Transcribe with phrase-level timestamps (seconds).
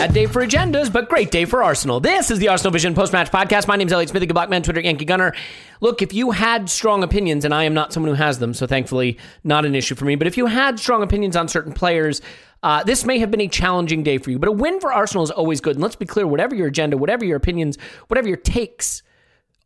[0.00, 2.00] Bad day for agendas, but great day for Arsenal.
[2.00, 3.68] This is the Arsenal Vision post match podcast.
[3.68, 5.34] My name is Elliot Smith, Blackman, Twitter, Yankee Gunner.
[5.82, 8.66] Look, if you had strong opinions, and I am not someone who has them, so
[8.66, 12.22] thankfully not an issue for me, but if you had strong opinions on certain players,
[12.62, 14.38] uh, this may have been a challenging day for you.
[14.38, 15.76] But a win for Arsenal is always good.
[15.76, 17.76] And let's be clear whatever your agenda, whatever your opinions,
[18.08, 19.02] whatever your takes,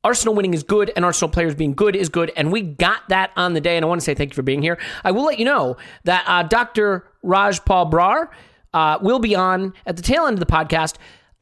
[0.02, 2.32] Arsenal winning is good and Arsenal players being good is good.
[2.36, 3.76] And we got that on the day.
[3.76, 4.80] And I want to say thank you for being here.
[5.04, 7.08] I will let you know that uh, Dr.
[7.24, 8.30] Rajpal Brar
[8.74, 10.96] uh, will be on at the tail end of the podcast.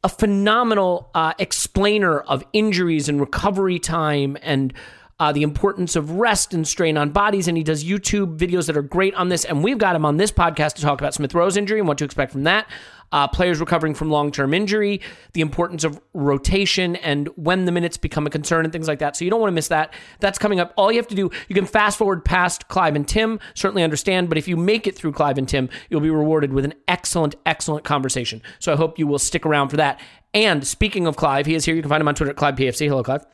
[0.04, 4.72] A phenomenal uh, explainer of injuries and recovery time and
[5.18, 7.46] uh, the importance of rest and strain on bodies.
[7.48, 9.44] And he does YouTube videos that are great on this.
[9.44, 11.98] And we've got him on this podcast to talk about Smith Rowe's injury and what
[11.98, 12.68] to expect from that.
[13.12, 15.00] Uh, players recovering from long term injury,
[15.34, 19.16] the importance of rotation, and when the minutes become a concern and things like that.
[19.16, 19.94] So you don't want to miss that.
[20.20, 20.72] That's coming up.
[20.76, 24.28] All you have to do, you can fast forward past Clive and Tim, certainly understand,
[24.28, 27.36] but if you make it through Clive and Tim, you'll be rewarded with an excellent,
[27.46, 28.42] excellent conversation.
[28.58, 30.00] So I hope you will stick around for that.
[30.34, 31.74] And speaking of Clive, he is here.
[31.74, 32.88] You can find him on Twitter at ClivePFC.
[32.88, 33.26] Hello, Clive.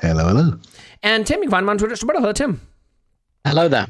[0.00, 0.58] Hello, hello.
[1.02, 2.00] And Tim, you can find him on Twitter at.
[2.00, 2.60] Hello, Tim.
[3.46, 3.88] Hello there.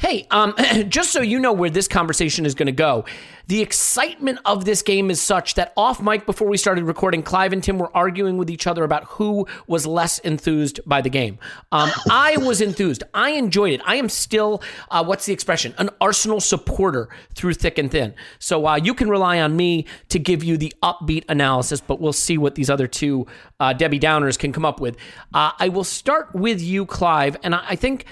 [0.00, 0.54] Hey, um,
[0.88, 3.04] just so you know where this conversation is going to go,
[3.48, 7.52] the excitement of this game is such that off mic before we started recording, Clive
[7.52, 11.40] and Tim were arguing with each other about who was less enthused by the game.
[11.72, 13.02] Um, I was enthused.
[13.12, 13.80] I enjoyed it.
[13.84, 18.14] I am still, uh, what's the expression, an Arsenal supporter through thick and thin.
[18.38, 22.12] So uh, you can rely on me to give you the upbeat analysis, but we'll
[22.12, 23.26] see what these other two
[23.58, 24.96] uh, Debbie Downers can come up with.
[25.34, 28.06] Uh, I will start with you, Clive, and I, I think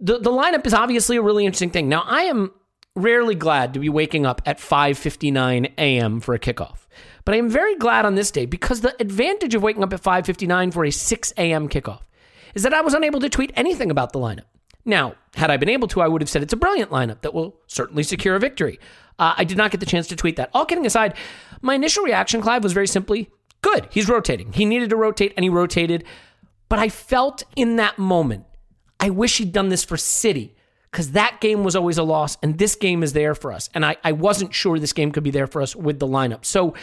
[0.00, 1.88] the the lineup is obviously a really interesting thing.
[1.88, 2.52] Now, I am
[2.94, 6.20] rarely glad to be waking up at 5:59 a.m.
[6.20, 6.86] for a kickoff.
[7.24, 10.02] But I am very glad on this day because the advantage of waking up at
[10.02, 11.68] 5:59 for a 6 a.m.
[11.68, 12.00] kickoff
[12.54, 14.44] is that I was unable to tweet anything about the lineup.
[14.84, 17.34] Now, had I been able to, I would have said it's a brilliant lineup that
[17.34, 18.78] will certainly secure a victory.
[19.18, 20.50] Uh, I did not get the chance to tweet that.
[20.54, 21.14] All kidding aside,
[21.60, 23.30] my initial reaction, Clive, was very simply
[23.62, 23.88] good.
[23.90, 24.52] He's rotating.
[24.52, 26.04] He needed to rotate, and he rotated.
[26.68, 28.45] But I felt in that moment
[29.00, 30.54] I wish he'd done this for City
[30.90, 33.68] because that game was always a loss, and this game is there for us.
[33.74, 36.44] And I, I wasn't sure this game could be there for us with the lineup.
[36.44, 36.74] So,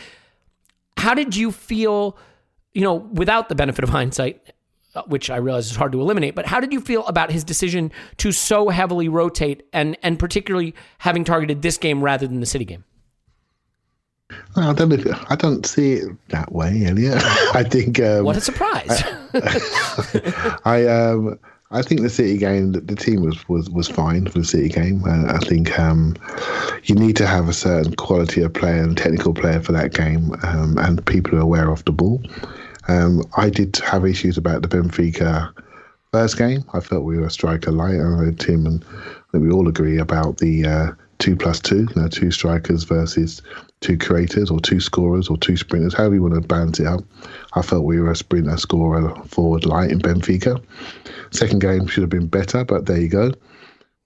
[0.97, 2.17] how did you feel,
[2.73, 4.41] you know, without the benefit of hindsight,
[4.95, 7.43] uh, which I realize is hard to eliminate, but how did you feel about his
[7.43, 12.45] decision to so heavily rotate and, and particularly having targeted this game rather than the
[12.45, 12.83] City game?
[14.55, 15.31] Well, I don't.
[15.31, 17.17] I don't see it that way, Elliot.
[17.55, 17.99] I think.
[17.99, 19.03] Um, What a surprise.
[20.65, 21.39] I um
[21.73, 25.03] I think the City game, the, team was, was, was fine for the City game.
[25.05, 26.15] Uh, I think um,
[26.83, 30.35] you need to have a certain quality of player and technical player for that game,
[30.43, 32.21] um, and people who are aware of the ball.
[32.87, 35.51] Um, I did have issues about the Benfica
[36.11, 36.63] first game.
[36.73, 37.95] I felt we were a striker light.
[37.95, 40.91] I know and I think we all agree about the uh,
[41.23, 43.41] two plus two, you know, two strikers versus
[43.79, 47.01] two creators or two scorers or two sprinters, however you want to balance it up.
[47.53, 50.61] I felt we were a sprinter, scorer, forward light in Benfica.
[51.31, 53.31] Second game should have been better, but there you go.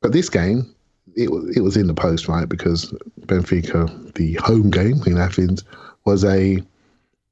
[0.01, 0.71] But this game,
[1.15, 2.47] it it was in the post, right?
[2.47, 5.63] Because Benfica, the home game in Athens,
[6.05, 6.61] was a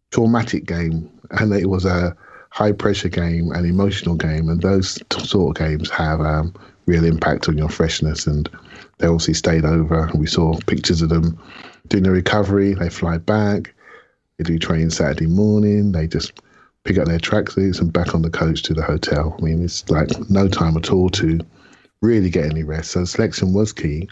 [0.10, 2.18] traumatic game, and it was a
[2.50, 6.56] high pressure game, an emotional game, and those sort of games have um,
[6.88, 8.26] real impact on your freshness.
[8.26, 8.50] And
[8.98, 10.10] they obviously stayed over.
[10.14, 11.40] We saw pictures of them
[11.88, 12.74] doing the recovery.
[12.74, 13.74] They fly back.
[14.38, 15.92] They do training Saturday morning.
[15.92, 16.34] They just
[16.84, 19.36] pick up their tracksuits and back on the coach to the hotel.
[19.38, 21.40] I mean, it's like no time at all to
[22.02, 22.92] really get any rest.
[22.92, 24.08] So selection was key.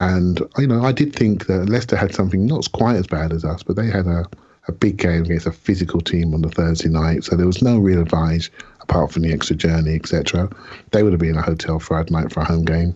[0.00, 3.44] And, you know, I did think that Leicester had something not quite as bad as
[3.44, 4.24] us, but they had a,
[4.68, 7.24] a big game against a physical team on the Thursday night.
[7.24, 8.50] So there was no real advantage
[8.90, 10.50] apart from the extra journey, etc.
[10.90, 12.94] They would have been in a hotel Friday night for a home game.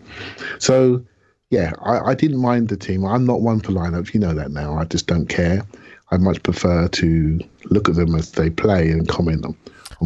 [0.58, 1.04] So,
[1.50, 3.04] yeah, I, I didn't mind the team.
[3.04, 4.12] I'm not one for lineups.
[4.12, 4.76] You know that now.
[4.76, 5.64] I just don't care.
[6.10, 9.56] I much prefer to look at them as they play and comment on.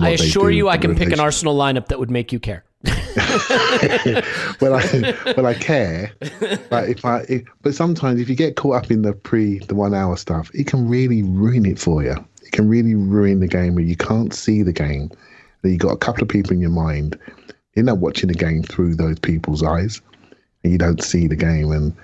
[0.01, 1.21] I assure you, I can pick an.
[1.21, 2.65] Arsenal lineup that would make you care.
[4.61, 6.13] well, I well I care,
[6.71, 9.75] but if I if, but sometimes if you get caught up in the pre the
[9.75, 12.15] one hour stuff, it can really ruin it for you.
[12.45, 15.11] It can really ruin the game where you can't see the game.
[15.63, 17.19] That you got a couple of people in your mind.
[17.75, 20.01] You're not watching the game through those people's eyes,
[20.63, 21.71] and you don't see the game.
[21.71, 21.95] And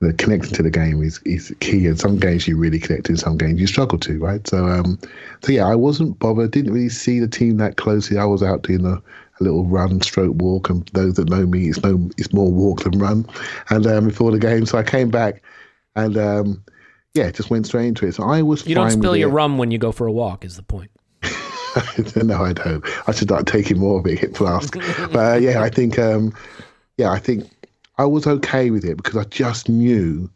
[0.00, 1.86] the connecting to the game is is key.
[1.86, 4.46] And some games you really connect to, some games you struggle to, right?
[4.46, 4.98] So um,
[5.42, 6.50] so yeah, I wasn't bothered.
[6.50, 8.18] Didn't really see the team that closely.
[8.18, 9.02] I was out doing a
[9.40, 12.82] a little run, stroke walk, and those that know me, it's no, it's more walk
[12.84, 13.26] than run.
[13.70, 15.42] And um, before the game, so I came back,
[15.96, 16.64] and um,
[17.14, 18.14] yeah, just went straight into it.
[18.14, 18.66] So I was.
[18.66, 19.32] You don't spill your it.
[19.32, 20.90] rum when you go for a walk, is the point.
[22.22, 22.84] no, I don't.
[23.06, 24.76] I should start taking more of it, hit flask.
[25.12, 26.32] but uh, yeah, I think, um,
[26.96, 27.44] yeah, I think
[27.98, 30.30] I was okay with it because I just knew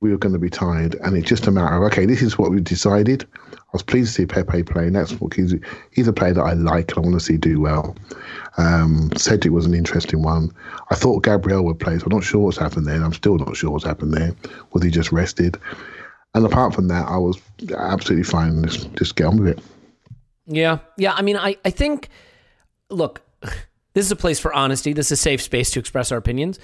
[0.00, 2.36] we were going to be tired, and it's just a matter of okay, this is
[2.36, 3.26] what we decided.
[3.52, 5.54] I was pleased to see Pepe play, that's what he's
[5.92, 7.96] he's a player that I like and I want to see do well.
[8.58, 10.50] Um, Cedric was an interesting one.
[10.90, 13.02] I thought Gabriel would play, so I'm not sure what's happened there.
[13.02, 14.34] I'm still not sure what's happened there.
[14.72, 15.58] Was he just rested?
[16.34, 17.38] And apart from that, I was
[17.76, 18.62] absolutely fine.
[18.64, 19.64] Just, just get on with it.
[20.46, 20.78] Yeah.
[20.96, 21.12] Yeah.
[21.14, 22.08] I mean, I, I think,
[22.90, 23.22] look,
[23.94, 24.92] this is a place for honesty.
[24.92, 26.58] This is a safe space to express our opinions.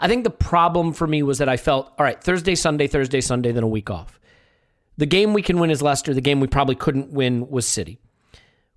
[0.00, 3.20] I think the problem for me was that I felt, all right, Thursday, Sunday, Thursday,
[3.20, 4.18] Sunday, then a week off.
[4.96, 6.14] The game we can win is Leicester.
[6.14, 7.98] The game we probably couldn't win was City.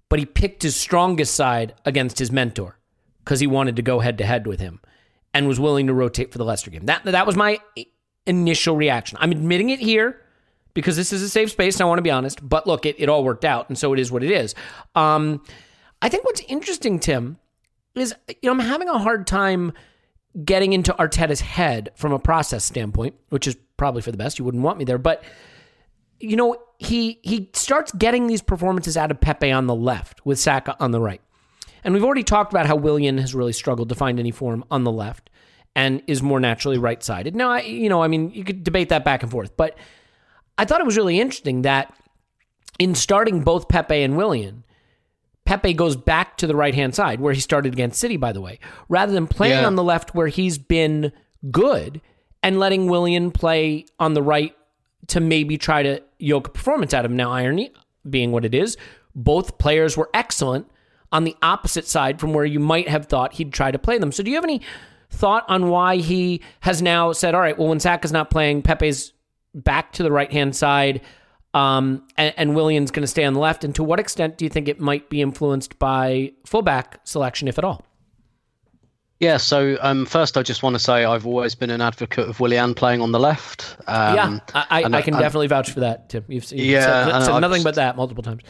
[0.10, 2.78] But he picked his strongest side against his mentor
[3.24, 4.80] because he wanted to go head to head with him
[5.34, 6.86] and was willing to rotate for the Leicester game.
[6.86, 7.60] That, that was my
[8.26, 9.18] initial reaction.
[9.20, 10.22] I'm admitting it here
[10.78, 12.48] because this is a safe space and I want to be honest.
[12.48, 14.54] But look, it, it all worked out, and so it is what it is.
[14.94, 15.42] Um,
[16.04, 17.40] I think what's interesting, Tim,
[17.96, 19.74] is you know I'm having a hard time
[20.46, 24.38] getting into Arteta's head from a process standpoint, which is probably for the best.
[24.38, 25.24] You wouldn't want me there, but
[26.20, 30.38] you know he he starts getting these performances out of Pepe on the left with
[30.38, 31.22] Saka on the right,
[31.84, 34.84] and we've already talked about how Willian has really struggled to find any form on
[34.84, 35.32] the left
[35.76, 37.36] and is more naturally right sided.
[37.36, 39.76] Now, I, you know, I mean, you could debate that back and forth, but
[40.58, 41.94] I thought it was really interesting that
[42.80, 44.64] in starting both Pepe and Willian,
[45.46, 48.42] Pepe goes back to the right hand side where he started against City, by the
[48.42, 49.68] way, rather than playing Yeah.
[49.68, 51.12] on the left where he's been
[51.52, 52.02] good
[52.44, 54.54] and letting Willian play on the right
[55.08, 57.18] to maybe try to yoke a performance out of him.
[57.18, 57.72] Now, irony
[58.10, 58.76] being what it is,
[59.16, 60.70] both players were excellent
[61.12, 64.12] on the opposite side from where you might have thought he'd try to play them.
[64.12, 64.62] So, do you have any
[65.10, 69.14] thought on why he has now said, all right, well, when Saka's not playing, Pepe's
[69.64, 71.02] back to the right hand side,
[71.54, 73.64] um, and, and Willian's going to stay on the left?
[73.64, 77.58] And to what extent do you think it might be influenced by fullback selection, if
[77.58, 77.84] at all?
[79.20, 82.40] Yeah, so um, first I just want to say I've always been an advocate of
[82.40, 83.76] Willian playing on the left.
[83.88, 86.24] Um, yeah, I, I, I can definitely vouch for that, Tim.
[86.28, 88.44] You've, you've Yeah, said, said nothing just- but that multiple times.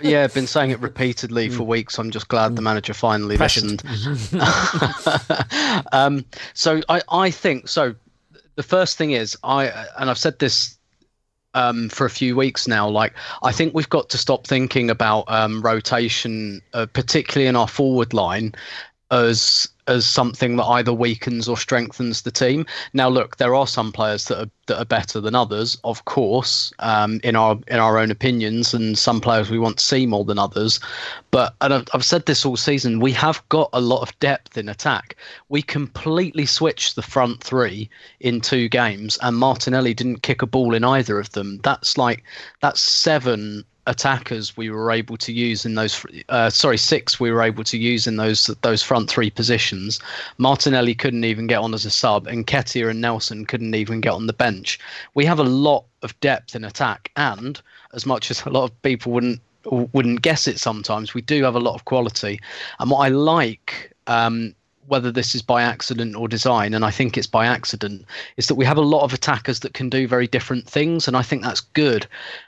[0.00, 1.98] Yeah, I've been saying it repeatedly for weeks.
[1.98, 3.84] I'm just glad the manager finally Prescient.
[3.84, 4.42] listened.
[5.92, 6.24] um,
[6.54, 7.94] so I, I think so.
[8.58, 9.68] The first thing is I,
[10.00, 10.76] and I've said this
[11.54, 12.88] um, for a few weeks now.
[12.88, 17.68] Like I think we've got to stop thinking about um, rotation, uh, particularly in our
[17.68, 18.52] forward line,
[19.12, 22.66] as as something that either weakens or strengthens the team.
[22.92, 26.72] Now, look, there are some players that are that are better than others, of course,
[26.78, 30.24] um, in our in our own opinions, and some players we want to see more
[30.24, 30.78] than others.
[31.30, 34.56] But and I've, I've said this all season, we have got a lot of depth
[34.56, 35.16] in attack.
[35.48, 37.90] We completely switched the front three
[38.20, 41.60] in two games, and Martinelli didn't kick a ball in either of them.
[41.64, 42.22] That's like
[42.60, 47.42] that's seven attackers we were able to use in those uh, sorry six we were
[47.42, 49.98] able to use in those those front three positions.
[50.36, 54.12] Martinelli couldn't even get on as a sub and Nketiah and nelson couldn't even get
[54.12, 54.78] on the bench.
[55.14, 57.60] We have a lot of depth in attack and
[57.94, 61.56] as much as a lot of people wouldn't wouldn't guess it sometimes we do have
[61.56, 62.38] a lot of quality.
[62.78, 64.54] And what i like um,
[64.88, 68.04] whether this is by accident or design, and I think it's by accident,
[68.36, 71.16] is that we have a lot of attackers that can do very different things, and
[71.16, 72.06] I think that's good.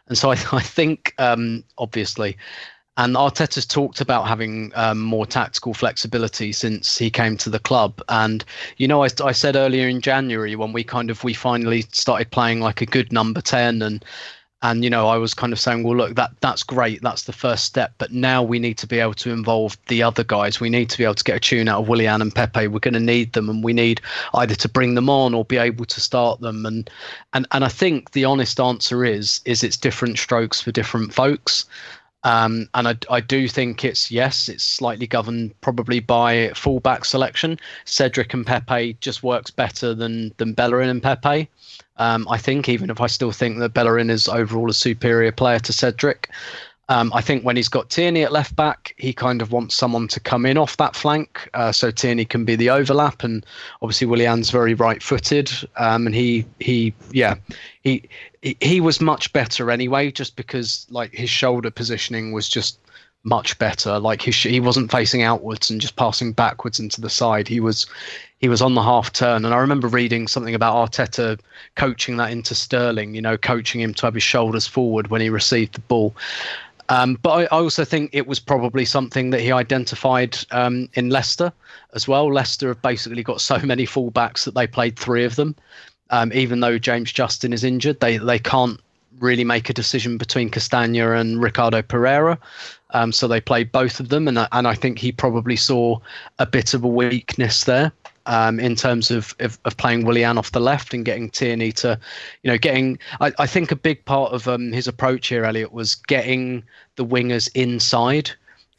[0.08, 2.36] And so I, I think, um, obviously,
[2.96, 8.02] and Arteta's talked about having um, more tactical flexibility since he came to the club.
[8.08, 8.44] And
[8.76, 12.30] you know, I, I said earlier in January when we kind of we finally started
[12.30, 14.04] playing like a good number ten and
[14.62, 17.02] and you know i was kind of saying well look that that's great.
[17.02, 20.24] That's the first step but now we need to be able to involve the other
[20.24, 20.60] guys.
[20.60, 22.66] We need to be able to get a tune out of willian and pepe.
[22.66, 24.00] We're going to need them and we need
[24.34, 26.66] either to bring them on or be able to start them.
[26.66, 26.90] And
[27.32, 31.66] and and i think the honest answer is is it's different strokes for different folks
[32.24, 37.58] um, and I, I do think it's yes, it's slightly governed probably by fullback selection.
[37.84, 41.48] Cedric and Pepe just works better than than Bellerin and Pepe.
[41.96, 45.58] Um, I think, even if I still think that Bellerin is overall a superior player
[45.60, 46.30] to Cedric.
[46.90, 50.08] Um, I think when he's got Tierney at left back, he kind of wants someone
[50.08, 53.22] to come in off that flank, uh, so Tierney can be the overlap.
[53.22, 53.46] And
[53.80, 57.36] obviously, Willian's very right-footed, um, and he he yeah
[57.82, 58.02] he
[58.42, 62.78] he was much better anyway, just because like his shoulder positioning was just
[63.22, 63.98] much better.
[63.98, 67.48] Like his, he wasn't facing outwards and just passing backwards into the side.
[67.48, 67.86] He was
[68.38, 69.44] he was on the half turn.
[69.44, 71.38] And I remember reading something about Arteta
[71.76, 75.28] coaching that into Sterling, you know, coaching him to have his shoulders forward when he
[75.28, 76.14] received the ball.
[76.88, 81.08] Um, but I, I, also think it was probably something that he identified um, in
[81.08, 81.52] Leicester
[81.94, 82.32] as well.
[82.32, 85.54] Leicester have basically got so many fullbacks that they played three of them.
[86.10, 88.80] Um, even though James Justin is injured, they they can't
[89.20, 92.38] really make a decision between Castagna and Ricardo Pereira.
[92.92, 95.98] Um, so they played both of them, and and I think he probably saw
[96.38, 97.92] a bit of a weakness there
[98.26, 101.98] um, in terms of, of, of playing Willian off the left and getting Tierney to,
[102.42, 102.98] you know, getting.
[103.20, 106.62] I, I think a big part of um, his approach here, Elliot, was getting
[106.96, 108.30] the wingers inside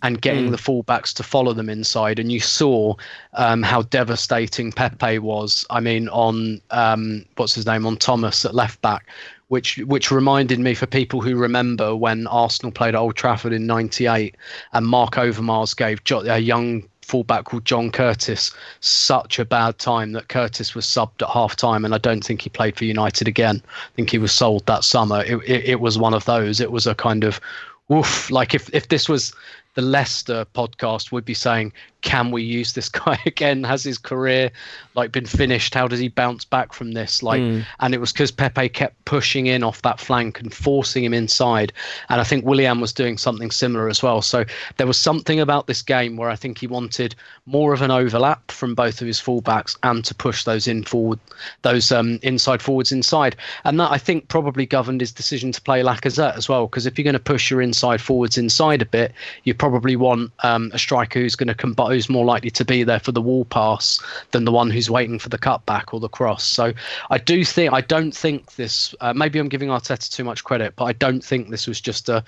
[0.03, 0.51] and getting mm.
[0.51, 2.19] the fullbacks to follow them inside.
[2.19, 2.95] And you saw
[3.33, 5.65] um, how devastating Pepe was.
[5.69, 9.07] I mean, on um, what's his name on Thomas at left back,
[9.49, 13.67] which which reminded me for people who remember when Arsenal played at Old Trafford in
[13.67, 14.35] '98
[14.73, 20.29] and Mark Overmars gave a young fullback called John Curtis such a bad time that
[20.29, 23.61] Curtis was subbed at half time, and I don't think he played for United again.
[23.65, 25.21] I think he was sold that summer.
[25.25, 26.61] It, it, it was one of those.
[26.61, 27.41] It was a kind of
[27.89, 28.31] woof.
[28.31, 29.33] Like if, if this was
[29.73, 33.63] the Leicester podcast, would be saying can we use this guy again?
[33.63, 34.51] Has his career
[34.95, 35.73] like been finished?
[35.73, 37.23] How does he bounce back from this?
[37.23, 37.65] Like, mm.
[37.79, 41.71] and it was because Pepe kept pushing in off that flank and forcing him inside.
[42.09, 44.21] And I think Willian was doing something similar as well.
[44.21, 44.45] So
[44.77, 47.15] there was something about this game where I think he wanted
[47.45, 51.19] more of an overlap from both of his fullbacks and to push those in forward,
[51.61, 53.35] those um, inside forwards inside.
[53.63, 56.67] And that I think probably governed his decision to play Lacazette as well.
[56.67, 60.31] Because if you're going to push your inside forwards inside a bit, you probably want
[60.43, 63.21] um, a striker who's going to combine who's more likely to be there for the
[63.21, 63.99] wall pass
[64.31, 66.43] than the one who's waiting for the cutback or the cross.
[66.43, 66.73] So
[67.09, 68.95] I do think I don't think this.
[69.01, 72.09] Uh, maybe I'm giving Arteta too much credit, but I don't think this was just
[72.09, 72.23] a.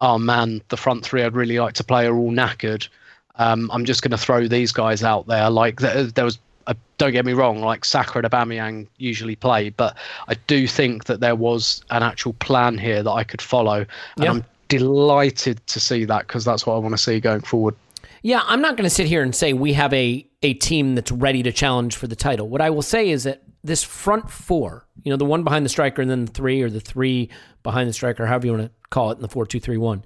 [0.00, 2.88] Oh man, the front three I'd really like to play are all knackered.
[3.36, 5.50] Um, I'm just going to throw these guys out there.
[5.50, 9.70] Like there, there was uh, don't get me wrong, like Saka and Aubameyang usually play,
[9.70, 9.96] but
[10.28, 13.86] I do think that there was an actual plan here that I could follow,
[14.16, 14.30] and yeah.
[14.30, 17.74] I'm delighted to see that because that's what I want to see going forward.
[18.22, 21.12] Yeah, I'm not going to sit here and say we have a a team that's
[21.12, 22.48] ready to challenge for the title.
[22.48, 25.70] What I will say is that this front four, you know, the one behind the
[25.70, 27.28] striker and then the three, or the three
[27.62, 30.04] behind the striker, however you want to call it, in the four two three one,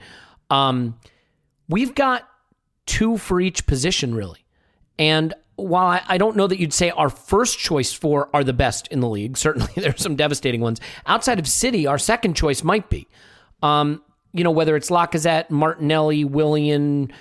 [0.50, 0.98] um,
[1.68, 2.28] we've got
[2.86, 4.44] two for each position really,
[4.98, 8.52] and while I, I, don't know that you'd say our first choice four are the
[8.52, 10.80] best in the league, certainly there's some devastating ones.
[11.06, 13.06] Outside of City, our second choice might be.
[13.62, 14.02] Um,
[14.32, 17.12] you know, whether it's Lacazette, Martinelli, Willian,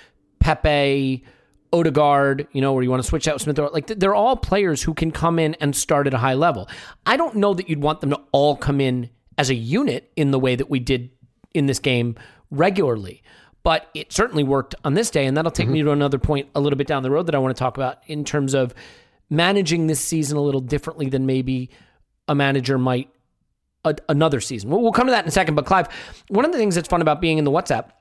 [0.44, 1.24] Pepe,
[1.72, 3.58] Odegaard, you know, where you want to switch out Smith.
[3.58, 6.68] Like they're all players who can come in and start at a high level.
[7.06, 9.08] I don't know that you'd want them to all come in
[9.38, 11.08] as a unit in the way that we did
[11.54, 12.16] in this game
[12.50, 13.22] regularly.
[13.62, 15.24] but it certainly worked on this day.
[15.24, 15.94] And that'll take me to mm-hmm.
[15.94, 18.22] another point a little bit down the road that I want to talk about in
[18.22, 18.74] terms of
[19.30, 21.70] managing this season a little differently than maybe
[22.28, 23.08] a manager might
[23.86, 24.68] a, another season.
[24.68, 25.54] We'll, we'll come to that in a second.
[25.54, 25.88] But Clive,
[26.28, 27.92] one of the things that's fun about being in the WhatsApp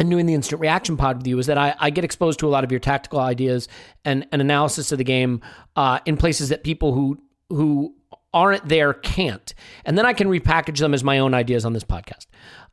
[0.00, 2.46] and doing the instant reaction pod with you is that I, I get exposed to
[2.46, 3.68] a lot of your tactical ideas
[4.04, 5.42] and, and analysis of the game
[5.76, 7.94] uh, in places that people who who
[8.32, 9.54] aren't there can't,
[9.84, 12.26] and then I can repackage them as my own ideas on this podcast.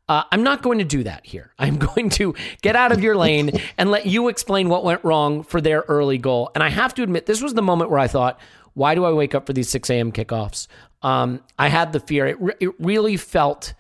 [0.07, 1.51] Uh, I'm not going to do that here.
[1.59, 5.43] I'm going to get out of your lane and let you explain what went wrong
[5.43, 6.51] for their early goal.
[6.55, 8.39] And I have to admit, this was the moment where I thought,
[8.73, 10.11] why do I wake up for these 6 a.m.
[10.11, 10.67] kickoffs?
[11.01, 12.27] Um, I had the fear.
[12.27, 13.73] It, re- it really felt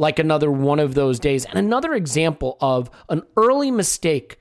[0.00, 4.38] like another one of those days and another example of an early mistake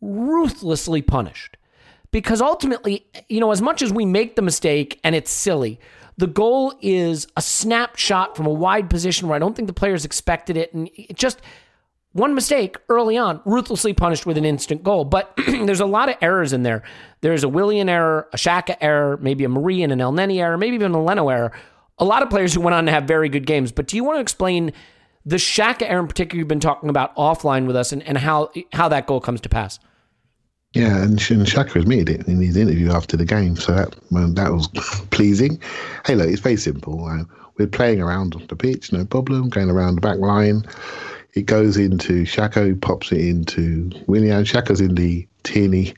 [0.00, 1.58] ruthlessly punished.
[2.10, 5.78] Because ultimately, you know, as much as we make the mistake and it's silly,
[6.16, 10.06] the goal is a snapshot from a wide position where I don't think the players
[10.06, 10.72] expected it.
[10.72, 11.42] And it just
[12.12, 15.04] one mistake early on, ruthlessly punished with an instant goal.
[15.04, 16.82] But there's a lot of errors in there.
[17.20, 20.76] There's a Willian error, a Xhaka error, maybe a Mari and an Elneny error, maybe
[20.76, 21.52] even a Leno error.
[21.98, 23.70] A lot of players who went on to have very good games.
[23.70, 24.72] But do you want to explain
[25.26, 28.50] the Xhaka error in particular you've been talking about offline with us and, and how
[28.72, 29.78] how that goal comes to pass?
[30.74, 34.52] Yeah, and, and Xhaka admitted it in his interview after the game, so that that
[34.52, 34.66] was
[35.10, 35.60] pleasing.
[36.04, 37.06] Hey, look, it's very simple.
[37.06, 37.24] Uh,
[37.58, 40.64] we're playing around on the pitch, no problem, going around the back line.
[41.34, 44.44] It goes into Xhaka, pops it into Willian.
[44.44, 45.94] Xhaka's in the Tierney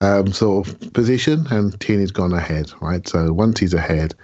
[0.00, 3.06] um, sort of position, and Tierney's gone ahead, right?
[3.08, 4.14] So once he's ahead,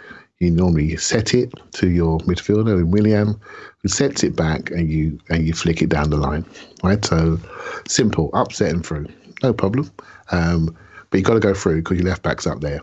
[0.42, 3.40] you normally set it to your midfielder in Willian,
[3.78, 6.44] who sets it back, and you and you flick it down the line,
[6.82, 7.04] right?
[7.04, 7.38] So
[7.86, 9.06] simple, upset and through
[9.42, 9.90] no problem.
[10.30, 10.76] Um,
[11.10, 12.80] but you've got to go through because your left back's up there.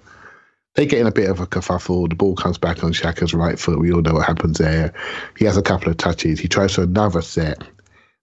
[0.75, 2.09] They get in a bit of a kerfuffle.
[2.09, 3.79] The ball comes back on Xhaka's right foot.
[3.79, 4.93] We all know what happens there.
[5.37, 6.39] He has a couple of touches.
[6.39, 7.63] He tries for another set.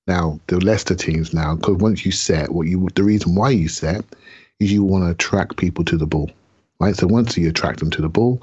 [0.06, 3.68] Now the Leicester teams now, because once you set, what you the reason why you
[3.68, 4.04] set
[4.60, 6.30] is you want to attract people to the ball,
[6.80, 6.96] right?
[6.96, 8.40] So once you attract them to the ball,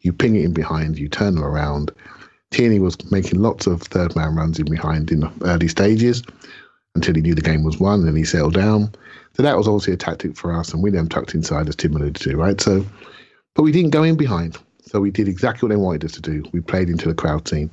[0.00, 1.90] you ping it in behind, you turn them around.
[2.50, 6.22] Tierney was making lots of third man runs in behind in the early stages
[6.94, 8.92] until he knew the game was won and he settled down.
[9.36, 11.94] So that was obviously a tactic for us, and we then tucked inside, as Tim
[11.94, 12.58] alluded to, right?
[12.58, 12.86] So,
[13.54, 14.56] but we didn't go in behind.
[14.86, 16.44] So we did exactly what they wanted us to do.
[16.52, 17.70] We played into the crowd team.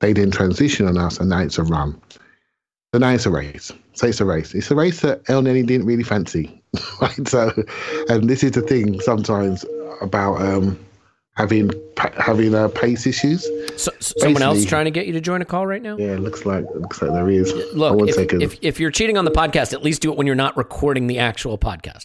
[0.00, 2.00] They then transition on us, and now it's a run.
[2.92, 3.70] So now it's a race.
[3.96, 4.54] So it's a race.
[4.54, 6.62] It's a race that Elneny didn't really fancy,
[7.00, 7.26] right?
[7.26, 7.50] So,
[8.10, 9.64] and this is the thing sometimes
[10.02, 10.78] about um,
[11.36, 11.70] having
[12.18, 13.48] having uh, pace issues.
[13.76, 15.96] So, someone else trying to get you to join a call right now?
[15.96, 17.54] Yeah, it looks like looks like there is.
[17.72, 20.36] Look, if, if, if, you're cheating on the podcast, at least do it when you're
[20.36, 22.04] not recording the actual podcast.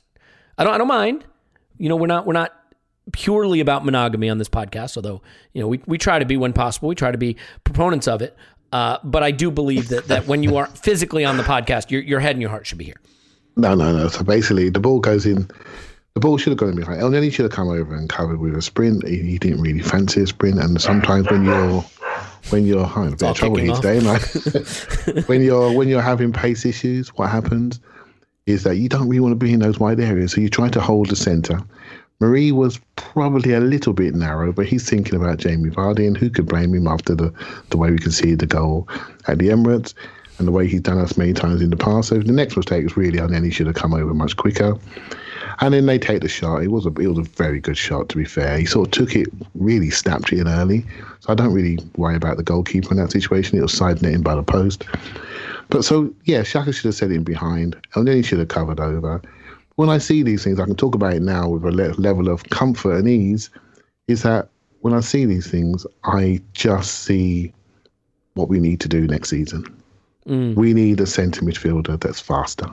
[0.58, 1.26] I don't I don't mind.
[1.78, 2.54] You know, we're not we're not
[3.12, 5.22] purely about monogamy on this podcast, although
[5.54, 6.88] you know we, we try to be when possible.
[6.88, 8.38] We try to be proponents of it.
[8.72, 12.02] Uh, but I do believe that that when you are physically on the podcast, your
[12.02, 13.02] your head and your heart should be here.
[13.58, 14.08] No, no, no.
[14.08, 15.50] So basically, the ball goes in
[16.14, 17.02] the ball should have gone in behind.
[17.02, 19.08] El Elneny should have come over and covered with a sprint.
[19.08, 21.82] He, he didn't really fancy a sprint, and sometimes when you're
[22.50, 24.20] when you're having a bit of trouble here today, man.
[25.28, 27.80] when you're when you're having pace issues, what happens
[28.46, 30.68] is that you don't really want to be in those wide areas, so you try
[30.70, 31.60] to hold the centre.
[32.22, 36.30] Mari was probably a little bit narrow, but he's thinking about Jamie Vardy, and who
[36.30, 37.34] could blame him after the,
[37.72, 38.88] the way we conceded the goal
[39.28, 39.96] at the Emirates
[40.38, 42.10] and the way he's done us many times in the past.
[42.10, 44.78] So the next mistake was really on, he should have come over much quicker.
[45.62, 46.64] And then they take the shot.
[46.64, 48.58] It was a it was a very good shot to be fair.
[48.58, 50.86] He sort of took it, really snapped it in early.
[51.20, 53.60] So I don't really worry about the goalkeeper in that situation.
[53.60, 54.86] It was side netting by the post.
[55.70, 58.48] But so yeah, Xhaka should have set it in behind, and then he should have
[58.48, 59.22] covered over.
[59.82, 62.30] When I see these things, I can talk about it now with a le- level
[62.30, 63.50] of comfort and ease.
[64.08, 64.50] Is that
[64.82, 67.52] when I see these things, I just see
[68.36, 69.66] what we need to do next season.
[70.28, 70.54] Mm.
[70.54, 72.68] We need a centre midfielder that's faster.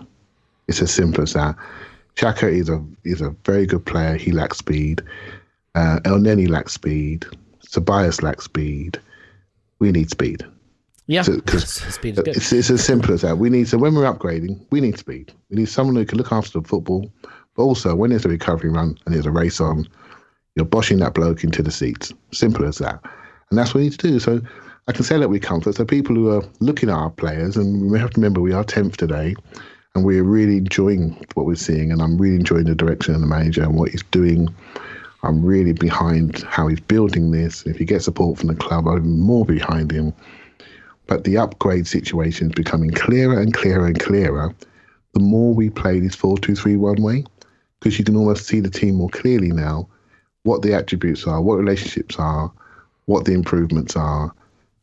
[0.67, 1.57] It's as simple as that.
[2.17, 4.17] Xhaka is a is a very good player.
[4.19, 5.01] He lacks speed.
[5.75, 7.25] Uh, Elneny lacks speed.
[7.67, 9.01] Ceballos lacks speed.
[9.79, 10.45] We need speed.
[11.09, 12.37] Yeah, because speed is uh, good.
[12.37, 13.39] It's, it's as simple as that.
[13.39, 15.33] We need so when we're upgrading, we need speed.
[15.51, 17.11] We need someone who can look after the football,
[17.57, 19.89] but also when there's a recovery run and there's a race on,
[20.55, 22.13] you're boshing that bloke into the seats.
[22.33, 23.01] Simple as that.
[23.51, 24.21] And that's what we need to do.
[24.21, 24.43] So
[24.87, 25.77] I can say that with comfort.
[25.77, 28.65] So people who are looking at our players, and we have to remember we are
[28.65, 29.35] tenth today
[29.95, 31.91] and we're really enjoying what we're seeing.
[31.91, 34.55] And I'm really enjoying the direction of the manager and what he's doing.
[35.23, 37.65] I'm really behind how he's building this.
[37.65, 40.13] If he gets support from the club, I'm more behind him.
[41.09, 44.55] But the upgrade situation is becoming clearer and clearer and clearer
[45.15, 47.25] the more we play this 4 2 3 1 way,
[47.81, 49.89] because you can almost see the team more clearly now
[50.45, 52.53] what the attributes are, what relationships are,
[53.07, 54.33] what the improvements are.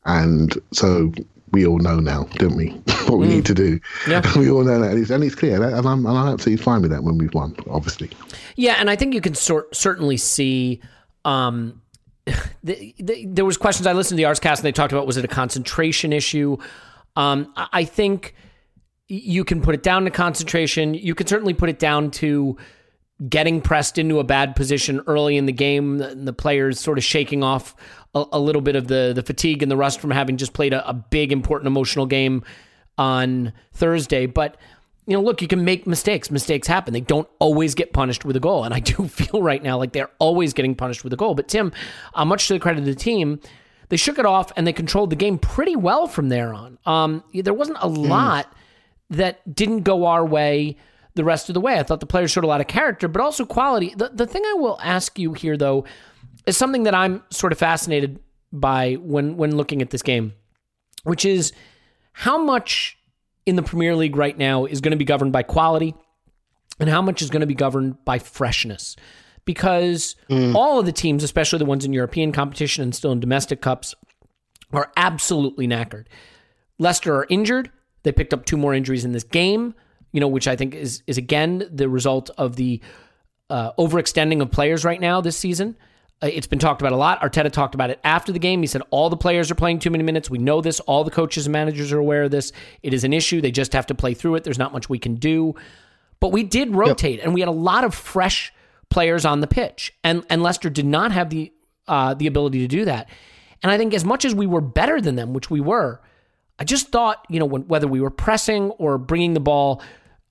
[0.05, 1.11] And so
[1.51, 2.69] we all know now, don't we?
[3.07, 3.79] what we need to do.
[4.07, 4.21] Yeah.
[4.38, 6.81] we all know that, and it's, and it's clear, and I'm, and I'm absolutely fine
[6.81, 8.09] with that when we've won, obviously.
[8.55, 10.81] Yeah, and I think you can sort certainly see.
[11.23, 11.81] Um,
[12.63, 15.17] the, the, there was questions I listened to the Arsecast and they talked about was
[15.17, 16.57] it a concentration issue?
[17.15, 18.35] Um, I think
[19.07, 20.93] you can put it down to concentration.
[20.93, 22.57] You can certainly put it down to
[23.29, 27.43] getting pressed into a bad position early in the game, the players sort of shaking
[27.43, 27.75] off
[28.13, 30.73] a, a little bit of the the fatigue and the rust from having just played
[30.73, 32.43] a, a big, important, emotional game
[32.97, 34.25] on Thursday.
[34.25, 34.57] But
[35.07, 36.31] you know, look, you can make mistakes.
[36.31, 36.93] Mistakes happen.
[36.93, 39.93] They don't always get punished with a goal, and I do feel right now like
[39.93, 41.35] they're always getting punished with a goal.
[41.35, 41.71] But Tim,
[42.13, 43.39] uh, much to the credit of the team.
[43.89, 46.79] They shook it off and they controlled the game pretty well from there on.
[46.87, 48.51] Um, there wasn't a lot
[49.11, 50.77] that didn't go our way
[51.13, 51.79] the rest of the way.
[51.79, 53.93] I thought the players showed a lot of character, but also quality.
[53.95, 55.85] The, the thing I will ask you here, though,
[56.45, 58.19] is something that I'm sort of fascinated
[58.51, 60.33] by when when looking at this game,
[61.03, 61.51] which is
[62.13, 62.97] how much
[63.45, 65.95] in the Premier League right now is going to be governed by quality,
[66.79, 68.95] and how much is going to be governed by freshness.
[69.45, 70.15] Because
[70.55, 73.93] all of the teams, especially the ones in European competition and still in domestic cups,
[74.73, 76.05] are absolutely knackered.
[76.79, 77.69] Leicester are injured.
[78.03, 79.75] They picked up two more injuries in this game,
[80.12, 82.81] you know, which I think is is again the result of the
[83.49, 85.77] uh, overextending of players right now this season.
[86.23, 87.19] Uh, it's been talked about a lot.
[87.21, 88.62] Arteta talked about it after the game.
[88.62, 90.30] He said all the players are playing too many minutes.
[90.30, 90.80] We know this.
[90.82, 92.51] All the coaches and managers are aware of this.
[92.84, 93.41] It is an issue.
[93.41, 94.43] They just have to play through it.
[94.43, 95.56] There's not much we can do.
[96.19, 98.54] But we did rotate, and we had a lot of fresh
[98.89, 101.51] players on the pitch, and and Leicester did not have the
[101.88, 103.10] uh, the ability to do that.
[103.62, 106.01] And I think as much as we were better than them, which we were,
[106.58, 109.82] I just thought you know when, whether we were pressing or bringing the ball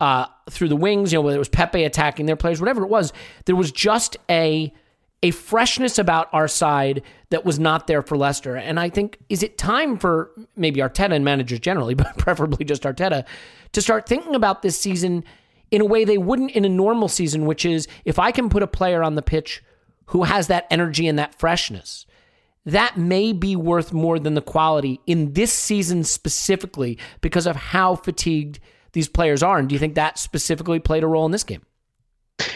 [0.01, 2.88] uh, through the wings, you know whether it was Pepe attacking their players, whatever it
[2.88, 3.12] was,
[3.44, 4.73] there was just a
[5.22, 8.57] a freshness about our side that was not there for Leicester.
[8.57, 12.83] And I think is it time for maybe Arteta and managers generally, but preferably just
[12.83, 13.24] Arteta,
[13.72, 15.24] to start thinking about this season
[15.70, 18.62] in a way they wouldn't in a normal season, which is if I can put
[18.62, 19.62] a player on the pitch
[20.07, 22.07] who has that energy and that freshness,
[22.66, 27.94] that may be worth more than the quality in this season specifically because of how
[27.94, 28.61] fatigued
[28.92, 29.59] these players are.
[29.59, 31.62] And do you think that specifically played a role in this game?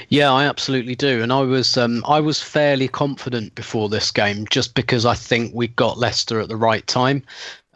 [0.08, 4.44] Yeah, I absolutely do, and I was um, I was fairly confident before this game,
[4.50, 7.22] just because I think we got Leicester at the right time.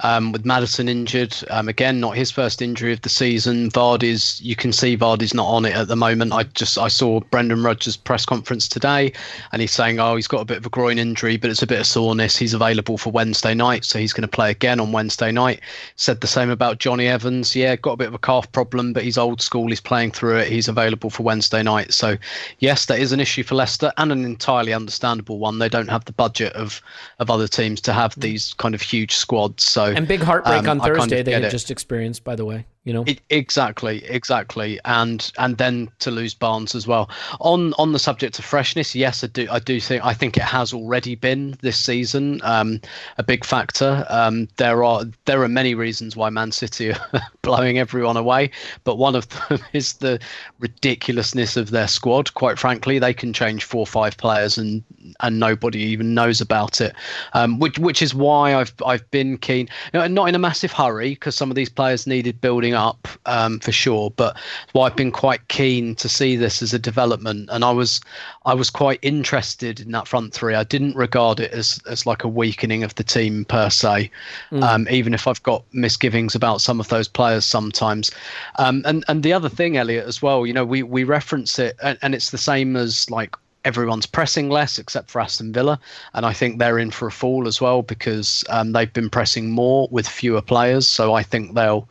[0.00, 3.70] Um, with Maddison injured, um, again, not his first injury of the season.
[3.70, 6.32] Vardy's, you can see Vardy's not on it at the moment.
[6.32, 9.12] I just I saw Brendan Rodgers' press conference today,
[9.52, 11.66] and he's saying, oh, he's got a bit of a groin injury, but it's a
[11.68, 12.36] bit of soreness.
[12.36, 15.60] He's available for Wednesday night, so he's going to play again on Wednesday night.
[15.96, 17.54] Said the same about Jonny Evans.
[17.54, 19.68] Yeah, got a bit of a calf problem, but he's old school.
[19.68, 20.48] He's playing through it.
[20.48, 21.92] He's available for Wednesday night.
[21.92, 22.16] So,
[22.58, 25.58] yes, that is an issue for Leicester, and an entirely understandable one.
[25.58, 26.80] They don't have the budget of
[27.20, 29.62] of other teams to have these kind of huge squads.
[29.62, 31.50] So And big heartbreak um, on I kind of Thursday they had it.
[31.50, 32.66] just experienced, by the way.
[32.84, 37.08] You know, It, exactly, exactly, and and then to lose Barnes as well.
[37.40, 39.46] On on the subject of freshness, yes, I do.
[39.48, 42.80] I do think I think it has already been this season um,
[43.18, 44.04] a big factor.
[44.08, 48.50] Um, there are there are many reasons why Man City are blowing everyone away,
[48.82, 50.18] but one of them is the
[50.58, 52.34] ridiculousness of their squad.
[52.34, 54.82] Quite frankly, they can change four or five players and
[55.20, 56.96] and nobody even knows about it.
[57.34, 60.72] Um, which which is why I've I've been keen, you know, not in a massive
[60.72, 64.36] hurry because some of these players needed building up um, for sure, but
[64.72, 68.00] why I've been quite keen to see this as a development, and I was
[68.44, 70.54] I was quite interested in that front three.
[70.54, 74.10] I didn't regard it as as like a weakening of the team per se,
[74.52, 78.10] um, even if I've got misgivings about some of those players sometimes.
[78.58, 81.76] Um, and and the other thing, Elliot, as well, you know, we we reference it,
[81.82, 85.78] and, and it's the same as like everyone's pressing less except for Aston Villa,
[86.14, 89.50] and I think they're in for a fall as well because um, they've been pressing
[89.50, 90.88] more with fewer players.
[90.88, 91.88] So I think they'll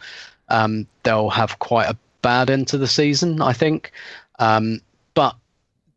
[0.51, 3.41] um, they'll have quite a bad end to the season.
[3.41, 3.91] I think,
[4.39, 4.81] um,
[5.13, 5.35] but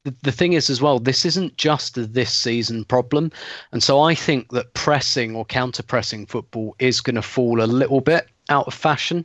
[0.05, 3.31] the, the thing is as well, this isn't just a this season problem,
[3.73, 7.67] and so I think that pressing or counter pressing football is going to fall a
[7.67, 9.25] little bit out of fashion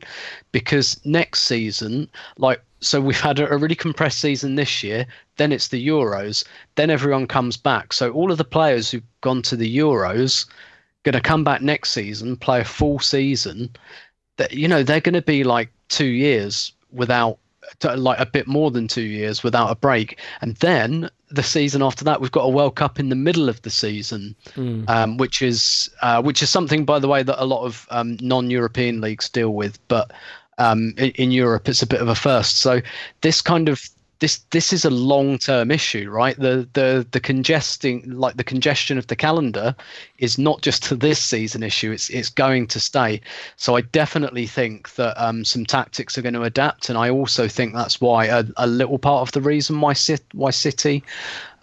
[0.52, 5.52] because next season, like so we've had a, a really compressed season this year then
[5.52, 6.44] it's the euros
[6.76, 10.46] then everyone comes back so all of the players who've gone to the euros
[11.02, 13.70] going to come back next season play a full season
[14.40, 17.38] that you know they're going to be like two years without
[17.84, 20.18] like a bit more than two years without a break.
[20.40, 23.60] And then the season after that we've got a world cup in the middle of
[23.62, 24.34] the season
[24.88, 28.16] um, which is uh, which is something by the way that a lot of um,
[28.20, 29.78] non-european leagues deal with.
[29.88, 30.10] But
[30.58, 32.58] um, in, in Europe, it's a bit of a first.
[32.58, 32.80] So
[33.20, 33.88] this kind of
[34.20, 36.38] this this is a long term issue, right?
[36.38, 39.74] The the the congesting like the congestion of the calendar
[40.18, 41.90] is not just to this season issue.
[41.90, 43.22] It's it's going to stay.
[43.56, 47.48] So I definitely think that um, some tactics are going to adapt, and I also
[47.48, 51.02] think that's why a, a little part of the reason why City, why City,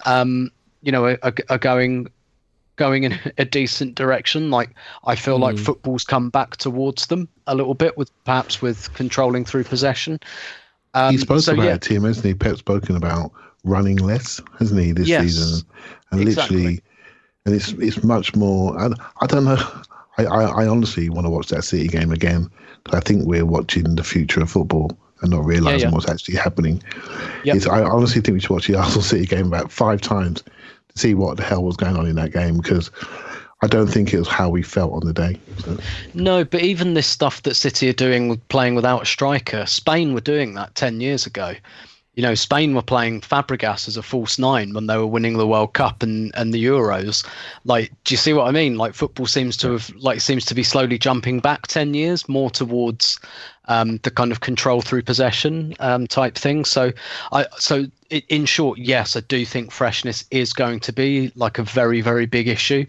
[0.05, 2.07] um, you know, are, are going
[2.75, 4.49] going in a decent direction.
[4.49, 4.71] Like
[5.05, 5.41] I feel mm.
[5.41, 10.19] like football's come back towards them a little bit with perhaps with controlling through possession.
[10.93, 11.73] Um, He's spoken so, about yeah.
[11.75, 12.33] it, Tim, hasn't he?
[12.33, 13.31] Pep's spoken about
[13.63, 15.67] running less, hasn't he, this yes, season?
[16.11, 16.57] And exactly.
[16.57, 16.81] literally,
[17.45, 18.79] and it's it's much more.
[18.79, 18.89] I,
[19.21, 19.57] I don't know.
[20.17, 22.49] I, I, I honestly want to watch that City game again
[22.83, 25.91] because I think we're watching the future of football and not realizing yeah, yeah.
[25.91, 26.81] what's actually happening.
[27.43, 27.67] Yep.
[27.67, 31.13] I honestly think we should watch the Arsenal City game about five times to see
[31.13, 32.91] what the hell was going on in that game because
[33.61, 35.39] I don't think it was how we felt on the day.
[35.59, 35.77] So.
[36.13, 40.13] No, but even this stuff that City are doing with playing without a striker, Spain
[40.13, 41.55] were doing that 10 years ago.
[42.17, 45.45] You know, Spain were playing Fabregas as a false nine when they were winning the
[45.45, 47.23] World Cup and, and the Euros.
[47.63, 48.75] Like, do you see what I mean?
[48.75, 52.49] Like, football seems to have like seems to be slowly jumping back ten years more
[52.49, 53.19] towards
[53.67, 56.65] um, the kind of control through possession um, type thing.
[56.65, 56.91] So,
[57.31, 61.63] I so in short, yes, I do think freshness is going to be like a
[61.63, 62.85] very, very big issue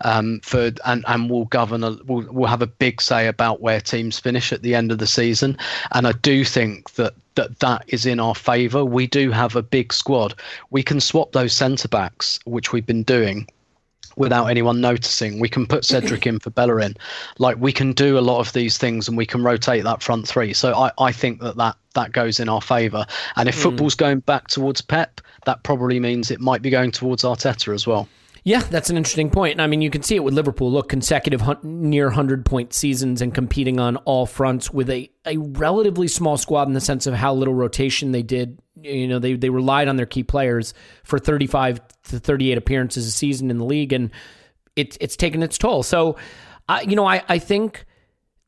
[0.00, 3.80] um, for, and and will govern, a, will will have a big say about where
[3.80, 5.56] teams finish at the end of the season.
[5.92, 8.84] And I do think that that that is in our favour.
[8.84, 10.34] We do have a big squad.
[10.70, 13.48] We can swap those centre backs, which we've been doing
[14.16, 15.40] without anyone noticing.
[15.40, 16.96] We can put Cedric in for Bellerin.
[17.38, 20.28] Like we can do a lot of these things and we can rotate that front
[20.28, 20.52] three.
[20.52, 23.06] So I, I think that, that that goes in our favour.
[23.36, 23.62] And if mm.
[23.62, 27.86] football's going back towards Pep, that probably means it might be going towards Arteta as
[27.86, 28.08] well.
[28.44, 29.60] Yeah, that's an interesting point.
[29.60, 30.72] I mean, you can see it with Liverpool.
[30.72, 36.08] Look, consecutive near 100 point seasons and competing on all fronts with a, a relatively
[36.08, 38.58] small squad in the sense of how little rotation they did.
[38.80, 40.74] You know, they, they relied on their key players
[41.04, 44.10] for 35 to 38 appearances a season in the league, and
[44.74, 45.84] it's it's taken its toll.
[45.84, 46.16] So,
[46.68, 47.84] uh, you know, I, I think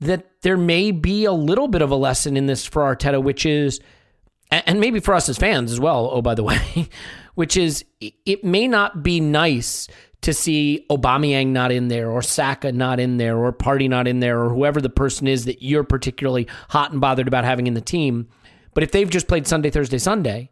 [0.01, 3.47] that there may be a little bit of a lesson in this for Arteta, which
[3.47, 3.81] is,
[4.51, 6.89] and maybe for us as fans as well, oh, by the way
[7.35, 9.88] which is it may not be nice
[10.23, 14.20] to see Aubameyang not in there or Saka not in there or Partey not in
[14.20, 17.75] there or whoever the person is that you're particularly hot and bothered about having in
[17.75, 18.29] the team.
[18.73, 20.51] But if they've just played Sunday, Thursday, Sunday,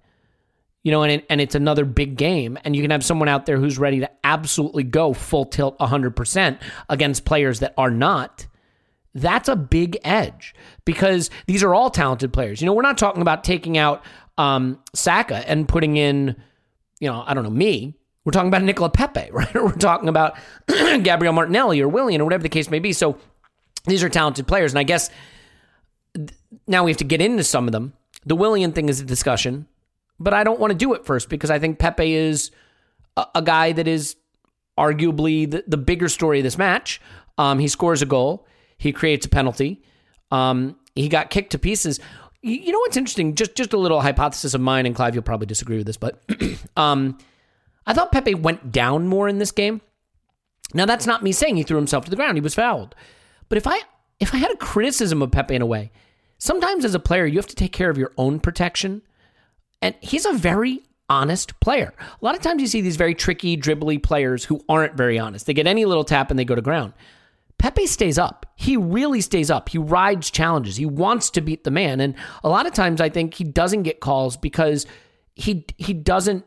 [0.83, 3.57] you know, and, and it's another big game, and you can have someone out there
[3.57, 8.47] who's ready to absolutely go full tilt 100% against players that are not,
[9.15, 12.61] that's a big edge because these are all talented players.
[12.61, 14.05] You know, we're not talking about taking out
[14.39, 16.37] um, Saka and putting in
[17.03, 19.55] you know, I don't know, me, we're talking about Nicola Pepe, right?
[19.57, 20.37] Or we're talking about
[20.69, 22.93] Gabriel Martinelli or Willian or whatever the case may be.
[22.93, 23.19] So
[23.87, 24.71] these are talented players.
[24.71, 25.11] And I guess
[26.69, 27.95] now we have to get into some of them.
[28.25, 29.67] The Willian thing is a discussion,
[30.21, 32.53] but I don't want to do it first because I think Pepe is
[33.17, 34.15] a, a guy that is
[34.79, 37.01] arguably the, the bigger story of this match.
[37.37, 38.47] Um, he scores a goal,
[38.79, 39.83] he creates a penalty.
[40.31, 41.99] Um, he got kicked to pieces.
[42.43, 43.37] You know what's interesting?
[43.37, 46.21] Just just a little hypothesis of mine, and Clive, you'll probably disagree with this, but
[46.77, 47.17] um,
[47.87, 49.81] I thought Pepe went down more in this game.
[50.75, 52.97] Now that's not me saying he threw himself to the ground; he was fouled.
[53.49, 53.81] But if I
[54.19, 55.93] if I had a criticism of Pepe in a way,
[56.39, 59.03] sometimes as a player you have to take care of your own protection,
[59.81, 61.95] and he's a very honest player.
[62.01, 65.47] A lot of times you see these very tricky, dribbly players who aren't very honest.
[65.47, 66.93] They get any little tap and they go to ground.
[67.63, 68.45] Pepe stays up.
[68.57, 69.69] He really stays up.
[69.69, 70.79] He rides challenges.
[70.79, 72.01] He wants to beat the man.
[72.01, 74.85] And a lot of times I think he doesn't get calls because
[75.37, 76.45] he he doesn't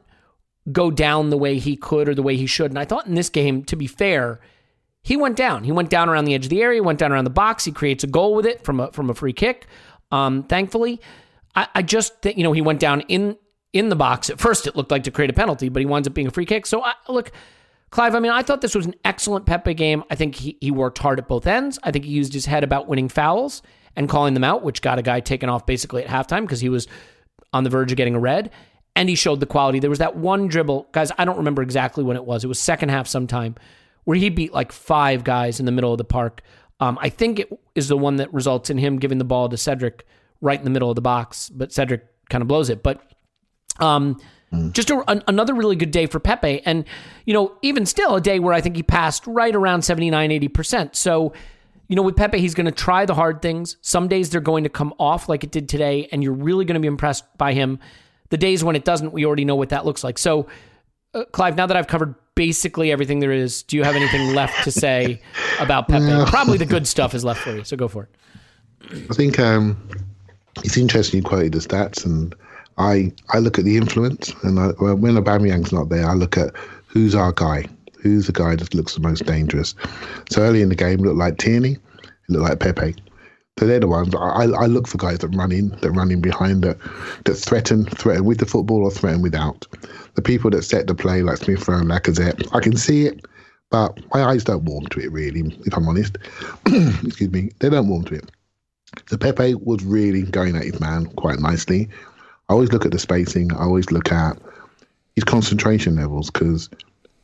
[0.74, 2.70] go down the way he could or the way he should.
[2.70, 4.42] And I thought in this game, to be fair,
[5.04, 5.64] he went down.
[5.64, 7.64] He went down around the edge of the area, went down around the box.
[7.64, 9.68] He creates a goal with it from a from a free kick.
[10.12, 11.00] Um, thankfully,
[11.56, 13.38] I, I just think you know he went down in
[13.72, 14.30] in the box.
[14.30, 16.32] At first, it looked like to create a penalty, but he winds up being a
[16.32, 16.66] free kick.
[16.66, 17.32] So I, look,
[17.96, 20.04] Clive, I mean, I thought this was an excellent Pepe game.
[20.10, 21.80] I think he, he worked hard at both ends.
[21.82, 23.62] I think he used his head about winning fouls
[23.96, 26.68] and calling them out, which got a guy taken off basically at halftime because he
[26.68, 26.90] was
[27.54, 28.52] on the verge of getting a red.
[28.98, 29.80] And he showed the quality.
[29.80, 32.44] There was that one dribble, guys, I don't remember exactly when it was.
[32.44, 33.56] It was second half sometime
[34.04, 36.42] where he beat like five guys in the middle of the park.
[36.82, 39.56] Um, I think it is the one that results in him giving the ball to
[39.56, 40.06] Cedric
[40.42, 42.84] right in the middle of the box, but Cedric kind of blows it.
[42.84, 43.02] But
[43.80, 44.20] um,
[44.54, 44.74] Mm.
[44.74, 46.62] Just a, an, another really good day for Pepe.
[46.66, 46.86] And,
[47.26, 50.96] you know, even still a day where I think he passed right around 79, 80%.
[50.96, 51.34] So,
[51.88, 53.78] you know, with Pepe, he's going to try the hard things.
[53.82, 56.76] Some days they're going to come off like it did today, and you're really going
[56.76, 57.80] to be impressed by him.
[58.30, 60.18] The days when it doesn't, we already know what that looks like.
[60.18, 60.48] So,
[61.14, 64.64] uh, Clive, now that I've covered basically everything there is, do you have anything left
[64.64, 65.22] to say
[65.60, 66.06] about Pepe?
[66.06, 66.26] No.
[66.26, 67.64] Probably the good stuff is left for you.
[67.64, 68.10] So go for it.
[69.10, 69.90] I think um,
[70.64, 72.36] it's interesting you quoted the stats and
[72.78, 76.54] I I look at the influence, and I, when Aubameyang's not there, I look at
[76.88, 77.66] who's our guy,
[78.00, 79.76] who's the guy that looks the most dangerous.
[80.30, 81.78] So early in the game, looked like Tierney,
[82.30, 82.96] looked like Pepe.
[83.58, 86.20] So they're the ones I, I look for guys that run in, that run in
[86.20, 86.78] behind, that
[87.24, 89.66] that threaten, threaten with the football or threaten without.
[90.16, 93.26] The people that set the play, like Smith Rowe Lacazette, I can see it,
[93.70, 95.58] but my eyes don't warm to it really.
[95.66, 96.18] If I'm honest,
[97.06, 98.30] excuse me, they don't warm to it.
[99.08, 101.90] So Pepe was really going at his man quite nicely.
[102.50, 103.52] I always look at the spacing.
[103.54, 104.38] I always look at
[105.16, 106.70] his concentration levels because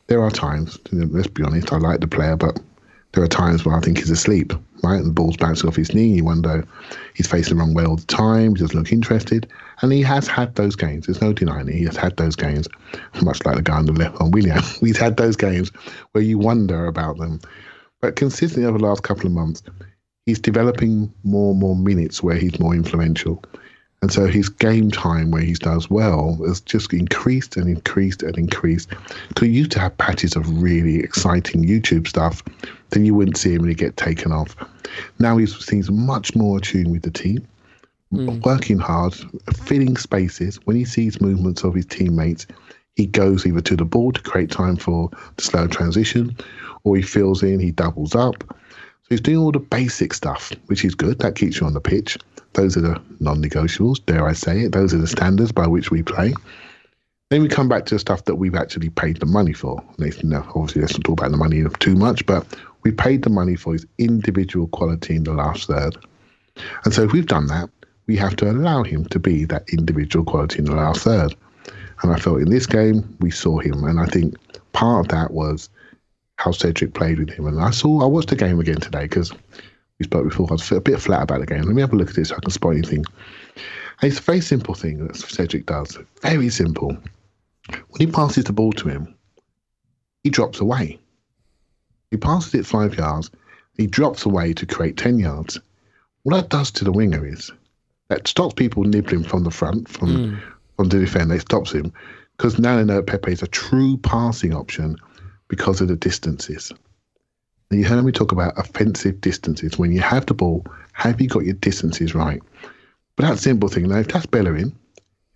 [0.08, 2.60] there are times, let's be honest, I like the player, but
[3.14, 4.54] there are times where I think he's asleep,
[4.84, 5.04] right?
[5.04, 6.16] The ball's bouncing off his knee.
[6.16, 6.66] You wonder
[7.14, 8.56] he's facing the wrong way all the time.
[8.56, 9.48] He doesn't look interested.
[9.82, 11.06] And he has had those games.
[11.06, 11.76] There's no denying it.
[11.76, 12.68] He has had those games,
[13.22, 14.62] much like the guy on the left on Willian.
[14.80, 15.72] he's had those games
[16.14, 17.42] where you wonder about them.
[18.00, 19.62] But consistently over the last couple of months,
[20.26, 23.44] he's developing more and more minutes where he's more influential.
[24.02, 28.36] And so his game time where he does well has just increased and increased and
[28.36, 28.90] increased.
[29.28, 32.42] Because he used to have patches of really exciting YouTube stuff,
[32.90, 34.56] then you wouldn't see him really get taken off.
[35.20, 37.48] Now he seems much more attuned with the team,
[38.12, 38.44] mm.
[38.44, 39.14] working hard,
[39.66, 40.60] filling spaces.
[40.64, 42.48] When he sees movements of his teammates,
[42.96, 46.36] he goes either to the ball to create time for the slow transition,
[46.84, 48.44] or he fills in, he doubles up.
[48.50, 51.20] So he's doing all the basic stuff, which is good.
[51.20, 52.18] That keeps you on the pitch.
[52.54, 54.72] Those are the non negotiables, dare I say it.
[54.72, 56.34] Those are the standards by which we play.
[57.30, 59.82] Then we come back to the stuff that we've actually paid the money for.
[59.98, 62.46] Nathan, obviously, let's not talk about the money too much, but
[62.84, 65.96] we paid the money for his individual quality in the last third.
[66.84, 67.70] And so if we've done that,
[68.08, 71.34] we have to allow him to be that individual quality in the last third.
[72.02, 73.84] And I felt in this game, we saw him.
[73.84, 74.36] And I think
[74.74, 75.70] part of that was
[76.38, 77.46] how Cedric played with him.
[77.46, 79.32] And I saw, I watched the game again today because
[80.02, 80.48] we spoke before.
[80.50, 81.62] I was a bit flat about the game.
[81.62, 83.06] Let me have a look at this so I can spot anything.
[84.02, 85.98] And it's a very simple thing that Cedric does.
[86.22, 86.98] Very simple.
[87.68, 89.14] When he passes the ball to him,
[90.24, 91.00] he drops away.
[92.10, 93.30] He passes it five yards.
[93.78, 95.60] He drops away to create 10 yards.
[96.24, 97.52] What that does to the winger is
[98.10, 100.42] that stops people nibbling from the front, from, mm.
[100.78, 101.36] from the defender.
[101.36, 101.94] It stops him
[102.38, 104.98] because now they know Pepe is a true passing option
[105.48, 106.72] because of the distances
[107.80, 109.78] you heard me talk about offensive distances.
[109.78, 112.42] When you have the ball, have you got your distances right?
[113.16, 114.76] But that simple thing, now if that's Bellerin,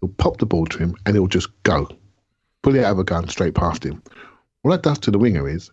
[0.01, 1.87] he'll pop the ball to him and he'll just go.
[2.61, 4.01] Pull it out of a gun straight past him.
[4.61, 5.71] What that does to the winger is,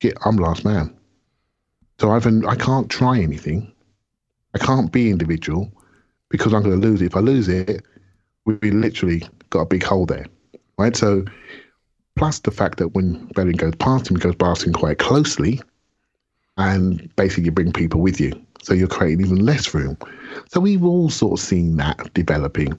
[0.00, 0.96] get I'm last man.
[1.98, 3.72] So I've I can't try anything.
[4.54, 5.72] I can't be individual
[6.28, 7.06] because I'm going to lose it.
[7.06, 7.84] If I lose it,
[8.44, 10.26] we literally got a big hole there,
[10.78, 10.96] right?
[10.96, 11.24] So
[12.16, 15.60] Plus the fact that when Bellerin goes past him, he goes past him quite closely,
[16.56, 18.32] and basically you bring people with you.
[18.62, 19.96] So you're creating even less room.
[20.50, 22.76] So we've all sort of seen that developing.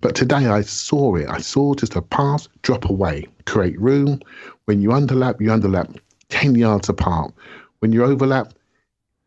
[0.00, 1.28] But today I saw it.
[1.28, 4.20] I saw just a pass, drop away, create room.
[4.64, 5.96] When you underlap, you underlap
[6.30, 7.32] 10 yards apart.
[7.78, 8.52] When you overlap,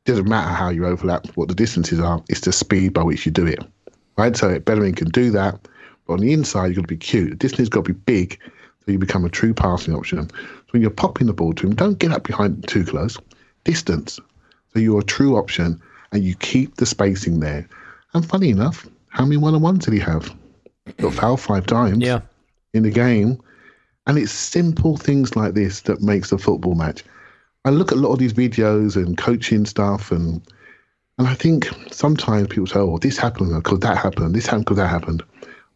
[0.05, 3.31] doesn't matter how you overlap, what the distances are, it's the speed by which you
[3.31, 3.59] do it.
[4.17, 4.35] Right?
[4.35, 5.67] So Bellerin can do that.
[6.05, 7.29] But on the inside, you've got to be cute.
[7.29, 8.39] The distance has got to be big
[8.85, 10.29] so you become a true passing option.
[10.29, 10.35] So
[10.71, 13.17] when you're popping the ball to him, don't get up behind too close.
[13.63, 14.19] Distance.
[14.73, 17.67] So you're a true option and you keep the spacing there.
[18.13, 20.35] And funny enough, how many one on ones did he have?
[20.97, 22.21] Got fouled five times yeah.
[22.73, 23.41] in the game.
[24.05, 27.05] And it's simple things like this that makes a football match.
[27.63, 30.41] I look at a lot of these videos and coaching stuff and
[31.19, 34.77] and I think sometimes people say, oh, this happened because that happened, this happened because
[34.77, 35.23] that happened.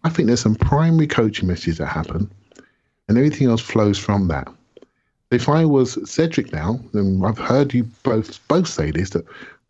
[0.03, 2.31] I think there's some primary coaching messages that happen
[3.07, 4.47] and everything else flows from that.
[5.31, 9.25] If I was Cedric now, and I've heard you both both say this that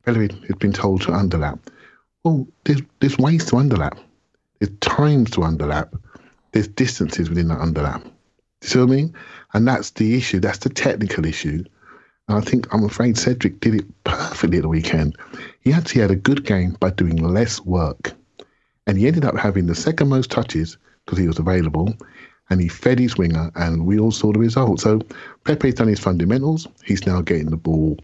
[0.05, 1.59] Bellerin has been told to underlap.
[2.23, 3.97] Well, there's there's ways to underlap.
[4.59, 5.97] There's times to underlap.
[6.51, 8.03] There's distances within that underlap.
[8.61, 9.13] You see what I mean?
[9.53, 10.39] And that's the issue.
[10.39, 11.63] That's the technical issue.
[12.27, 15.15] And I think I'm afraid Cedric did it perfectly at the weekend.
[15.61, 18.13] He actually had a good game by doing less work.
[18.85, 21.95] And he ended up having the second most touches because he was available
[22.49, 24.79] and he fed his winger, and we all saw the result.
[24.79, 25.01] So
[25.43, 26.67] Pepe's done his fundamentals.
[26.85, 27.97] He's now getting the ball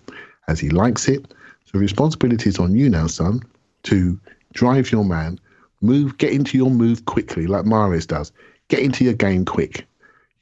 [0.48, 1.34] as he likes it.
[1.66, 3.42] So responsibility is on you now, son,
[3.84, 4.20] to
[4.54, 5.40] drive your man,
[5.82, 8.32] move, get into your move quickly, like Mahrez does.
[8.68, 9.86] Get into your game quick.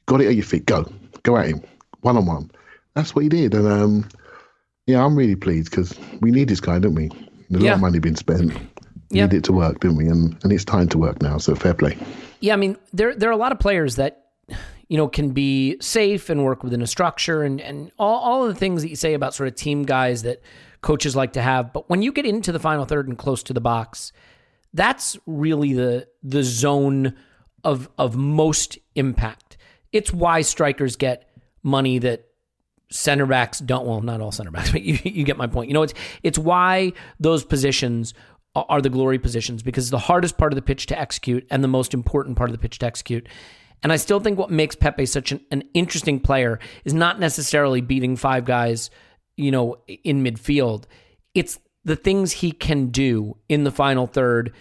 [0.06, 0.66] Got it at your feet.
[0.66, 0.90] Go,
[1.22, 1.62] go at him,
[2.00, 2.50] one on one.
[2.94, 4.08] That's what he did, and um,
[4.86, 7.06] yeah, I'm really pleased because we need this guy, don't we?
[7.06, 8.52] A lot of money been spent.
[9.10, 9.26] Yeah.
[9.26, 10.08] Need it to work, didn't we?
[10.08, 11.38] And and it's time to work now.
[11.38, 11.96] So fair play.
[12.42, 14.26] Yeah, I mean, there there are a lot of players that
[14.88, 18.52] you know can be safe and work within a structure and and all all of
[18.52, 20.42] the things that you say about sort of team guys that
[20.82, 21.72] coaches like to have.
[21.72, 24.12] But when you get into the final third and close to the box,
[24.74, 27.14] That's really the the zone
[27.62, 29.56] of of most impact.
[29.92, 31.28] It's why strikers get
[31.62, 32.26] money that
[32.90, 33.86] center backs don't.
[33.86, 35.68] Well, not all center backs, but you, you get my point.
[35.68, 38.14] You know, it's it's why those positions
[38.54, 41.68] are the glory positions because the hardest part of the pitch to execute and the
[41.68, 43.26] most important part of the pitch to execute.
[43.82, 47.80] And I still think what makes Pepe such an, an interesting player is not necessarily
[47.80, 48.90] beating five guys,
[49.36, 50.84] you know, in midfield.
[51.34, 54.52] It's the things he can do in the final third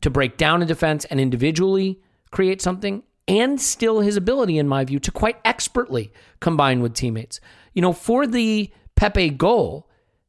[0.00, 4.84] to break down a defense and individually create something, and still his ability, in my
[4.84, 7.40] view, to quite expertly combine with teammates.
[7.74, 9.88] You know, for the Pepe goal,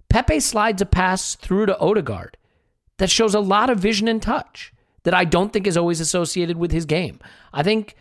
[0.10, 2.38] Pepe slides a pass through to Odegaard
[3.02, 4.72] that shows a lot of vision and touch
[5.04, 7.20] that I don't think is always associated with his game.
[7.52, 7.96] I think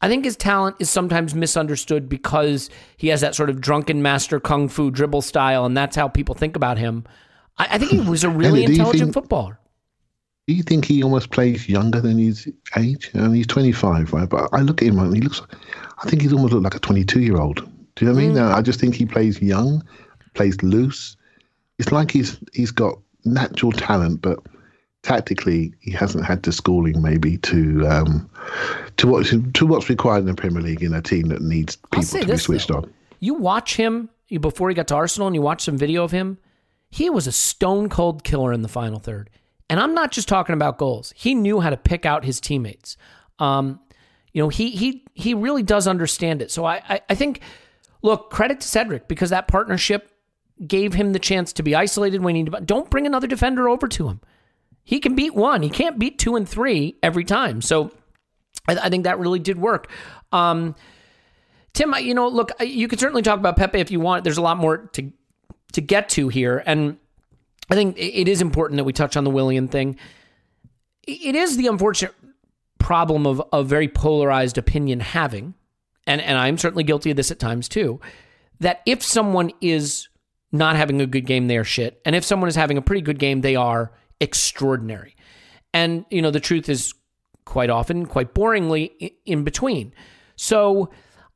[0.00, 4.40] I think his talent is sometimes misunderstood because he has that sort of drunken master
[4.40, 7.04] kung fu dribble style, and that's how people think about him.
[7.56, 9.60] I, I think he was a really Andy, intelligent think- footballer.
[10.48, 13.12] Do you think he almost plays younger than his age?
[13.14, 14.28] I mean, he's 25, right?
[14.28, 15.40] But I look at him and he looks,
[16.02, 17.58] I think he's almost looked like a 22 year old.
[17.94, 18.36] Do you know what I mean?
[18.36, 18.52] Mm.
[18.52, 19.86] I just think he plays young,
[20.34, 21.16] plays loose.
[21.78, 24.38] It's like he's he's got natural talent, but
[25.02, 28.30] tactically he hasn't had the schooling maybe to um,
[28.96, 32.20] to what to what's required in the Premier League in a team that needs people
[32.20, 32.76] to be switched though.
[32.76, 32.92] on.
[33.20, 34.08] You watch him
[34.40, 36.38] before he got to Arsenal and you watch some video of him,
[36.90, 39.30] he was a stone cold killer in the final third.
[39.68, 41.12] And I'm not just talking about goals.
[41.16, 42.96] He knew how to pick out his teammates.
[43.38, 43.80] Um,
[44.32, 46.50] you know, he he he really does understand it.
[46.50, 47.40] So I, I I think
[48.02, 50.11] look, credit to Cedric because that partnership
[50.66, 54.08] gave him the chance to be isolated when he don't bring another defender over to
[54.08, 54.20] him.
[54.84, 55.62] He can beat one.
[55.62, 57.62] He can't beat two and three every time.
[57.62, 57.92] So
[58.68, 59.90] I, I think that really did work.
[60.32, 60.74] Um,
[61.72, 64.24] Tim, you know, look, you could certainly talk about Pepe if you want.
[64.24, 65.12] There's a lot more to
[65.72, 66.98] to get to here, and
[67.70, 69.96] I think it is important that we touch on the Willian thing.
[71.04, 72.14] It is the unfortunate
[72.78, 75.54] problem of a very polarized opinion having,
[76.06, 78.00] and and I'm certainly guilty of this at times too.
[78.60, 80.08] That if someone is
[80.52, 83.02] not having a good game, they are shit, and if someone is having a pretty
[83.02, 85.16] good game, they are extraordinary.
[85.74, 86.94] And you know, the truth is
[87.44, 89.92] quite often, quite boringly, in between.
[90.36, 90.90] So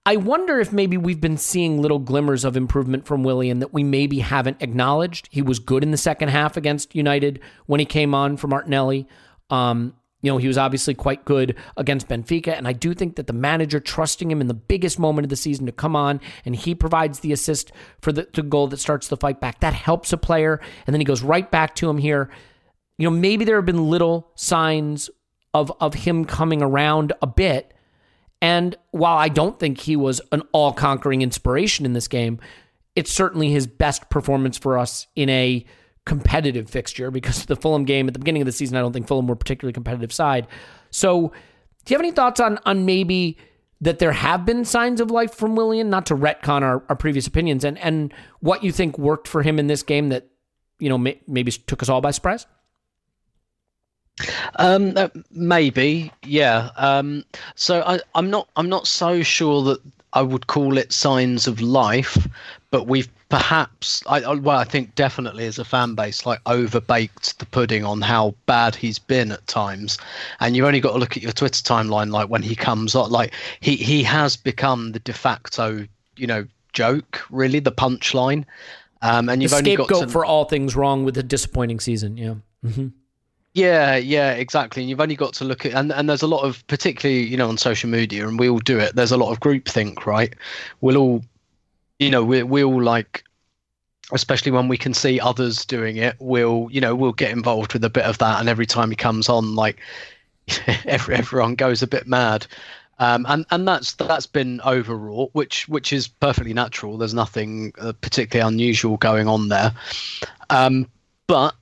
[0.04, 3.82] I wonder if maybe we've been seeing little glimmers of improvement from Willian that we
[3.82, 5.28] maybe haven't acknowledged.
[5.32, 9.08] He was good in the second half against United when he came on for Martinelli.
[9.50, 9.94] Um,
[10.26, 12.48] you know, he was obviously quite good against Benfica.
[12.48, 15.36] And I do think that the manager trusting him in the biggest moment of the
[15.36, 17.70] season to come on and he provides the assist
[18.00, 20.60] for the, the goal that starts the fight back, that helps a player.
[20.84, 22.28] And then he goes right back to him here.
[22.98, 25.10] You know, maybe there have been little signs
[25.54, 27.72] of of him coming around a bit.
[28.42, 32.40] And while I don't think he was an all conquering inspiration in this game,
[32.96, 35.64] it's certainly his best performance for us in a
[36.06, 39.06] competitive fixture because the Fulham game at the beginning of the season, I don't think
[39.06, 40.46] Fulham were particularly competitive side.
[40.90, 41.32] So,
[41.84, 43.36] do you have any thoughts on on maybe
[43.82, 47.26] that there have been signs of life from Willian, not to retcon our, our previous
[47.26, 50.26] opinions, and and what you think worked for him in this game that
[50.78, 52.46] you know may, maybe took us all by surprise?
[54.56, 56.70] Um, uh, maybe, yeah.
[56.76, 59.80] Um, so I, I'm not, I'm not so sure that
[60.12, 62.26] I would call it signs of life,
[62.70, 67.46] but we've perhaps, I, well, I think definitely as a fan base, like overbaked the
[67.46, 69.98] pudding on how bad he's been at times.
[70.40, 73.10] And you've only got to look at your Twitter timeline, like when he comes on,
[73.10, 78.44] like he he has become the de facto, you know, joke, really, the punchline.
[79.02, 81.80] Um, and The you've only got scapegoat to for all things wrong with a disappointing
[81.80, 82.16] season.
[82.16, 82.34] Yeah.
[82.62, 82.88] hmm
[83.54, 84.82] Yeah, yeah, exactly.
[84.82, 87.36] And you've only got to look at and, and there's a lot of particularly, you
[87.36, 90.34] know, on social media and we all do it, there's a lot of groupthink, right?
[90.80, 91.24] We'll all
[91.98, 93.24] you know, we we all like
[94.12, 97.84] especially when we can see others doing it, we'll you know, we'll get involved with
[97.84, 99.78] a bit of that and every time he comes on like
[100.84, 102.46] every, everyone goes a bit mad.
[102.98, 106.96] Um, and and that's that's been overwrought, which which is perfectly natural.
[106.96, 109.72] There's nothing uh, particularly unusual going on there,
[110.48, 110.88] um,
[111.26, 111.54] but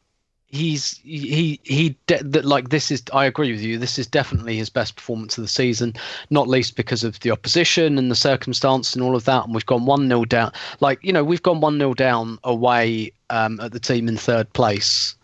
[0.54, 3.78] he's he he de- like this is I agree with you.
[3.78, 5.94] This is definitely his best performance of the season,
[6.30, 9.44] not least because of the opposition and the circumstance and all of that.
[9.44, 10.52] And we've gone one 0 down.
[10.80, 14.52] Like you know, we've gone one 0 down away um, at the team in third
[14.52, 15.16] place.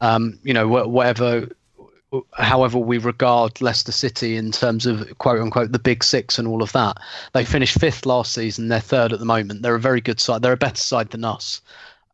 [0.00, 1.48] Um, you know, whatever.
[2.34, 6.62] However, we regard Leicester City in terms of quote unquote the big six and all
[6.62, 6.98] of that.
[7.32, 8.68] They finished fifth last season.
[8.68, 9.62] They're third at the moment.
[9.62, 10.42] They're a very good side.
[10.42, 11.60] They're a better side than us.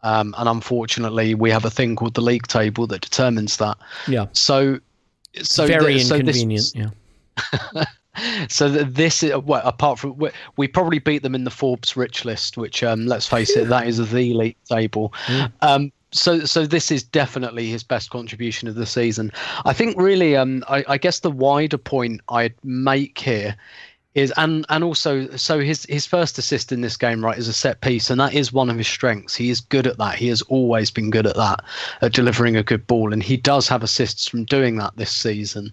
[0.03, 3.77] Um, and unfortunately, we have a thing called the league table that determines that.
[4.09, 4.27] Yeah.
[4.33, 4.79] So,
[5.43, 6.73] so Very th- so this- inconvenient.
[6.75, 7.85] yeah.
[8.49, 11.97] so th- this is well, apart from we, we probably beat them in the Forbes
[11.97, 15.13] rich list, which um, let's face it, that is the league table.
[15.63, 19.31] Um, so so this is definitely his best contribution of the season.
[19.65, 23.57] I think really, um, I, I guess the wider point I'd make here
[24.15, 27.53] is and and also so his his first assist in this game right is a
[27.53, 29.37] set piece and that is one of his strengths.
[29.37, 30.17] He is good at that.
[30.17, 31.65] He has always been good at that
[32.03, 35.73] at delivering a good ball and he does have assists from doing that this season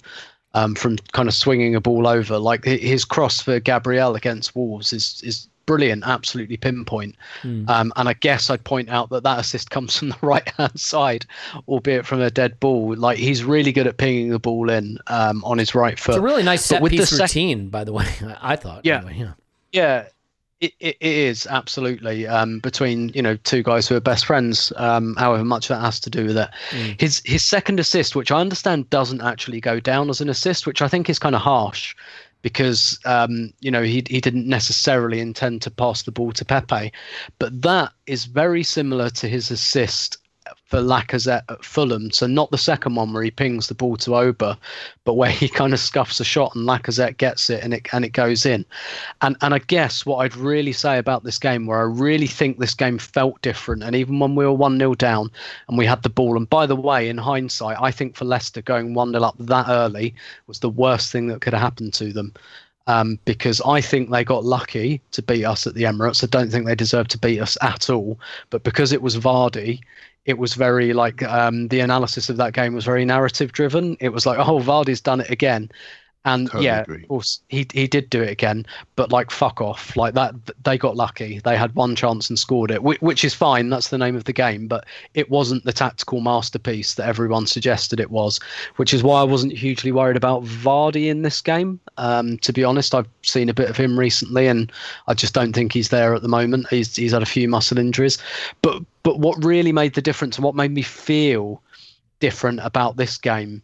[0.54, 2.38] um, from kind of swinging a ball over.
[2.38, 7.16] Like his cross for Gabriel against Wolves is is brilliant, absolutely pinpoint.
[7.44, 7.70] Mm.
[7.70, 10.80] Um, and I guess I'd point out that that assist comes from the right hand
[10.80, 11.28] side,
[11.68, 12.96] albeit from a dead ball.
[12.96, 16.14] Like he's really good at pinging the ball in um, on his right foot.
[16.14, 18.08] It's a really nice set piece sec- routine, by the way.
[18.42, 18.84] I thought.
[18.84, 19.34] Yeah, anyway, yeah,
[19.72, 20.08] yeah.
[20.60, 24.74] It, it, it is absolutely um, between you know two guys who are best friends.
[24.78, 26.50] Um, however much that has to do with it.
[26.72, 27.00] Mm.
[27.00, 30.82] His his second assist, which I understand doesn't actually go down as an assist, which
[30.82, 31.96] I think is kind of harsh
[32.48, 36.94] because um, you know he he didn't necessarily intend to pass the ball to Pepe,
[37.40, 40.18] but that is very similar to his assist
[40.68, 42.12] for Lacazette at Fulham.
[42.12, 44.58] So not the second one where he pings the ball to Auba,
[45.06, 48.04] but where he kind of scuffs a shot and Lacazette gets it and it and
[48.04, 48.66] it goes in.
[49.22, 52.60] And and I guess what I'd really say about this game, where I really think
[52.60, 55.32] this game felt different, and even when we were one 0 down
[55.70, 58.62] and we had the ball, and by the way, in hindsight, I think for Leicester
[58.62, 60.14] going one 0 up that early
[60.48, 62.34] was the worst thing that could have happened to them.
[62.88, 66.24] Um, because I think they got lucky to beat us at the Emirates.
[66.24, 68.18] I don't think they deserve to beat us at all.
[68.50, 69.82] But because it was Vardy,
[70.28, 73.96] it was very like um, the analysis of that game was very narrative driven.
[74.00, 75.72] It was like, oh, Vardy's done it again,
[76.28, 77.04] and totally yeah, agree.
[77.04, 78.66] of course he he did do it again,
[78.96, 81.40] but like fuck off, like that they got lucky.
[81.40, 83.70] They had one chance and scored it, which, is fine.
[83.70, 88.00] That's the name of the game, but it wasn't the tactical masterpiece that everyone suggested
[88.00, 88.40] it was.
[88.76, 91.80] Which is why I wasn't hugely worried about Vardy in this game.
[91.98, 94.72] Um, to be honest, I've seen a bit of him recently, and
[95.08, 96.68] I just don't think he's there at the moment.
[96.70, 98.18] He's he's had a few muscle injuries,
[98.62, 101.62] but but what really made the difference and what made me feel
[102.20, 103.62] different about this game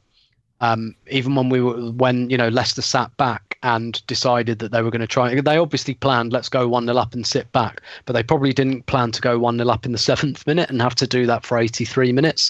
[0.64, 4.82] um, even when we were when you know Leicester sat back and decided that they
[4.82, 7.82] were going to try, they obviously planned let's go one 0 up and sit back,
[8.06, 10.82] but they probably didn't plan to go one 0 up in the seventh minute and
[10.82, 12.50] have to do that for eighty three minutes.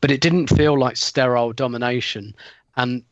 [0.00, 2.36] But it didn't feel like sterile domination,
[2.76, 3.02] and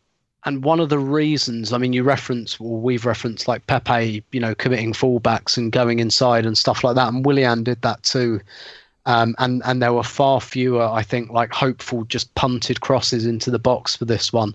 [0.45, 4.39] and one of the reasons, I mean, you reference, well, we've referenced like Pepe, you
[4.39, 8.41] know, committing fullbacks and going inside and stuff like that, and Willian did that too.
[9.09, 13.51] Um, and and there were far fewer, I think, like hopeful just punted crosses into
[13.51, 14.55] the box for this one.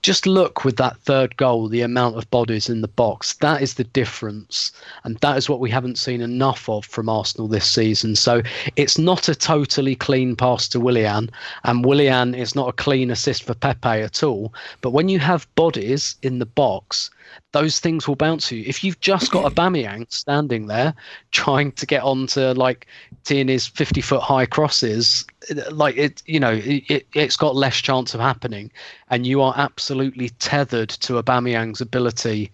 [0.00, 3.34] Just look with that third goal, the amount of bodies in the box.
[3.34, 4.72] That is the difference,
[5.04, 8.16] and that is what we haven't seen enough of from Arsenal this season.
[8.16, 8.40] So
[8.76, 11.30] it's not a totally clean pass to Willian,
[11.64, 14.54] and Willian is not a clean assist for Pepe at all.
[14.80, 17.10] But when you have bodies in the box,
[17.52, 18.64] those things will bounce you.
[18.66, 20.94] If you've just got Aubameyang standing there
[21.30, 22.86] trying to get onto like
[23.24, 25.24] Tierney's 50 foot high crosses,
[25.70, 28.70] like it, you know, it, it's got less chance of happening.
[29.08, 32.50] And you are absolutely tethered to Aubameyang's ability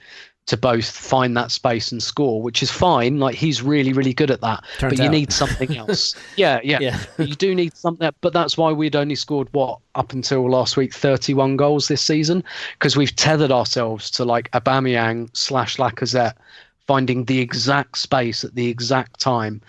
[0.47, 3.18] to both find that space and score, which is fine.
[3.18, 4.64] Like he's really, really good at that.
[4.78, 5.12] Turns but you out.
[5.12, 6.14] need something else.
[6.36, 6.99] yeah, yeah, yeah.
[7.18, 8.11] you do need something.
[8.20, 12.43] But that's why we'd only scored what up until last week, thirty-one goals this season,
[12.78, 16.34] because we've tethered ourselves to like Aubameyang slash Lacazette
[16.86, 19.61] finding the exact space at the exact time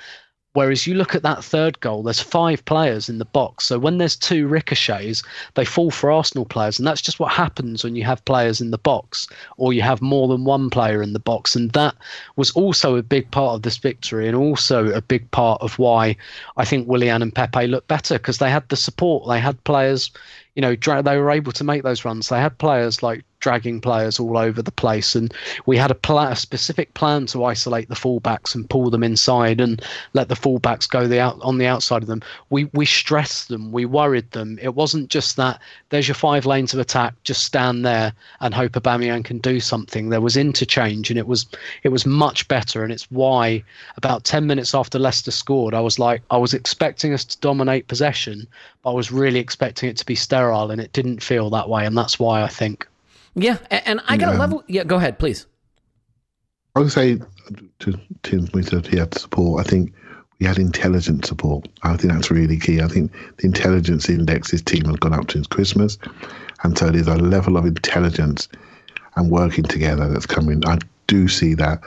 [0.53, 3.65] Whereas you look at that third goal, there's five players in the box.
[3.67, 5.23] So when there's two ricochets,
[5.53, 6.77] they fall for Arsenal players.
[6.77, 10.01] And that's just what happens when you have players in the box or you have
[10.01, 11.55] more than one player in the box.
[11.55, 11.95] And that
[12.35, 16.17] was also a big part of this victory and also a big part of why
[16.57, 19.29] I think Willian and Pepe look better because they had the support.
[19.29, 20.11] They had players
[20.55, 22.29] you know, dra- they were able to make those runs.
[22.29, 25.33] They had players like dragging players all over the place, and
[25.65, 29.59] we had a, pl- a specific plan to isolate the fullbacks and pull them inside
[29.59, 29.81] and
[30.13, 32.21] let the fullbacks go the out on the outside of them.
[32.49, 34.59] We we stressed them, we worried them.
[34.61, 35.59] It wasn't just that.
[35.89, 37.13] There's your five lanes of attack.
[37.23, 40.09] Just stand there and hope Aubameyang can do something.
[40.09, 41.45] There was interchange, and it was
[41.83, 42.83] it was much better.
[42.83, 43.63] And it's why
[43.97, 47.87] about ten minutes after Leicester scored, I was like, I was expecting us to dominate
[47.87, 48.47] possession,
[48.83, 51.85] but I was really expecting it to be sterile, and it didn't feel that way,
[51.85, 52.87] and that's why I think.
[53.35, 54.37] Yeah, and I got yeah.
[54.37, 54.63] a level.
[54.67, 55.45] Yeah, go ahead, please.
[56.75, 57.19] I would say
[57.79, 59.65] to Tim's point that he had support.
[59.65, 59.93] I think
[60.39, 61.67] we had intelligent support.
[61.83, 62.81] I think that's really key.
[62.81, 65.97] I think the intelligence index this team has gone up since Christmas,
[66.63, 68.47] and so there's a level of intelligence
[69.15, 70.65] and working together that's coming.
[70.65, 71.81] I do see that.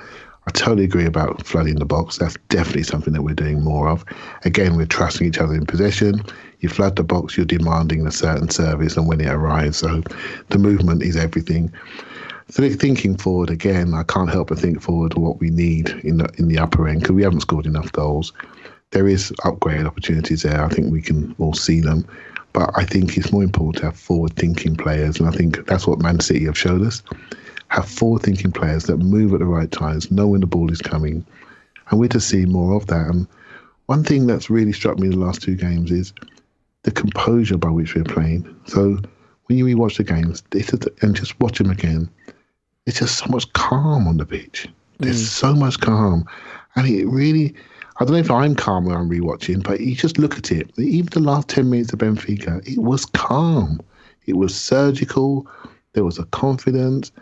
[0.46, 2.18] I totally agree about flooding the box.
[2.18, 4.04] That's definitely something that we're doing more of.
[4.44, 6.22] Again, we're trusting each other in possession.
[6.64, 10.02] You flood the box, you're demanding a certain service, and when it arrives, so
[10.48, 11.70] the movement is everything.
[12.48, 16.16] So thinking forward again, I can't help but think forward to what we need in
[16.16, 18.32] the in the upper end because we haven't scored enough goals.
[18.92, 20.64] there is upgrade opportunities there.
[20.64, 22.06] I think we can all see them.
[22.54, 25.18] But I think it's more important to have forward thinking players.
[25.18, 27.02] And I think that's what Man City have showed us.
[27.68, 30.80] Have forward thinking players that move at the right times, know when the ball is
[30.80, 31.26] coming.
[31.90, 33.08] And we're to see more of that.
[33.08, 33.26] And
[33.86, 36.14] one thing that's really struck me in the last two games is
[36.84, 38.54] the composure by which we're playing.
[38.66, 38.98] So
[39.46, 40.42] when you rewatch the games
[41.02, 42.08] and just watch them again,
[42.86, 44.68] it's just so much calm on the pitch.
[44.98, 45.26] There's mm.
[45.26, 46.24] so much calm.
[46.76, 47.54] And it really,
[47.98, 50.70] I don't know if I'm calm when I'm rewatching, but you just look at it.
[50.78, 53.80] Even the last 10 minutes of Benfica, it was calm.
[54.26, 55.46] It was surgical.
[55.94, 57.12] There was a confidence.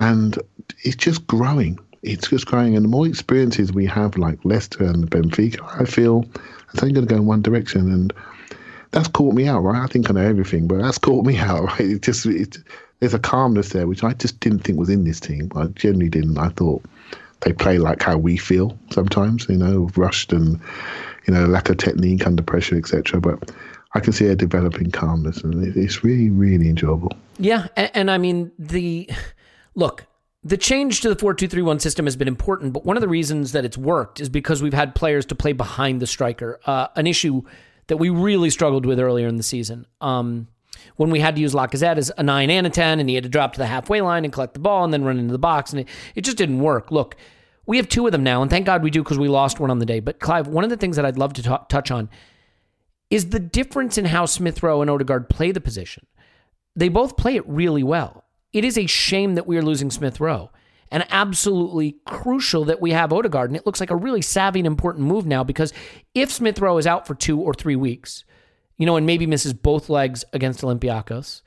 [0.00, 0.38] And
[0.84, 1.78] it's just growing.
[2.02, 2.76] It's just growing.
[2.76, 6.24] And the more experiences we have, like Leicester and Benfica, I feel
[6.72, 7.92] it's only going to go in one direction.
[7.92, 8.12] And
[8.96, 9.82] that's caught me out, right?
[9.82, 11.80] I think I know everything, but that's caught me out, right?
[11.80, 12.56] It just, it,
[13.00, 15.52] there's a calmness there, which I just didn't think was in this team.
[15.54, 16.38] I generally didn't.
[16.38, 16.82] I thought
[17.40, 20.58] they play like how we feel sometimes, you know, rushed and
[21.26, 23.20] you know lack of technique under pressure, etc.
[23.20, 23.52] But
[23.92, 27.12] I can see a developing calmness, and it's really, really enjoyable.
[27.38, 29.10] Yeah, and, and I mean the
[29.74, 30.06] look.
[30.42, 33.64] The change to the 4-2-3-1 system has been important, but one of the reasons that
[33.64, 36.60] it's worked is because we've had players to play behind the striker.
[36.64, 37.42] Uh, an issue
[37.88, 39.86] that we really struggled with earlier in the season.
[40.00, 40.48] Um,
[40.96, 43.24] when we had to use Lacazette as a nine and a 10, and he had
[43.24, 45.38] to drop to the halfway line and collect the ball and then run into the
[45.38, 45.72] box.
[45.72, 46.90] And it, it just didn't work.
[46.90, 47.16] Look,
[47.66, 49.70] we have two of them now, and thank God we do because we lost one
[49.70, 50.00] on the day.
[50.00, 52.08] But Clive, one of the things that I'd love to t- touch on
[53.10, 56.06] is the difference in how Smith Rowe and Odegaard play the position.
[56.74, 58.24] They both play it really well.
[58.52, 60.50] It is a shame that we are losing Smith Rowe
[60.90, 63.50] and absolutely crucial that we have Odegaard.
[63.50, 65.72] And it looks like a really savvy and important move now because
[66.14, 68.24] if Smith Rowe is out for two or three weeks,
[68.76, 71.42] you know, and maybe misses both legs against Olympiacos,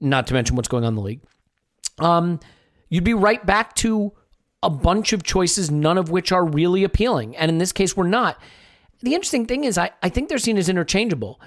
[0.00, 1.20] not to mention what's going on in the league,
[1.98, 2.40] um,
[2.88, 4.12] you'd be right back to
[4.62, 7.36] a bunch of choices, none of which are really appealing.
[7.36, 8.40] And in this case, we're not.
[9.00, 11.40] The interesting thing is, I, I think they're seen as interchangeable,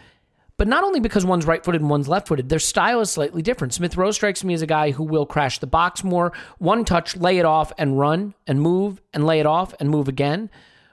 [0.57, 3.41] but not only because one's right footed and one's left footed, their style is slightly
[3.41, 3.73] different.
[3.73, 7.15] Smith Rowe strikes me as a guy who will crash the box more, one touch,
[7.15, 10.49] lay it off and run and move and lay it off and move again.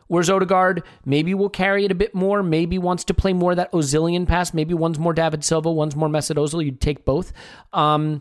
[0.08, 3.70] Whereas Odegaard maybe will carry it a bit more, maybe wants to play more that
[3.70, 6.64] Ozilian pass, maybe one's more David Silva, one's more Mesut Ozil.
[6.64, 7.32] You'd take both.
[7.72, 8.20] Um,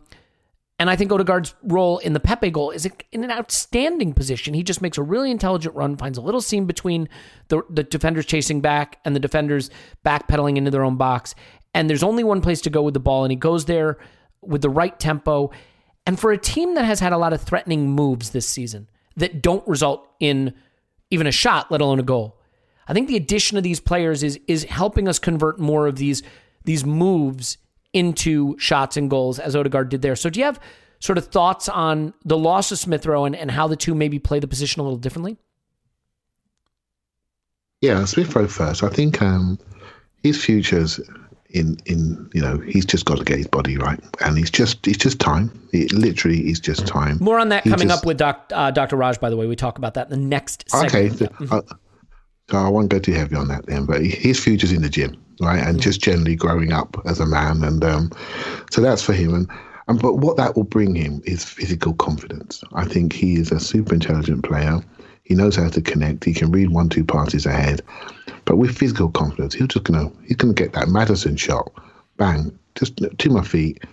[0.80, 4.54] and I think Odegaard's role in the Pepe goal is in an outstanding position.
[4.54, 7.10] He just makes a really intelligent run, finds a little seam between
[7.50, 9.70] the, the defenders chasing back and the defenders
[10.06, 11.36] backpedaling into their own box.
[11.74, 13.98] And there's only one place to go with the ball, and he goes there
[14.42, 15.52] with the right tempo.
[16.06, 19.42] And for a team that has had a lot of threatening moves this season that
[19.42, 20.54] don't result in
[21.12, 22.40] even a shot, let alone a goal.
[22.88, 26.24] I think the addition of these players is is helping us convert more of these
[26.64, 27.58] these moves
[27.94, 30.16] into shots and goals as Odegaard did there.
[30.16, 30.60] So do you have
[31.00, 34.20] sort of thoughts on the loss of Smith Rowe and, and how the two maybe
[34.20, 35.38] play the position a little differently?
[37.82, 38.84] Yeah, Smith Rowe first.
[38.84, 39.58] I think um,
[40.24, 41.00] his future's
[41.52, 44.86] in in you know he's just got to get his body right, and he's just
[44.88, 45.50] it's just time.
[45.72, 47.18] It literally is just time.
[47.22, 48.98] More on that he coming just, up with doc, uh, Dr.
[48.98, 49.20] Raj.
[49.20, 50.70] By the way, we talk about that in the next.
[50.70, 51.22] Segment.
[51.22, 51.48] Okay, yeah.
[51.56, 51.62] uh,
[52.50, 53.86] so I won't go too heavy on that then.
[53.86, 57.64] But his future's in the gym, right, and just generally growing up as a man,
[57.64, 58.12] and um,
[58.72, 59.34] so that's for him.
[59.34, 59.50] And
[59.88, 62.64] and but what that will bring him is physical confidence.
[62.74, 64.82] I think he is a super intelligent player.
[65.24, 66.26] He knows how to connect.
[66.26, 67.82] He can read one, two passes ahead.
[68.46, 71.72] But with physical confidence, he'll just gonna he's gonna get that Maddison shot,
[72.18, 73.84] bang, just to my feet,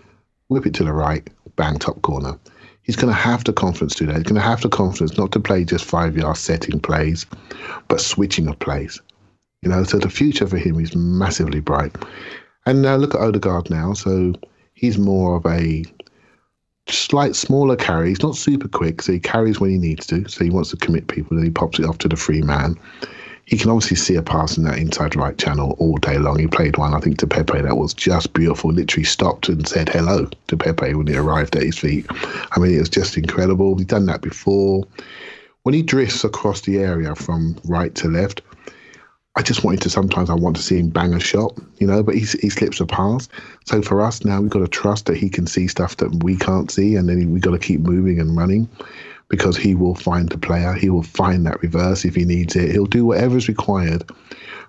[0.49, 2.39] whip it to the right, bang, top corner.
[2.83, 4.17] He's gonna have the confidence to do that.
[4.19, 7.27] He's gonna have the confidence not to play just five yard setting plays,
[7.89, 9.01] but switching of plays.
[9.63, 11.95] You know, so the future for him is massively bright.
[12.67, 13.95] And now look at Odegaard now.
[13.95, 14.35] So
[14.75, 15.85] he's more of a
[16.89, 18.11] slight smaller carry.
[18.11, 20.29] He's not super quick, so he carries when he needs to.
[20.29, 22.79] So he wants to commit people, then he pops it off to the free man
[23.47, 26.39] he can obviously see a pass in that inside right channel all day long.
[26.39, 28.73] He played one, I think, to Pepe that was just beautiful.
[28.73, 32.07] Literally stopped and said hello to Pepe when he arrived at his feet.
[32.11, 33.79] I mean, it was just incredible.
[33.79, 34.85] He's done that before.
[35.63, 38.43] When he drifts across the area from right to left,
[39.37, 42.03] I just wanted to sometimes I want to see him bang a shot, you know,
[42.03, 43.29] but he, he slips a pass.
[43.67, 46.37] So for us now, we've got to trust that he can see stuff that we
[46.37, 48.67] can't see, and then we've got to keep moving and running
[49.29, 50.73] because he will find the player.
[50.73, 52.71] He will find that reverse if he needs it.
[52.71, 54.11] He'll do whatever is required.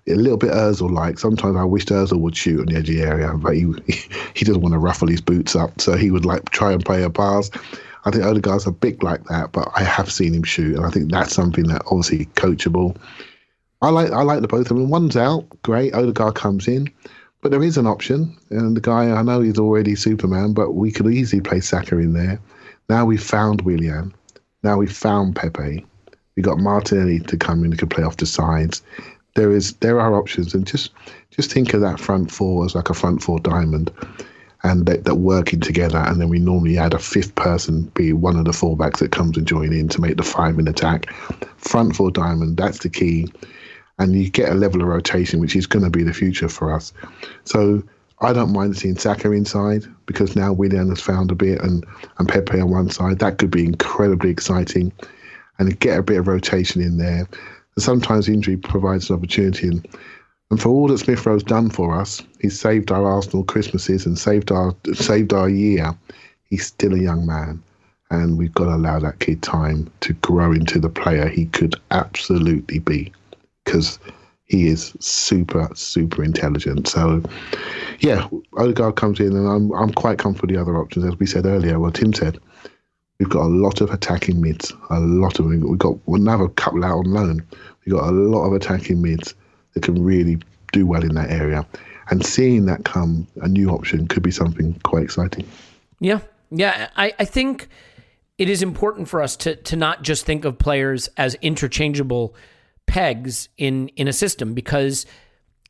[0.09, 1.19] A little bit Ozil like.
[1.19, 3.73] Sometimes I wish Ozil would shoot on the edgy area, but he
[4.35, 7.03] he doesn't want to ruffle his boots up, so he would like try and play
[7.03, 7.49] a pass.
[8.05, 10.85] I think other Odegaard's a bit like that, but I have seen him shoot, and
[10.85, 12.97] I think that's something that obviously coachable.
[13.81, 14.89] I like I like the both of them.
[14.89, 15.93] One's out, great.
[15.93, 16.91] Odegaard comes in,
[17.41, 20.91] but there is an option, and the guy I know he's already Superman, but we
[20.91, 22.39] could easily play Saka in there.
[22.89, 24.13] Now we've found Willian.
[24.63, 25.85] Now we've found Pepe.
[26.35, 28.81] We got Martinelli to come in who could play off the sides.
[29.37, 30.91] there is there are options, and just
[31.29, 33.91] just think of that front four as like a front four diamond,
[34.63, 38.35] and that, that working together, and then we normally add a fifth person, be one
[38.37, 41.13] of the fullbacks that comes and join in to make the five in attack.
[41.57, 43.31] Front four diamond, that's the key,
[43.99, 46.73] and you get a level of rotation, which is going to be the future for
[46.73, 46.93] us.
[47.45, 47.83] So.
[48.19, 51.85] I don't mind seeing Saka inside because now Willian has found a bit and,
[52.17, 53.19] and Pepe on one side.
[53.19, 54.91] That could be incredibly exciting
[55.59, 57.27] and get a bit of rotation in there.
[57.75, 59.67] And sometimes injury provides an opportunity.
[59.67, 59.87] And,
[60.49, 64.17] and for all that Smith Rowe's done for us, he's saved our Arsenal Christmases and
[64.17, 65.95] saved our saved our year.
[66.49, 67.61] He's still a young man,
[68.09, 71.75] and we've got to allow that kid time to grow into the player he could
[71.91, 73.11] absolutely be,
[73.67, 73.99] because
[74.45, 76.87] he is super super intelligent.
[76.87, 77.21] So,
[77.99, 81.25] yeah, Odegaard comes in, and I'm I'm quite comfortable with the other options, as we
[81.25, 81.79] said earlier.
[81.79, 82.39] Well, Tim said
[83.19, 85.61] we've got a lot of attacking mids, a lot of them.
[85.61, 87.45] We've got another couple out on loan.
[87.85, 89.35] We've got a lot of attacking mids
[89.73, 90.37] that can really
[90.71, 91.65] do well in that area.
[92.09, 95.45] And seeing that come a new option could be something quite exciting.
[95.99, 96.19] Yeah.
[96.51, 96.89] Yeah.
[96.95, 97.67] I, I think
[98.37, 102.33] it is important for us to to not just think of players as interchangeable
[102.87, 105.05] pegs in in a system because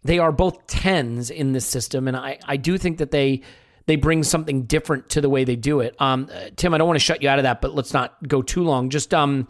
[0.04, 2.08] they are both tens in this system.
[2.08, 3.42] And I, I do think that they
[3.88, 6.00] they bring something different to the way they do it.
[6.00, 8.28] Um, uh, Tim, I don't want to shut you out of that, but let's not
[8.28, 8.90] go too long.
[8.90, 9.48] Just um,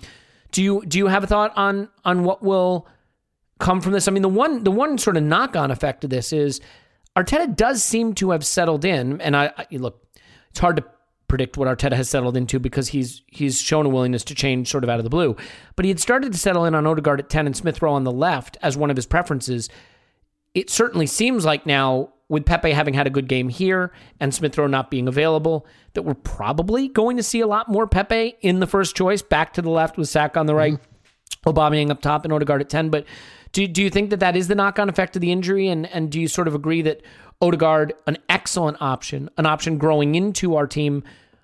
[0.52, 2.88] do you do you have a thought on on what will
[3.60, 4.08] come from this?
[4.08, 6.62] I mean, the one the one sort of knock on effect of this is
[7.16, 10.08] Arteta does seem to have settled in, and I, I look,
[10.50, 10.86] it's hard to
[11.28, 14.84] predict what Arteta has settled into because he's he's shown a willingness to change sort
[14.84, 15.36] of out of the blue.
[15.76, 18.04] But he had started to settle in on Odegaard at 10 and Smith Rowe on
[18.04, 19.70] the left as one of his preferences.
[20.54, 24.58] It certainly seems like now with Pepe having had a good game here and Smith
[24.58, 28.60] Rowe not being available, that we're probably going to see a lot more Pepe in
[28.60, 31.50] the first choice, back to the left with Saka on the right, mm-hmm.
[31.50, 32.90] Aubameyang up top, and Odegaard at 10.
[32.90, 33.06] But
[33.54, 35.70] do, do you think that that is the knock on effect of the injury?
[35.70, 37.02] And, and do you sort of agree that
[37.42, 41.04] Odegaard, an excellent option, an option growing into our team,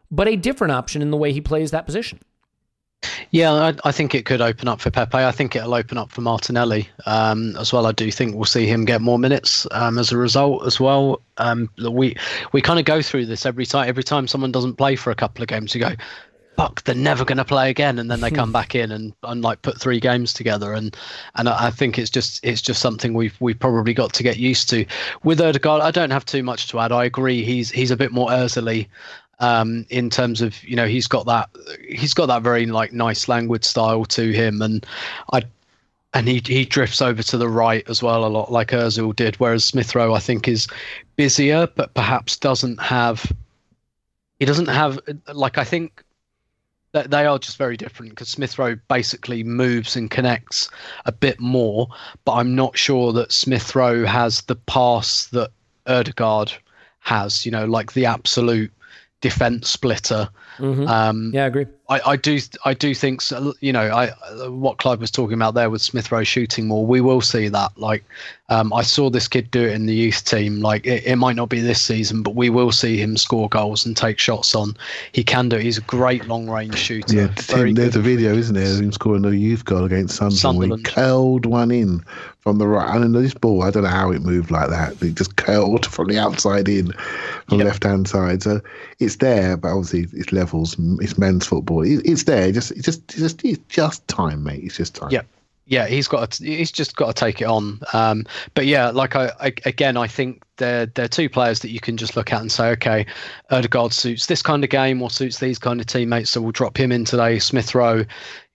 [0.09, 2.19] but a different option in the way he plays that position?
[3.31, 5.17] Yeah, I, I, think it could open up for Pepe.
[5.17, 7.85] I think it'll open up for Martinelli um, as well.
[7.85, 11.21] I do think we'll see him get more minutes um, as a result as well.
[11.37, 12.15] Um, we
[12.51, 13.89] we kind of go through this every time.
[13.89, 15.93] Every time someone doesn't play for a couple of games, you go,
[16.55, 19.41] "Fuck, they're never going to play again," and then they come back in and, and
[19.41, 20.73] like put three games together.
[20.73, 20.95] And
[21.35, 24.69] and I think it's just it's just something we've we've probably got to get used
[24.69, 24.85] to.
[25.23, 26.91] With Odegaard, I don't have too much to add.
[26.91, 27.43] I agree.
[27.43, 28.87] He's he's a bit more Özily
[29.39, 31.49] um, in terms of you know he's got that
[31.87, 34.85] he's got that very like nice language style to him, and
[35.31, 35.43] I
[36.13, 39.35] and he he drifts over to the right as well a lot like Özil did.
[39.35, 40.67] Whereas Smith Rowe I think is
[41.15, 43.31] busier, but perhaps doesn't have
[44.39, 44.99] he doesn't have
[45.33, 46.03] like I think
[46.93, 50.69] they are just very different because Smith Rowe basically moves and connects
[51.05, 51.87] a bit more,
[52.23, 55.51] but I'm not sure that Smith Rowe has the pass that
[55.87, 56.53] Odegaard
[56.99, 57.45] has.
[57.45, 58.71] You know, like the absolute
[59.21, 60.29] defense splitter.
[60.57, 60.87] Mm-hmm.
[60.87, 61.65] Um, yeah, I agree.
[61.89, 64.07] I, I do I do think so, you know I
[64.47, 66.85] what Clive was talking about there with Smith Rowe shooting more.
[66.85, 67.77] We will see that.
[67.77, 68.03] Like
[68.49, 70.61] um, I saw this kid do it in the youth team.
[70.61, 73.85] Like it, it, might not be this season, but we will see him score goals
[73.85, 74.75] and take shots on.
[75.11, 75.57] He can do.
[75.57, 75.63] It.
[75.63, 77.15] He's a great long range shooter.
[77.15, 80.39] Yeah, Tim, there's a video, isn't there, of him scoring a youth goal against Sunderland.
[80.39, 80.87] Sunderland.
[80.87, 82.03] He curled one in
[82.43, 82.95] from the right.
[82.95, 85.01] And this ball, I don't know how it moved like that.
[85.01, 86.91] It just curled from the outside in,
[87.47, 87.67] from yep.
[87.67, 88.43] left hand side.
[88.43, 88.59] So
[88.99, 90.75] it's there, but obviously it's levels.
[90.99, 91.83] It's men's football.
[91.85, 92.51] it's there.
[92.51, 94.63] Just, it's just, it's just, it's just time, mate.
[94.63, 95.09] It's just time.
[95.11, 95.23] Yeah
[95.65, 97.79] yeah, he's got to, he's just got to take it on.
[97.93, 101.79] Um, but yeah, like I, I, again, I think they're they're two players that you
[101.79, 103.05] can just look at and say, okay,
[103.49, 106.77] Odegaard suits this kind of game or suits these kind of teammates, so we'll drop
[106.77, 107.39] him in today.
[107.39, 108.05] Smith Rowe,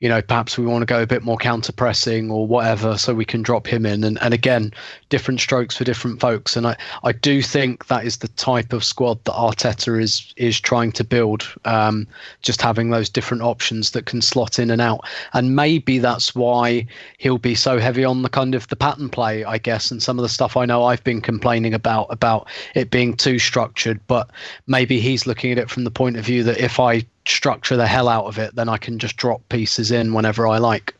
[0.00, 3.14] you know, perhaps we want to go a bit more counter pressing or whatever, so
[3.14, 4.04] we can drop him in.
[4.04, 4.72] And, and again,
[5.08, 6.56] different strokes for different folks.
[6.56, 10.60] And I, I do think that is the type of squad that Arteta is is
[10.60, 11.52] trying to build.
[11.64, 12.06] Um,
[12.42, 15.00] just having those different options that can slot in and out.
[15.32, 16.86] And maybe that's why
[17.18, 20.18] he'll be so heavy on the kind of the pattern play, I guess, and some
[20.18, 22.46] of the stuff I know I've been complaining about about
[22.76, 24.00] it being too structured.
[24.06, 24.30] But
[24.68, 27.86] maybe he's looking at it from the point of view that if I structure the
[27.86, 30.94] hell out of it, then I can just drop pieces in whenever I like.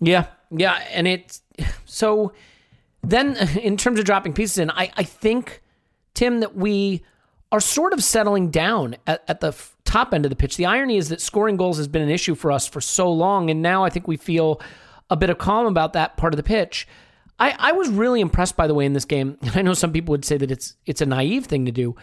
[0.00, 1.42] Yeah, yeah, and it's
[1.84, 2.32] so.
[3.02, 5.62] Then, in terms of dropping pieces in, I I think
[6.14, 7.02] Tim that we
[7.50, 9.54] are sort of settling down at, at the
[9.84, 10.56] top end of the pitch.
[10.56, 13.50] The irony is that scoring goals has been an issue for us for so long,
[13.50, 14.60] and now I think we feel
[15.10, 16.88] a bit of calm about that part of the pitch.
[17.38, 19.92] I, I was really impressed by the way in this game, and I know some
[19.92, 21.94] people would say that it's it's a naive thing to do.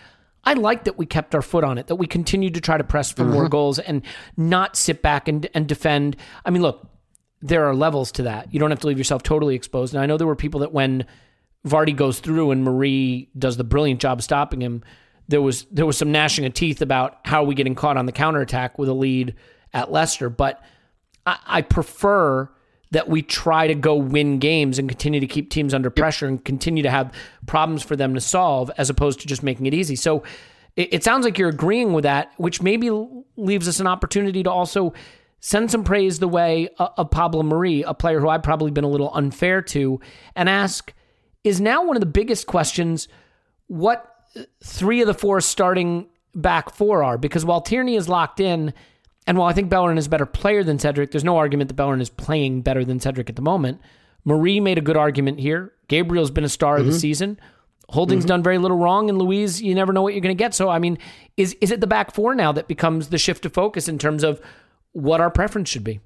[0.44, 2.84] I like that we kept our foot on it, that we continued to try to
[2.84, 3.34] press for mm-hmm.
[3.34, 4.04] more goals and
[4.38, 6.16] not sit back and, and defend.
[6.46, 6.88] I mean, look,
[7.42, 8.54] there are levels to that.
[8.54, 9.94] You don't have to leave yourself totally exposed.
[9.94, 11.06] And I know there were people that when
[11.68, 14.84] Vardy goes through and Mari does the brilliant job stopping him,
[15.28, 18.06] there was there was some gnashing of teeth about how are we getting caught on
[18.06, 19.36] the counterattack with a lead
[19.74, 20.30] at Leicester.
[20.30, 20.62] But
[21.26, 22.50] I, I prefer
[22.92, 26.44] that we try to go win games and continue to keep teams under pressure and
[26.44, 27.14] continue to have
[27.46, 29.96] problems for them to solve as opposed to just making it easy.
[29.96, 30.24] So
[30.76, 32.90] it, it sounds like you're agreeing with that, which maybe
[33.36, 34.94] leaves us an opportunity to also
[35.40, 38.90] send some praise the way of Pablo Mari, a player who I've probably been a
[38.90, 40.00] little unfair to,
[40.36, 40.94] and ask
[41.44, 43.08] is now one of the biggest questions
[43.68, 47.18] what uh, three of the four starting back four are.
[47.18, 48.74] Because while Tierney is locked in,
[49.30, 51.76] and while I think Bellerin is a better player than Cedric, there's no argument that
[51.76, 53.80] Bellerin is playing better than Cedric at the moment.
[54.26, 55.72] Mari made a good argument here.
[55.88, 56.80] Gabriel's been a star mm-hmm.
[56.80, 57.00] of the mm-hmm.
[57.00, 57.40] season.
[57.90, 58.30] Holding's mm-hmm.
[58.30, 60.56] done very little wrong, and Luiz, you never know what you're going to get.
[60.56, 60.98] So, I mean,
[61.38, 64.24] is is it the back four now that becomes the shift of focus in terms
[64.24, 64.42] of
[64.94, 66.00] what our preference should be?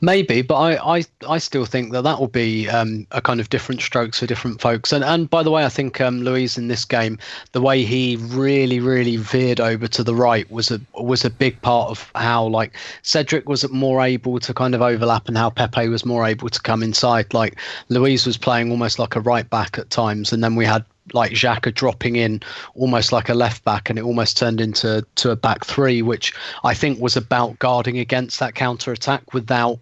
[0.00, 3.48] Maybe, but I, I, I still think that that will be um, a kind of
[3.48, 4.92] different strokes for different folks.
[4.92, 7.18] And and by the way, I think um, Luiz in this game,
[7.52, 11.60] the way he really really veered over to the right was a was a big
[11.62, 15.88] part of how like Cedric was more able to kind of overlap and how Pepe
[15.88, 17.32] was more able to come inside.
[17.32, 17.56] Like
[17.88, 21.32] Luiz was playing almost like a right back at times, and then we had like
[21.32, 22.40] Xhaka dropping in
[22.74, 26.34] almost like a left back, and it almost turned into to a back three, which
[26.64, 29.78] I think was about guarding against that counter attack without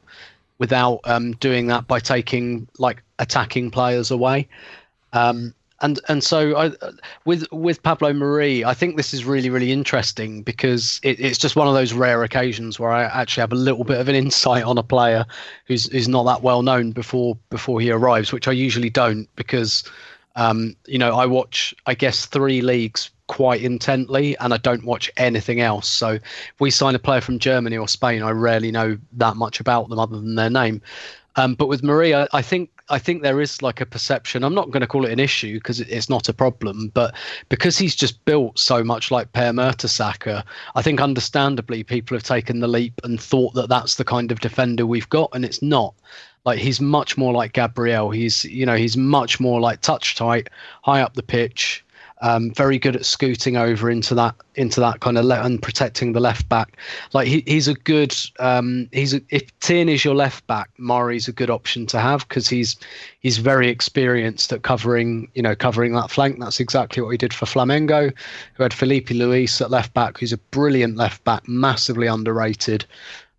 [0.59, 4.49] without um, doing that by taking like attacking players away.
[5.12, 6.73] Um, and and so I,
[7.25, 11.57] with with Pablo Mari, I think this is really really interesting because it, it's just
[11.57, 14.64] one of those rare occasions where I actually have a little bit of an insight
[14.64, 15.25] on a player
[15.66, 19.85] who's who's not that well known before before he arrives, which I usually don't because
[20.41, 25.11] um, you know, I watch, I guess, three leagues quite intently, and I don't watch
[25.18, 25.86] anything else.
[25.86, 29.61] So, if we sign a player from Germany or Spain, I rarely know that much
[29.61, 30.80] about them other than their name.
[31.36, 34.43] Um, but with Maria, I think I think there is like a perception.
[34.43, 37.14] I'm not going to call it an issue because it's not a problem, but
[37.51, 40.43] because he's just built so much like Per Mertesacker,
[40.74, 44.41] I think understandably people have taken the leap and thought that that's the kind of
[44.41, 45.95] defender we've got, and it's not.
[46.45, 48.11] Like he's much more like Gabriel.
[48.11, 50.49] He's you know he's much more like touch tight,
[50.82, 51.84] high up the pitch.
[52.22, 56.12] Um, very good at scooting over into that into that kind of le- and protecting
[56.12, 56.76] the left back.
[57.14, 61.32] Like he, he's a good um, he's a, if is your left back, Mari's a
[61.32, 62.76] good option to have because he's
[63.20, 66.41] he's very experienced at covering you know covering that flank.
[66.41, 68.12] That's exactly what he did for Flamengo,
[68.55, 72.84] who had Filipe Luís at left back, who's a brilliant left back, massively underrated.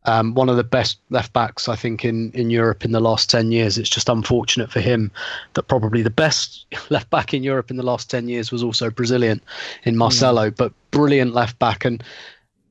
[0.06, 3.30] Um, one of the best left backs, I think, in, in Europe in the last
[3.30, 3.78] 10 years.
[3.78, 5.12] It's just unfortunate for him
[5.54, 8.90] that probably the best left back in Europe in the last 10 years was also
[8.90, 9.42] Brazilian
[9.84, 10.56] in Marcelo, mm.
[10.58, 11.86] but brilliant left back.
[11.86, 12.04] And,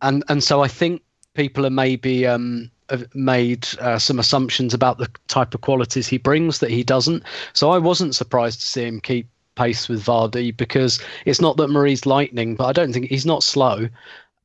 [0.03, 1.03] and, and so I think
[1.35, 6.19] people are maybe um, have made uh, some assumptions about the type of qualities he
[6.19, 7.23] brings that he doesn't.
[7.53, 11.69] So I wasn't surprised to see him keep pace with Vardy because it's not that
[11.69, 13.89] Mari's lightning, but I don't think he's not slow.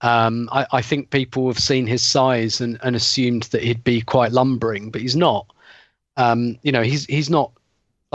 [0.01, 4.01] Um, I, I, think people have seen his size and, and, assumed that he'd be
[4.01, 5.47] quite lumbering, but he's not.
[6.17, 7.51] Um, you know, he's he's not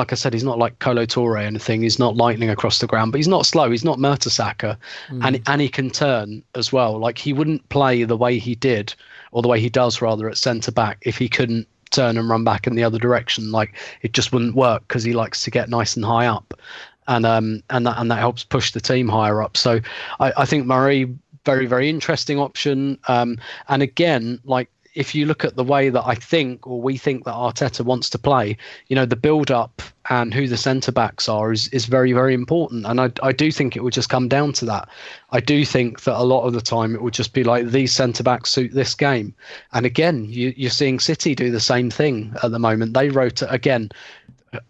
[0.00, 1.82] like I said, he's not like Kolo Toure or anything.
[1.82, 3.70] He's not lightning across the ground, but he's not slow.
[3.70, 4.76] He's not Mertesacker,
[5.08, 5.20] mm.
[5.22, 6.98] and and he can turn as well.
[6.98, 8.94] Like he wouldn't play the way he did,
[9.32, 12.44] or the way he does rather at centre back if he couldn't turn and run
[12.44, 13.52] back in the other direction.
[13.52, 16.54] Like it just wouldn't work because he likes to get nice and high up,
[17.06, 19.56] and um and that and that helps push the team higher up.
[19.56, 19.80] So
[20.18, 21.14] I, I think Mari
[21.44, 22.98] very very interesting option.
[23.08, 23.38] Um,
[23.68, 27.24] and again, like if you look at the way that I think or we think
[27.24, 28.56] that Arteta wants to play,
[28.88, 32.34] you know, the build up and who the centre backs are is, is very, very
[32.34, 32.86] important.
[32.86, 34.88] And I, I do think it would just come down to that.
[35.30, 37.92] I do think that a lot of the time it would just be like these
[37.92, 39.32] centre backs suit this game.
[39.72, 42.94] And again, you, you're seeing City do the same thing at the moment.
[42.94, 43.90] They wrote again,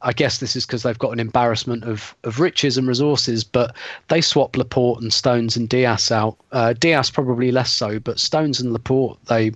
[0.02, 3.74] I guess this is because they've got an embarrassment of, of riches and resources, but
[4.08, 6.36] they swap Laporte and Stones and Dias out.
[6.52, 9.52] Uh, Dias probably less so, but Stones and Laporte, they,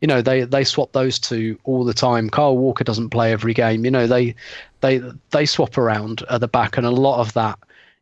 [0.00, 2.30] you know, they they swap those two all the time.
[2.30, 3.84] Kyle Walker doesn't play every game.
[3.84, 4.36] You know, they
[4.82, 7.58] they they swap around at the back, and a lot of that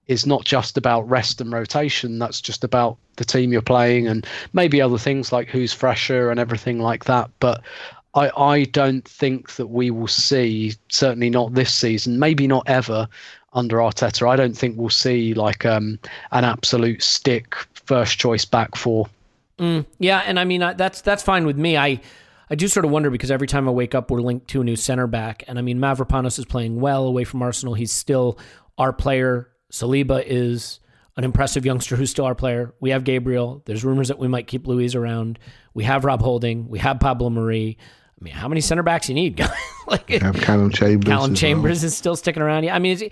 [0.07, 2.19] is not just about rest and rotation.
[2.19, 6.39] That's just about the team you're playing and maybe other things like who's fresher and
[6.39, 7.31] everything like that.
[7.41, 7.63] But
[8.15, 13.09] I, I don't think that we will see, certainly not this season, maybe not ever
[13.53, 14.29] under Arteta.
[14.29, 15.99] I don't think we'll see like um,
[16.33, 19.07] an absolute stick first choice back four.
[19.59, 21.77] Mm, yeah, and I mean that's that's fine with me.
[21.77, 22.01] I
[22.51, 24.65] I do sort of wonder because every time I wake up, we're linked to a
[24.65, 27.75] new center back, and I mean Mavropanos is playing well away from Arsenal.
[27.75, 28.39] He's still
[28.79, 29.49] our player.
[29.73, 30.81] Saliba is
[31.17, 32.75] an impressive youngster who's still our player.
[32.81, 33.63] We have Gabriel.
[33.67, 35.39] There's rumors that we might keep Luiz around.
[35.73, 36.69] We have Rob Holding.
[36.69, 37.79] We have Pablo Mari.
[38.25, 39.39] I mean, how many center backs you need?
[39.87, 41.07] like have Callum Chambers.
[41.07, 41.87] Callum Chambers well.
[41.87, 42.67] is still sticking around.
[42.71, 43.11] I mean,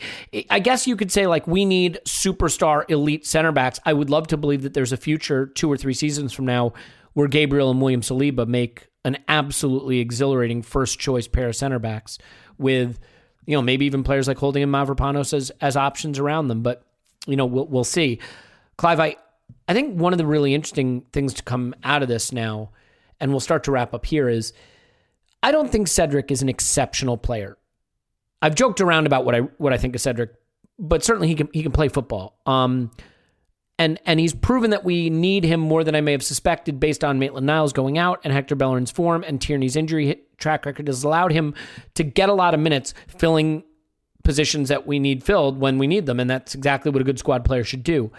[0.48, 3.78] I guess you could say like we need superstar elite center backs.
[3.84, 6.72] I would love to believe that there's a future two or three seasons from now
[7.12, 12.16] where Gabriel and William Saliba make an absolutely exhilarating first choice pair of center backs
[12.56, 12.98] with,
[13.44, 16.62] you know, maybe even players like Holding and Mavropanos as as options around them.
[16.62, 16.86] But
[17.26, 18.18] you know, we'll we'll see.
[18.78, 19.16] Clive, I
[19.68, 22.70] I think one of the really interesting things to come out of this now,
[23.20, 24.54] and we'll start to wrap up here, is
[25.42, 27.58] I don't think Cedric is an exceptional player.
[28.40, 30.30] I've joked around about what I what I think of Cedric,
[30.78, 32.38] but certainly he can he can play football.
[32.46, 32.90] Um,
[33.78, 37.04] and and he's proven that we need him more than I may have suspected based
[37.04, 41.04] on Maitland Niles going out and Hector Bellerin's form and Tierney's injury track record has
[41.04, 41.54] allowed him
[41.94, 43.64] to get a lot of minutes filling
[44.24, 47.18] positions that we need filled when we need them, and that's exactly what a good
[47.18, 48.12] squad player should do.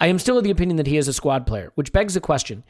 [0.00, 2.20] I am still of the opinion that he is a squad player, which begs the
[2.20, 2.64] question.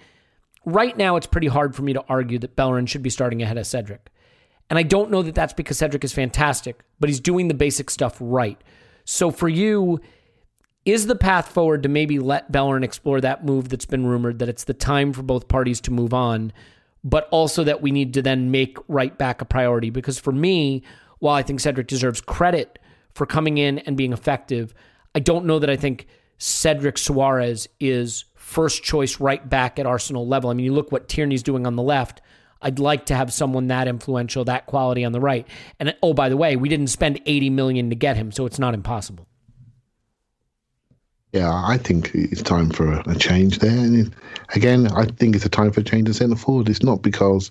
[0.64, 3.58] Right now, it's pretty hard for me to argue that Bellerin should be starting ahead
[3.58, 4.10] of Cedric.
[4.70, 7.90] And I don't know that that's because Cedric is fantastic, but he's doing the basic
[7.90, 8.58] stuff right.
[9.04, 10.00] So for you,
[10.84, 14.48] is the path forward to maybe let Bellerin explore that move that's been rumored that
[14.48, 16.52] it's the time for both parties to move on,
[17.02, 19.90] but also that we need to then make right back a priority?
[19.90, 20.82] Because for me,
[21.20, 22.78] while I think Cedric deserves credit
[23.14, 24.74] for coming in and being effective,
[25.14, 26.06] I don't know that I think
[26.38, 30.50] Cedric Soares is first choice right back at Arsenal level.
[30.50, 32.20] I mean, you look what Tierney's doing on the left.
[32.60, 35.48] I'd like to have someone that influential, that quality on the right.
[35.80, 38.58] And oh, by the way, we didn't spend 80 million to get him, so it's
[38.58, 39.26] not impossible.
[41.32, 43.70] Yeah, I think it's time for a, change there.
[43.70, 44.14] And
[44.50, 46.68] again, I think it's a time for a change in centre forward.
[46.68, 47.50] It's not because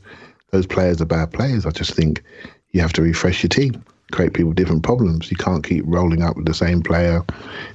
[0.51, 1.65] those players are bad players.
[1.65, 2.23] I just think
[2.71, 5.29] you have to refresh your team, create people with different problems.
[5.29, 7.23] You can't keep rolling up with the same player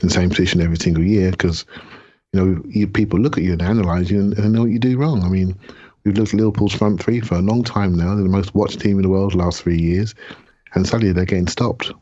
[0.01, 1.67] in the same position every single year because
[2.33, 4.79] you know you, people look at you and analyse you and, and know what you
[4.79, 5.23] do wrong.
[5.23, 5.57] I mean,
[6.05, 8.15] we've looked at Liverpool's front three for a long time now.
[8.15, 10.15] They're the most watched team in the world the last three years,
[10.75, 11.93] and suddenly they're getting stopped.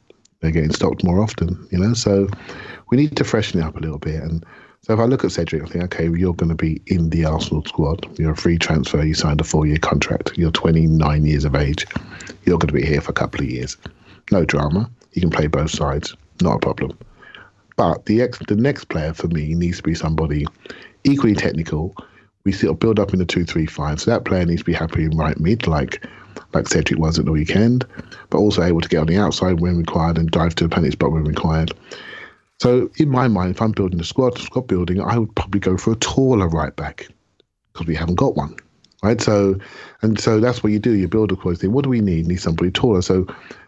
[0.41, 1.95] They're getting stopped more often, you know.
[1.95, 2.29] So
[2.91, 4.23] we need to freshen it up a little bit.
[4.23, 4.45] And
[4.83, 7.25] so if I look at Cedric, I think, okay, you're going to be in the
[7.25, 8.07] Arsenal squad.
[8.19, 9.03] You're a free transfer.
[9.03, 10.37] You signed a four-year contract.
[10.37, 11.87] You're 29 years of age.
[12.45, 13.77] You're going to be here for a couple of years.
[14.31, 14.91] No drama.
[15.13, 16.15] You can play both sides.
[16.43, 16.97] Not a problem.
[17.77, 20.47] But the ex, the next player for me needs to be somebody
[21.05, 21.95] equally technical.
[22.45, 24.01] We sort of build up in the two, three, five.
[24.01, 26.07] So that player needs to be happy in right mid, like
[26.55, 27.87] like Cedric was at the weekend,
[28.31, 30.93] but also able to get on the outside when required and dive to the penalty
[30.93, 31.73] spot when required.
[32.61, 35.77] So in my mind, if I'm building a squad, squad building, I would probably go
[35.77, 37.09] for a taller right back
[37.73, 38.57] because we haven't got one,
[39.03, 39.21] right?
[39.21, 39.59] So,
[40.03, 40.93] and so that's what you do.
[40.93, 41.55] You build a.
[41.55, 42.27] Think, what do we need?
[42.27, 43.03] Need somebody taller.
[43.03, 43.27] So,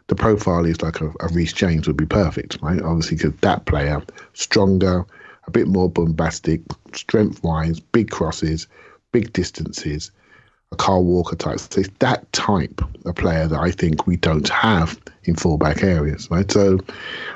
[0.09, 2.81] the profile is like a, a Reece James would be perfect, right?
[2.83, 4.03] Obviously, because that player
[4.33, 5.07] stronger,
[5.47, 6.61] a bit more bombastic,
[6.93, 8.67] strength wise, big crosses,
[9.13, 10.11] big distances,
[10.73, 11.61] a Kyle Walker type.
[11.61, 16.31] So it's that type of player that I think we don't have in fullback areas,
[16.31, 16.51] right?
[16.51, 16.79] So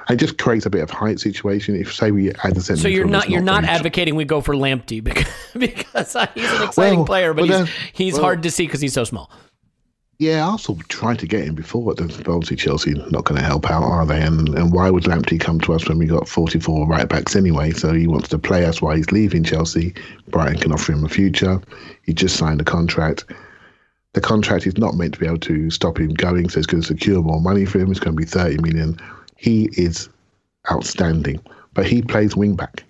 [0.09, 1.77] it just creates a bit of height situation.
[1.77, 4.55] If say we add the centre, so you're not you're not, advocating we go for
[4.55, 8.67] Lamptey because because he's an exciting well, player, but he's he's well, hard to see
[8.67, 9.31] because he's so small.
[10.19, 13.83] Yeah, Arsenal tried to get him before, but obviously Chelsea not going to help out,
[13.83, 14.21] are they?
[14.21, 17.73] And and why would Lamptey come to us when we got 44 right backs anyway?
[17.73, 19.95] So he wants to play us while he's leaving Chelsea.
[20.29, 21.61] Brighton can offer him a future.
[22.05, 23.25] He just signed a contract.
[24.13, 26.83] The contract is not meant to be able to stop him going, so it's going
[26.83, 27.91] to secure more money for him.
[27.91, 28.99] It's going to be 30 million.
[29.37, 30.09] He is
[30.71, 31.41] outstanding,
[31.73, 32.85] but he plays wing back.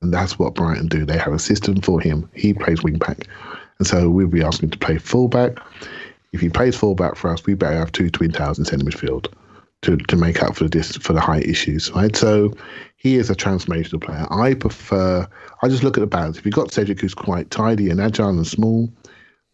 [0.00, 1.04] And that's what Brighton do.
[1.04, 2.30] They have a system for him.
[2.34, 3.26] He plays wing back.
[3.78, 5.58] And so we'll be asking him to play fullback
[6.34, 9.32] if he plays fullback for us, we better have two twin towers in centre midfield
[9.82, 12.14] to, to make up for the for the height issues, right?
[12.16, 12.52] So
[12.96, 14.26] he is a transformational player.
[14.30, 15.28] I prefer.
[15.62, 16.36] I just look at the balance.
[16.36, 18.90] If you've got Cedric, who's quite tidy and agile and small,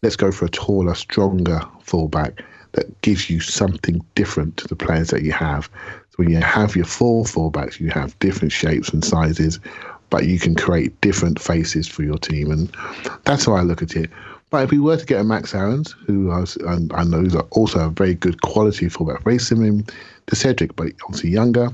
[0.02, 5.10] let's go for a taller, stronger fullback that gives you something different to the players
[5.10, 5.68] that you have.
[6.08, 9.60] So when you have your four fullbacks, you have different shapes and sizes,
[10.08, 12.74] but you can create different faces for your team, and
[13.24, 14.08] that's how I look at it.
[14.50, 16.44] But if we were to get a Max Aarons, who I,
[16.94, 19.82] I know is also a very good quality fullback, very similar
[20.26, 21.70] to Cedric, but obviously younger,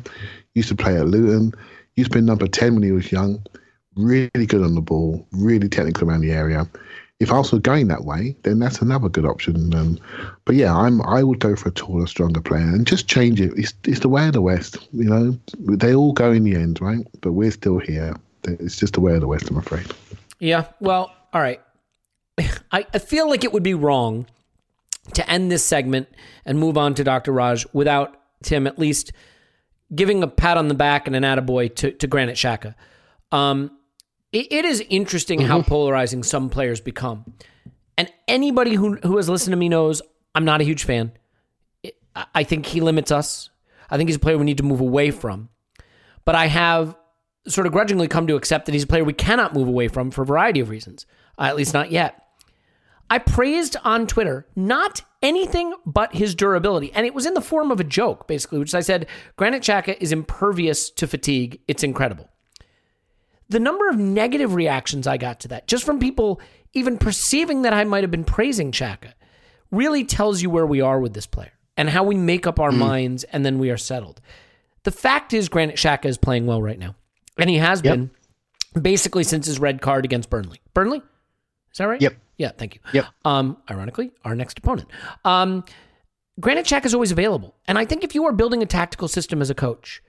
[0.55, 1.53] used to play at Luton,
[1.97, 3.43] used to be number 10 when he was young,
[3.97, 6.69] really good on the ball, really technical around the area.
[7.19, 9.75] If also going that way, then that's another good option.
[9.75, 9.99] Um,
[10.45, 13.55] but yeah, I'm I would go for a taller, stronger player and just change it.
[13.57, 15.39] It's, it's the way of the West, you know.
[15.59, 17.07] They all go in the end, right?
[17.23, 18.15] But we're still here.
[18.45, 19.87] It's just the way of the West, I'm afraid.
[20.41, 20.67] Yeah.
[20.81, 21.61] Well, all right.
[22.39, 24.27] I, I feel like it would be wrong
[25.15, 26.09] to end this segment
[26.45, 27.33] and move on to Dr.
[27.33, 29.13] Raj without Tim at least
[29.95, 32.75] giving a pat on the back and an attaboy to, to Granit Xhaka.
[33.33, 33.71] Um,
[34.33, 35.49] it, it is interesting mm-hmm.
[35.49, 37.35] how polarizing some players become.
[37.97, 40.03] And anybody who, who has listened to me knows
[40.35, 41.13] I'm not a huge fan.
[42.35, 43.51] I think he limits us.
[43.91, 45.49] I think he's a player we need to move away from.
[46.25, 46.97] But I have
[47.47, 50.11] sort of grudgingly come to accept that he's a player we cannot move away from
[50.11, 51.07] for a variety of reasons,
[51.39, 52.26] uh, at least not yet.
[53.09, 56.93] I praised on Twitter not anything but his durability.
[56.93, 59.97] And it was in the form of a joke, basically, which I said Granit Xhaka
[60.01, 61.61] is impervious to fatigue.
[61.69, 62.29] It's incredible.
[63.49, 66.41] The number of negative reactions I got to that, just from people
[66.73, 69.13] even perceiving that I might have been praising Xhaka,
[69.71, 72.71] really tells you where we are with this player and how we make up our
[72.71, 72.79] mm.
[72.79, 74.21] minds and then we are settled.
[74.83, 76.95] The fact is, Granit Xhaka is playing well right now.
[77.39, 77.95] And he has yep.
[77.95, 78.11] been
[78.81, 80.61] basically since his red card against Burnley.
[80.75, 80.99] Burnley?
[81.73, 82.01] Is that right?
[82.01, 82.15] Yep.
[82.39, 82.81] Yeah, thank you.
[82.93, 83.07] Yep.
[83.25, 84.89] Um, ironically, our next opponent.
[85.25, 85.65] Um,
[86.39, 87.55] Granit Xhaka is always available.
[87.67, 90.03] And I think if you are building a tactical system as a coach,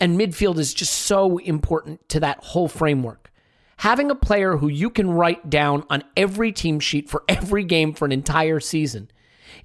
[0.00, 3.30] and midfield is just so important to that whole framework.
[3.78, 7.92] Having a player who you can write down on every team sheet for every game
[7.92, 9.10] for an entire season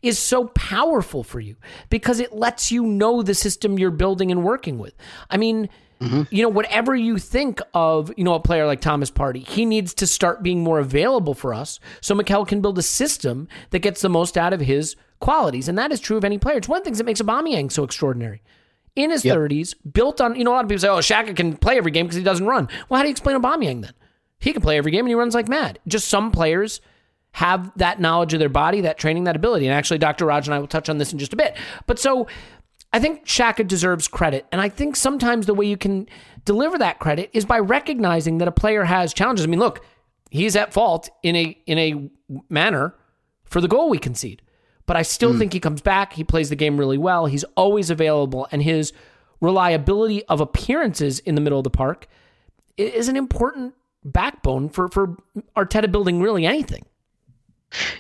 [0.02, 1.56] is so powerful for you
[1.90, 4.94] because it lets you know the system you're building and working with.
[5.30, 5.68] I mean,
[6.00, 6.24] Mm-hmm.
[6.30, 9.94] You know, whatever you think of, you know, a player like Thomas Partey, he needs
[9.96, 14.02] to start being more available for us so Mikel can build a system that gets
[14.02, 15.68] the most out of his qualities.
[15.68, 16.58] And that is true of any player.
[16.58, 18.42] It's one of the things that makes Aubameyang so extraordinary.
[18.96, 19.36] In his yep.
[19.36, 21.90] 30s, built on, you know, a lot of people say, oh, Xhaka can play every
[21.90, 22.70] game because he doesn't run.
[22.88, 23.94] Well, how do you explain Aubameyang then?
[24.38, 25.80] He can play every game and he runs like mad.
[25.88, 26.80] Just some players
[27.32, 29.66] have that knowledge of their body, that training, that ability.
[29.66, 30.26] And actually, Dr.
[30.26, 31.58] Raj and I will touch on this in just a bit.
[31.88, 32.28] But so
[32.94, 34.46] I think Xhaka deserves credit.
[34.52, 36.08] And I think sometimes the way you can
[36.46, 39.46] deliver that credit is by recognizing that a player has challenges.
[39.46, 39.84] I mean, look,
[40.30, 42.10] he's at fault in a in a
[42.50, 42.96] manner
[43.46, 44.42] for the goal we concede.
[44.86, 45.40] But I still mm.
[45.40, 46.14] think he comes back.
[46.14, 47.26] He plays the game really well.
[47.26, 48.94] He's always available, and his
[49.42, 52.08] reliability of appearances in the middle of the park
[52.78, 53.74] is an important
[54.04, 55.18] backbone for for
[55.56, 56.86] Arteta building really anything.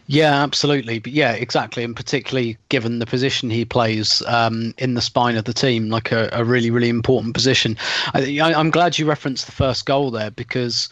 [0.07, 0.99] Yeah, absolutely.
[0.99, 1.83] But yeah, exactly.
[1.83, 6.11] And particularly given the position he plays um, in the spine of the team, like
[6.11, 7.77] a, a really, really important position.
[8.13, 10.89] I, am glad you referenced the first goal there because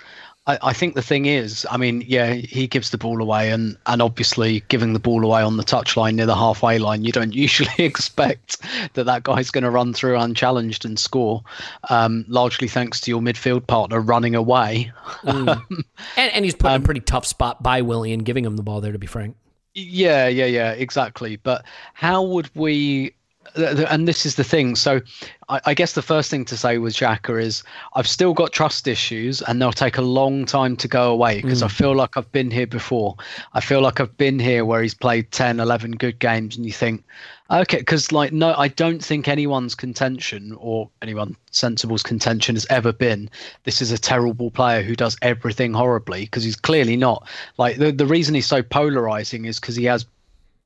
[0.48, 3.78] I, I, think the thing is, I mean, yeah, he gives the ball away, and
[3.86, 7.34] and obviously giving the ball away on the touchline near the halfway line, you don't
[7.36, 8.58] usually expect
[8.94, 11.44] that that guy's going to run through unchallenged and score.
[11.90, 14.92] Um, largely thanks to your midfield partner running away,
[15.24, 15.62] mm.
[16.18, 18.64] and, and he's put um, in a pretty tough spot by Willian, giving him the
[18.64, 18.92] ball there.
[18.92, 19.36] To be frank.
[19.74, 21.38] Yeah, yeah, yeah, exactly.
[21.38, 23.14] But how would we
[23.56, 24.76] and this is the thing.
[24.76, 25.02] So,
[25.50, 28.88] I, I, guess the first thing to say with Xhaka is I've still got trust
[28.88, 31.66] issues, and they'll take a long time to go away because mm.
[31.66, 33.16] I feel like I've been here before.
[33.54, 36.72] I feel like I've been here where he's played 10, 11 good games, and you
[36.72, 37.04] think,
[37.52, 42.94] okay, because like no, I don't think anyone's contention or anyone sensible's contention has ever
[42.94, 43.30] been
[43.64, 47.28] this is a terrible player who does everything horribly because he's clearly not.
[47.58, 50.06] Like the the reason he's so polarizing is because he has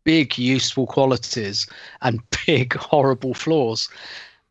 [0.05, 1.67] big useful qualities
[2.01, 3.89] and big horrible flaws.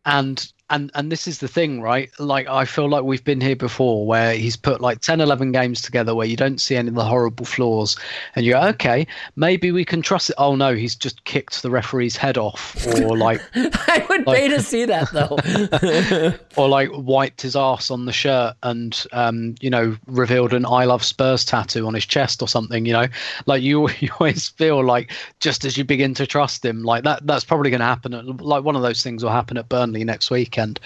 [0.04, 2.10] And and and this is the thing right?
[2.18, 5.82] Like i feel like we've been here before where he's put like 10 11 games
[5.82, 7.96] together where you don't see any of the horrible flaws
[8.34, 9.06] and you're okay
[9.36, 10.36] maybe we can trust it.
[10.38, 14.48] Oh no he's just kicked the referee's head off or like i would like, pay
[14.48, 16.38] to see that though.
[16.62, 20.84] or like wiped his ass on the shirt and um you know revealed an i
[20.84, 23.06] love spurs tattoo on his chest or something you know?
[23.46, 27.26] Like you you always feel like just as you begin to trust him like that
[27.26, 30.04] that's probably going to happen at, like one of those things will happen at burnley
[30.04, 30.80] next week weekend.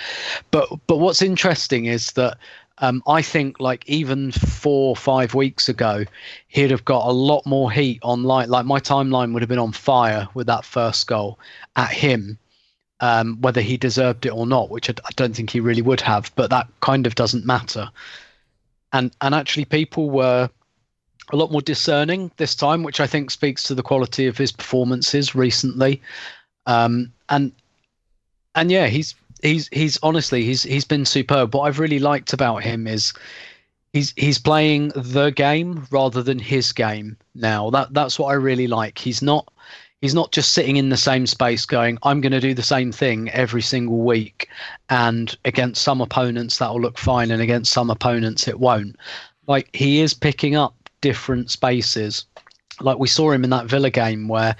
[0.50, 2.38] But but what's interesting is that
[2.78, 6.04] um, I think like even four five weeks ago,
[6.48, 8.48] he'd have got a lot more heat online.
[8.48, 11.38] Like my timeline would have been on fire with that first goal
[11.76, 12.38] at him,
[13.00, 16.00] um, whether he deserved it or not, which I, I don't think he really would
[16.00, 16.30] have.
[16.36, 17.90] But that kind of doesn't matter.
[18.92, 20.48] And and actually, people were
[21.30, 24.50] a lot more discerning this time, which I think speaks to the quality of his
[24.50, 26.00] performances recently.
[26.64, 27.52] Um, and
[28.54, 31.54] and yeah, he's he's he's honestly he's he's been superb.
[31.54, 33.12] What I've really liked about him is
[33.92, 37.70] he's he's playing the game rather than his game now.
[37.70, 38.98] That that's what I really like.
[38.98, 39.52] He's not
[40.00, 42.92] he's not just sitting in the same space going i'm going to do the same
[42.92, 44.48] thing every single week
[44.90, 48.96] and against some opponents that will look fine and against some opponents it won't
[49.46, 52.24] like he is picking up different spaces
[52.80, 54.56] like we saw him in that villa game where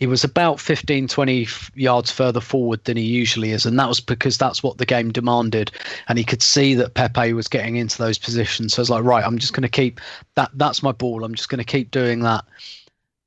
[0.00, 4.00] he was about 15 20 yards further forward than he usually is and that was
[4.00, 5.70] because that's what the game demanded
[6.08, 8.72] and he could see that pepe was getting into those positions.
[8.72, 10.00] So it's like right i'm just going to keep
[10.34, 12.44] that that's my ball i'm just going to keep doing that.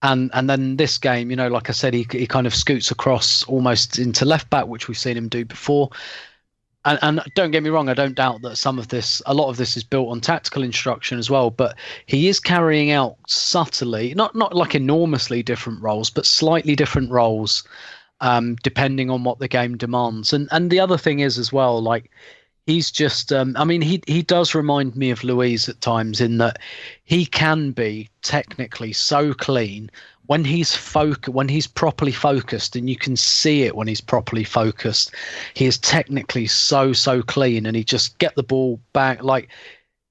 [0.01, 2.91] And and then this game you know like i said he, he kind of scoots
[2.91, 5.91] across almost into left back which we've seen him do before
[6.85, 9.49] and, and don't get me wrong, I don't doubt that some of this, a lot
[9.49, 11.49] of this is built on tactical instruction as well.
[11.49, 17.11] But he is carrying out subtly, not not like enormously different roles, but slightly different
[17.11, 17.63] roles,
[18.21, 20.33] um, depending on what the game demands.
[20.33, 22.11] And and the other thing is as well, like
[22.65, 26.37] he's just, um, I mean, he he does remind me of Luiz at times in
[26.39, 26.59] that
[27.03, 29.89] he can be technically so clean
[30.27, 34.43] when he's foc- when he's properly focused and you can see it when he's properly
[34.43, 35.13] focused
[35.53, 39.49] he is technically so so clean and he just get the ball back like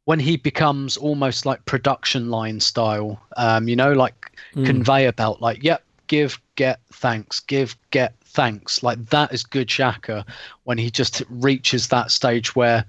[0.05, 4.67] when he becomes almost like production line style um you know like mm.
[4.67, 10.27] conveyor belt like yep give get thanks give get thanks like that is good Xhaka
[10.65, 12.85] when he just reaches that stage where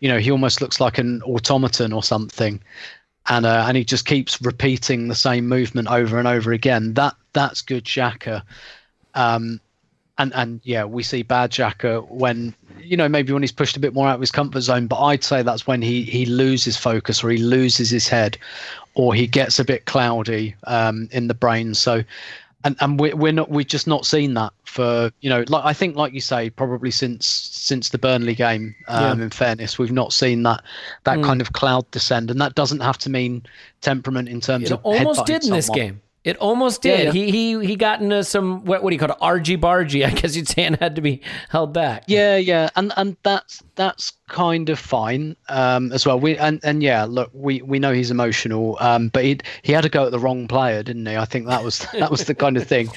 [0.00, 2.62] you know he almost looks like an automaton or something
[3.28, 6.94] and uh, and he just keeps repeating the same movement over and over again.
[6.94, 8.42] That that's good Xhaka.
[9.14, 9.60] Um,
[10.18, 13.80] and and yeah, we see bad Xhaka when you know maybe when he's pushed a
[13.80, 14.86] bit more out of his comfort zone.
[14.86, 18.38] But I'd say that's when he he loses focus or he loses his head,
[18.94, 21.74] or he gets a bit cloudy um, in the brain.
[21.74, 22.04] So
[22.64, 25.72] and and we're, we're not we've just not seen that for you know like I
[25.72, 29.24] think like you say probably since since the Burnley game um, yeah.
[29.24, 30.62] in fairness we've not seen that
[31.04, 31.24] that mm.
[31.24, 33.44] kind of cloud descend and that doesn't have to mean
[33.82, 36.98] temperament in terms of, it of almost did in this game it almost did.
[36.98, 37.12] Yeah, yeah.
[37.12, 39.18] He he he got into some what, what do you call it?
[39.20, 41.20] Argy bargy, I guess you'd say, and had to be
[41.50, 42.04] held back.
[42.06, 46.18] Yeah, yeah, and and that's that's kind of fine um, as well.
[46.18, 49.82] We and, and yeah, look, we, we know he's emotional, um, but he he had
[49.82, 51.16] to go at the wrong player, didn't he?
[51.16, 52.88] I think that was that was the kind of thing.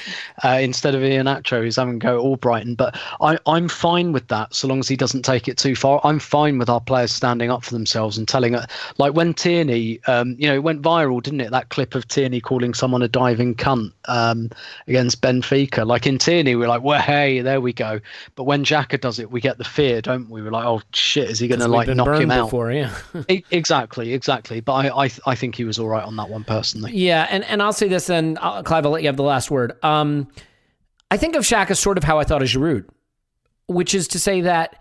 [0.44, 2.76] Uh, instead of Iheanacho, he's having to go at Albrighton.
[2.76, 6.00] But I I'm fine with that, so long as he doesn't take it too far.
[6.04, 8.64] I'm fine with our players standing up for themselves and telling it.
[8.98, 11.50] Like when Tierney, um, you know, it went viral, didn't it?
[11.50, 14.50] That clip of Tierney calling someone a diving cunt um,
[14.86, 15.86] against Benfica.
[15.86, 18.00] Like in Tierney, we're like, well, hey, there we go.
[18.34, 20.42] But when Xhaka does it, we get the fear, don't we?
[20.42, 22.46] We're like, oh shit, is he going to like knock him out?
[22.46, 22.94] Before, yeah.
[23.50, 24.60] exactly, exactly.
[24.60, 26.92] But I, I, I think he was all right on that one personally.
[26.94, 29.50] Yeah, and and I'll say this, and I'll, Clive, I'll let you have the last
[29.50, 29.72] word.
[29.84, 30.28] Um,
[31.10, 32.86] I think of Shaq as sort of how I thought of Giroud,
[33.66, 34.80] which is to say that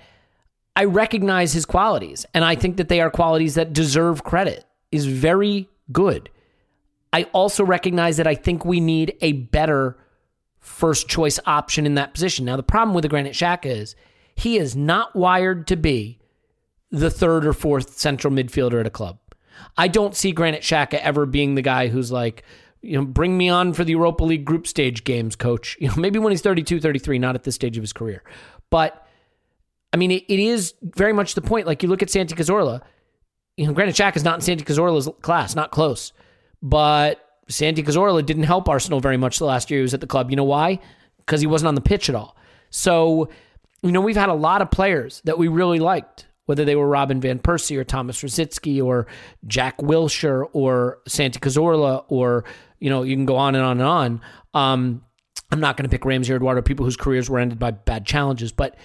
[0.76, 4.66] I recognize his qualities, and I think that they are qualities that deserve credit.
[4.92, 6.30] Is very good.
[7.12, 9.98] I also recognize that I think we need a better
[10.60, 12.46] first choice option in that position.
[12.46, 13.96] Now, the problem with the Granit Xhaka is
[14.36, 16.20] he is not wired to be
[16.92, 19.20] the third or fourth central midfielder at a club.
[19.78, 22.44] I don't see Granit Xhaka ever being the guy who's like,
[22.82, 25.78] you know, bring me on for the Europa League group stage games, coach.
[25.82, 28.24] You know, maybe when he's 32, 33, not at this stage of his career.
[28.70, 29.06] But
[29.94, 31.68] I mean, it, it is very much the point.
[31.68, 32.82] Like you look at Santi Cazorla,
[33.56, 36.14] you know, Granit Xhaka is not in Santi Cazorla's class, not close.
[36.62, 40.08] But Santi Cazorla didn't help Arsenal very much the last year he was at the
[40.08, 40.30] club.
[40.30, 40.80] You know why?
[41.18, 42.38] Because he wasn't on the pitch at all.
[42.70, 43.30] So,
[43.82, 46.88] you know, we've had a lot of players that we really liked, whether they were
[46.88, 49.06] Robin Van Persie or Thomas Rosicky or
[49.46, 52.46] Jack Wilshere or Santi Cazorla or,
[52.80, 54.22] you know, you can go on and on and on.
[54.54, 55.04] Um,
[55.52, 58.06] I'm not going to pick Ramsey or Eduardo, people whose careers were ended by bad
[58.06, 58.78] challenges, but,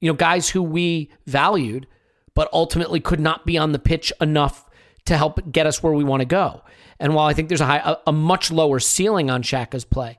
[0.00, 1.86] you know, guys who we valued,
[2.34, 4.68] but ultimately could not be on the pitch enough
[5.06, 6.62] to help get us where we want to go.
[7.00, 10.18] And while I think there's a, high, a, a much lower ceiling on Xhaka's play,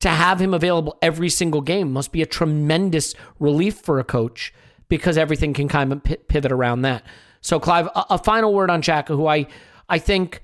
[0.00, 4.52] to have him available every single game must be a tremendous relief for a coach
[4.88, 7.04] because everything can kind of pivot around that.
[7.40, 9.46] So, Clive, a, a final word on Xhaka, who I
[9.88, 10.42] I think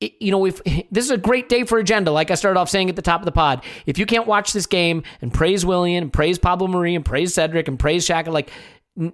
[0.00, 2.90] you know, if this is a great day for agenda, like I started off saying
[2.90, 6.04] at the top of the pod, if you can't watch this game and praise Willian
[6.04, 8.50] and praise Pablo Mari and praise Cedric and praise Xhaka, like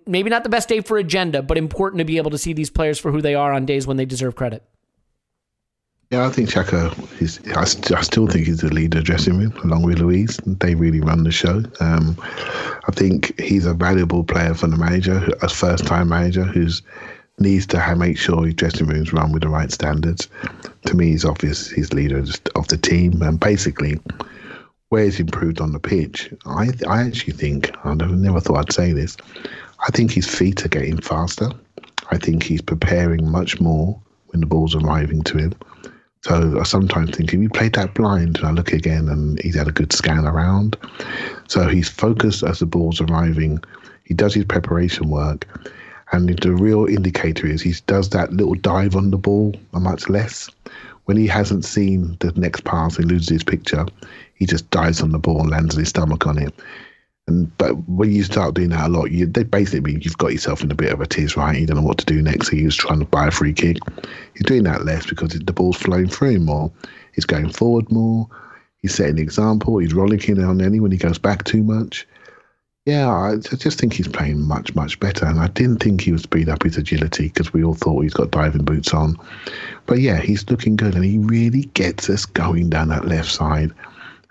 [0.06, 2.70] maybe not the best day for agenda, but important to be able to see these
[2.70, 4.62] players for who they are on days when they deserve credit.
[6.10, 7.38] Yeah, I think Xhaka is.
[7.54, 7.60] I,
[7.96, 10.38] I still think he's the leader dressing room, along with Luiz.
[10.44, 11.62] They really run the show.
[11.78, 16.82] Um, I think he's a valuable player for the manager, a first-time manager who's
[17.38, 20.26] needs to make sure his dressing rooms run with the right standards.
[20.86, 22.24] To me, he's obvious he's leader
[22.56, 24.00] of the team, and basically,
[24.88, 28.92] where he's improved on the pitch, I I actually think I never thought I'd say
[28.92, 29.16] this.
[29.86, 31.50] I think his feet are getting faster.
[32.10, 33.96] I think he's preparing much more
[34.26, 35.54] when the ball's arriving to him.
[36.22, 39.56] So I sometimes think if he played that blind, and I look again and he's
[39.56, 40.76] had a good scan around.
[41.48, 43.62] So he's focused as the ball's arriving.
[44.04, 45.46] He does his preparation work.
[46.12, 50.50] And the real indicator is he does that little dive on the ball much less.
[51.06, 53.86] When he hasn't seen the next pass he loses his picture,
[54.34, 56.52] he just dives on the ball and lands his stomach on it.
[57.30, 60.32] And but when you start doing that a lot, you they basically mean you've got
[60.32, 61.56] yourself in a bit of a tiz, right?
[61.56, 62.48] You don't know what to do next.
[62.48, 63.76] So he's trying to buy a free kick.
[64.34, 66.72] He's doing that less because the ball's flowing through him more.
[67.14, 68.28] He's going forward more.
[68.78, 69.78] He's setting the example.
[69.78, 72.04] He's rollicking on any when he goes back too much.
[72.84, 75.26] Yeah, I just think he's playing much, much better.
[75.26, 78.14] And I didn't think he would speed up his agility because we all thought he's
[78.14, 79.16] got diving boots on.
[79.86, 83.70] But yeah, he's looking good and he really gets us going down that left side.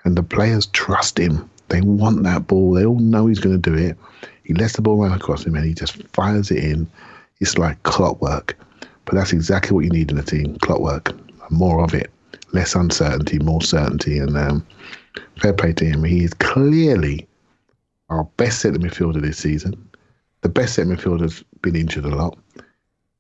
[0.04, 1.50] And the players trust him.
[1.70, 2.74] They want that ball.
[2.74, 3.98] They all know he's going to do it.
[4.44, 6.90] He lets the ball run across him and he just fires it in.
[7.40, 8.58] It's like clockwork.
[9.06, 11.14] But that's exactly what you need in a team clockwork.
[11.52, 12.12] More of it.
[12.52, 14.18] Less uncertainty, more certainty.
[14.18, 14.66] And um,
[15.40, 16.04] fair play to him.
[16.04, 17.28] He is clearly
[18.10, 19.74] our best centre midfielder this season.
[20.42, 22.38] The best centre midfielder's been injured a lot.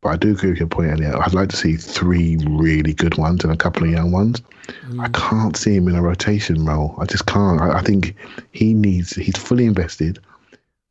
[0.01, 1.15] But I do agree with your point, Elliot.
[1.15, 4.41] I'd like to see three really good ones and a couple of young ones.
[4.87, 5.03] Mm.
[5.03, 6.95] I can't see him in a rotation role.
[6.99, 7.59] I just can't.
[7.59, 8.15] I, I, think
[8.51, 10.19] he needs, he's fully invested.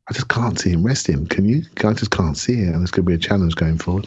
[0.09, 1.25] I just can't see him resting.
[1.27, 1.63] Can you?
[1.83, 2.69] I just can't see it.
[2.73, 4.05] And it's going to be a challenge going forward.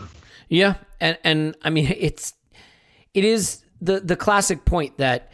[0.48, 0.74] Yeah.
[1.00, 2.34] And, and I mean, it's,
[3.12, 5.32] it is the, the classic point that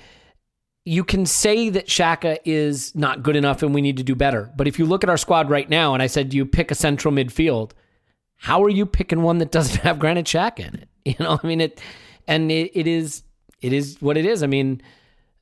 [0.86, 4.50] you can say that Xhaka is not good enough and we need to do better.
[4.56, 6.74] But if you look at our squad right now, and I said you pick a
[6.74, 7.72] central midfield,
[8.38, 10.88] how are you picking one that doesn't have Granit Xhaka in it?
[11.08, 11.80] You know, I mean it,
[12.26, 13.22] and it, it is
[13.62, 14.42] it is what it is.
[14.42, 14.82] I mean,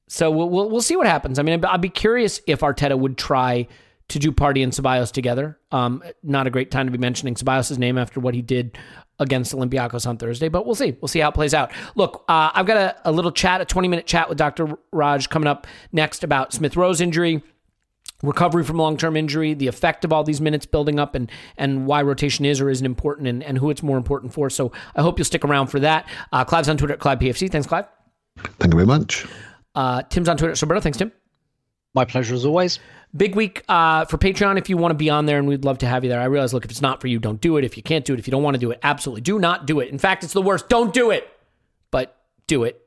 [0.07, 1.41] so we'll, we'll we'll see what happens.
[1.41, 3.67] I mean, I'd be curious if Arteta would try
[4.09, 5.59] to do Partey and Ceballos together.
[5.73, 8.79] Um, not a great time to be mentioning Ceballos' name after what he did
[9.19, 10.97] against Olympiacos on Thursday, but we'll see.
[11.01, 11.73] We'll see how it plays out.
[11.95, 14.79] Look, uh, I've got a, a, little chat, a 20 minute chat with Dr.
[14.93, 17.43] Raj coming up next about Smith Rowe's injury.
[18.27, 21.87] Recovery from long term injury, the effect of all these minutes building up, and and
[21.87, 24.51] why rotation is or isn't important, and, and who it's more important for.
[24.51, 26.09] So I hope you'll stick around for that.
[26.33, 27.51] Uh, Clive's on Twitter at Clive PFC.
[27.51, 27.87] Thanks, Clive.
[28.59, 29.27] Thank you very much.
[29.75, 30.81] Uh, Tim's on Twitter at Roberto.
[30.81, 31.13] Thanks, Tim.
[31.95, 32.79] My pleasure as always.
[33.17, 35.79] Big week uh, for Patreon if you want to be on there, and we'd love
[35.79, 36.21] to have you there.
[36.21, 37.65] I realize, look, if it's not for you, don't do it.
[37.65, 39.67] If you can't do it, if you don't want to do it, absolutely do not
[39.67, 39.89] do it.
[39.89, 40.69] In fact, it's the worst.
[40.69, 41.27] Don't do it,
[41.91, 42.17] but
[42.47, 42.83] do it.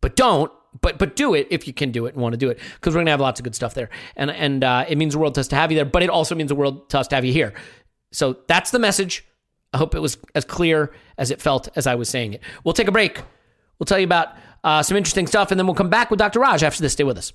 [0.00, 0.52] But don't.
[0.80, 2.94] But but do it if you can do it and want to do it because
[2.94, 5.34] we're gonna have lots of good stuff there, and and uh, it means the world
[5.34, 7.14] to us to have you there, but it also means the world to us to
[7.14, 7.52] have you here.
[8.10, 9.24] So that's the message.
[9.74, 12.42] I hope it was as clear as it felt as I was saying it.
[12.64, 13.22] We'll take a break.
[13.78, 14.28] We'll tell you about
[14.64, 16.40] uh, some interesting stuff, and then we'll come back with Dr.
[16.40, 16.92] Raj after this.
[16.92, 17.32] Stay with us.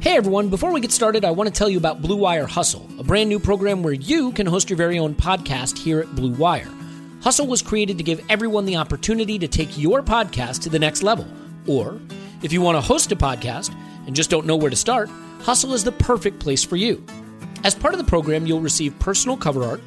[0.00, 2.88] Hey everyone, before we get started, I want to tell you about Blue Wire Hustle,
[2.98, 6.32] a brand new program where you can host your very own podcast here at Blue
[6.32, 6.70] Wire.
[7.22, 11.02] Hustle was created to give everyone the opportunity to take your podcast to the next
[11.02, 11.26] level.
[11.66, 12.00] Or,
[12.42, 13.74] if you want to host a podcast
[14.06, 15.10] and just don't know where to start,
[15.40, 17.04] Hustle is the perfect place for you.
[17.64, 19.80] As part of the program, you'll receive personal cover art,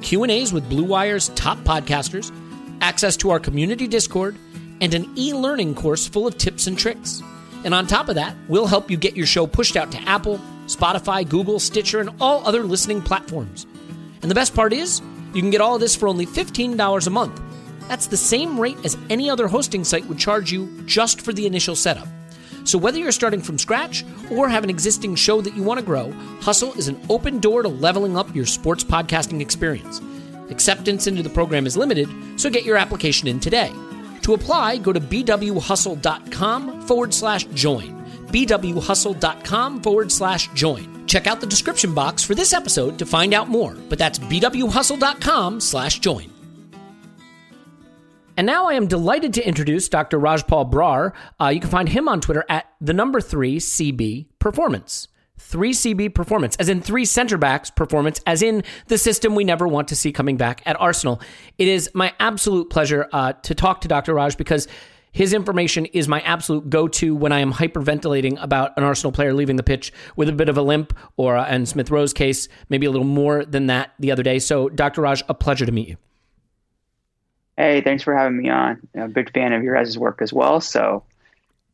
[0.00, 2.32] Q&As with Blue Wire's top podcasters,
[2.80, 4.36] access to our community Discord,
[4.80, 7.22] and an e-learning course full of tips and tricks.
[7.64, 10.40] And on top of that, we'll help you get your show pushed out to Apple,
[10.66, 13.66] Spotify, Google, Stitcher, and all other listening platforms.
[14.22, 15.00] And the best part is,
[15.34, 17.40] you can get all of this for only $15 a month.
[17.92, 21.44] That's the same rate as any other hosting site would charge you just for the
[21.44, 22.08] initial setup.
[22.64, 25.84] So whether you're starting from scratch or have an existing show that you want to
[25.84, 26.10] grow,
[26.40, 30.00] Hustle is an open door to leveling up your sports podcasting experience.
[30.48, 32.08] Acceptance into the program is limited,
[32.40, 33.70] so get your application in today.
[34.22, 38.06] To apply, go to bwhustle.com forward slash join.
[38.28, 41.06] bwhustle.com forward slash join.
[41.06, 45.60] Check out the description box for this episode to find out more, but that's bwhustle.com
[45.60, 46.31] slash join.
[48.36, 50.18] And now I am delighted to introduce Dr.
[50.18, 51.12] Rajpal Brar.
[51.40, 55.08] Uh, you can find him on Twitter at the number three CB Performance.
[55.38, 59.88] 3CB performance, as in three center backs performance, as in the system we never want
[59.88, 61.20] to see coming back at Arsenal.
[61.58, 64.14] It is my absolute pleasure uh, to talk to Dr.
[64.14, 64.68] Raj because
[65.10, 69.34] his information is my absolute go to when I am hyperventilating about an Arsenal player
[69.34, 72.48] leaving the pitch with a bit of a limp, or uh, in Smith Rowe's case,
[72.70, 74.38] maybe a little more than that the other day.
[74.38, 75.02] So, Dr.
[75.02, 75.96] Raj, a pleasure to meet you.
[77.56, 78.80] Hey, thanks for having me on.
[78.94, 80.60] I'm a big fan of your guys' work as well.
[80.60, 81.04] So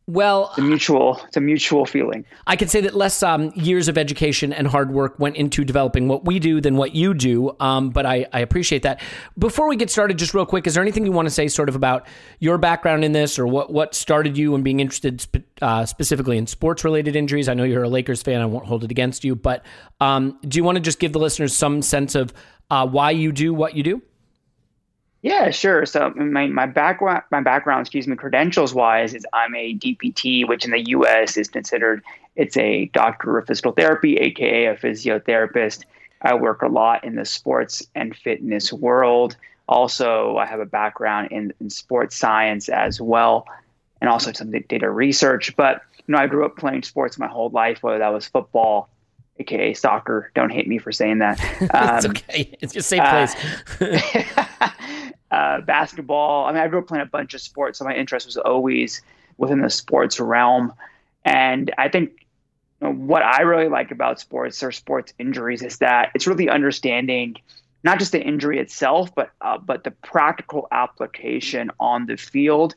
[0.09, 2.25] well, it's a mutual, it's a mutual feeling.
[2.47, 6.09] I could say that less um, years of education and hard work went into developing
[6.09, 7.55] what we do than what you do.
[7.61, 9.03] Um, but I, I, appreciate that.
[9.37, 11.69] Before we get started, just real quick, is there anything you want to say, sort
[11.69, 12.07] of about
[12.39, 15.27] your background in this, or what what started you in being interested
[15.61, 17.47] uh, specifically in sports related injuries?
[17.47, 18.41] I know you're a Lakers fan.
[18.41, 19.63] I won't hold it against you, but
[20.01, 22.33] um, do you want to just give the listeners some sense of
[22.71, 24.01] uh, why you do what you do?
[25.23, 25.85] Yeah, sure.
[25.85, 30.65] So my, my background, my background, excuse me, credentials wise, is I'm a DPT, which
[30.65, 31.36] in the U.S.
[31.36, 32.03] is considered
[32.36, 35.85] it's a doctor of physical therapy, aka a physiotherapist.
[36.23, 39.36] I work a lot in the sports and fitness world.
[39.69, 43.47] Also, I have a background in, in sports science as well,
[44.01, 45.55] and also some data research.
[45.57, 48.89] But you know, I grew up playing sports my whole life, whether that was football,
[49.40, 50.31] aka soccer.
[50.36, 51.40] Don't hate me for saying that.
[51.74, 52.57] Um, it's okay.
[52.61, 54.36] It's safe uh, place.
[54.36, 54.45] uh,
[55.31, 56.47] basketball.
[56.47, 59.03] I mean, I grew up playing a bunch of sports, so my interest was always
[59.37, 60.73] within the sports realm.
[61.25, 62.27] And I think
[62.81, 67.37] what I really like about sports or sports injuries is that it's really understanding
[67.85, 72.75] not just the injury itself, but uh, but the practical application on the field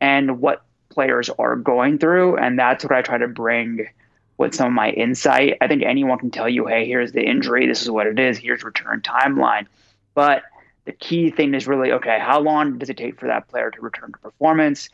[0.00, 3.88] and what players are going through, and that's what I try to bring
[4.36, 5.56] with some of my insight.
[5.60, 8.36] I think anyone can tell you, hey, here's the injury, this is what it is,
[8.36, 9.66] here's return timeline,
[10.14, 10.42] but
[10.84, 12.18] the key thing is really okay.
[12.20, 14.88] How long does it take for that player to return to performance?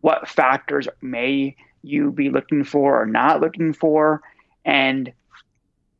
[0.00, 4.22] What factors may you be looking for or not looking for.
[4.64, 5.12] And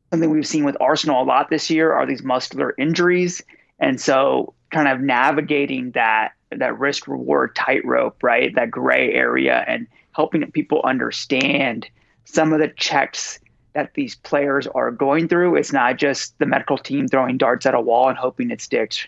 [0.09, 3.41] something we've seen with Arsenal a lot this year are these muscular injuries.
[3.79, 8.53] And so kind of navigating that that risk reward tightrope, right?
[8.55, 11.87] That gray area and helping people understand
[12.23, 13.39] some of the checks
[13.73, 15.55] that these players are going through.
[15.55, 19.05] It's not just the medical team throwing darts at a wall and hoping it sticks.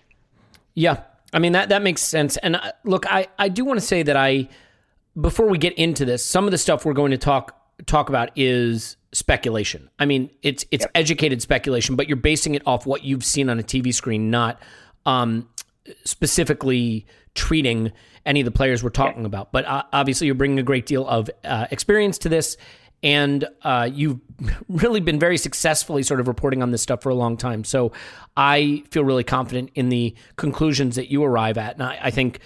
[0.77, 1.01] Yeah.
[1.33, 2.37] I mean that that makes sense.
[2.37, 4.47] And uh, look, I I do want to say that I
[5.19, 8.29] before we get into this, some of the stuff we're going to talk talk about
[8.35, 9.89] is speculation.
[9.97, 10.91] I mean, it's it's yep.
[10.93, 14.61] educated speculation, but you're basing it off what you've seen on a TV screen, not
[15.07, 15.49] um,
[16.05, 17.91] specifically treating
[18.25, 19.27] any of the players we're talking yep.
[19.27, 19.51] about.
[19.51, 22.55] But uh, obviously, you're bringing a great deal of uh, experience to this,
[23.03, 24.19] and uh, you've
[24.69, 27.63] really been very successfully sort of reporting on this stuff for a long time.
[27.63, 27.91] So
[28.35, 32.39] I feel really confident in the conclusions that you arrive at, and I, I think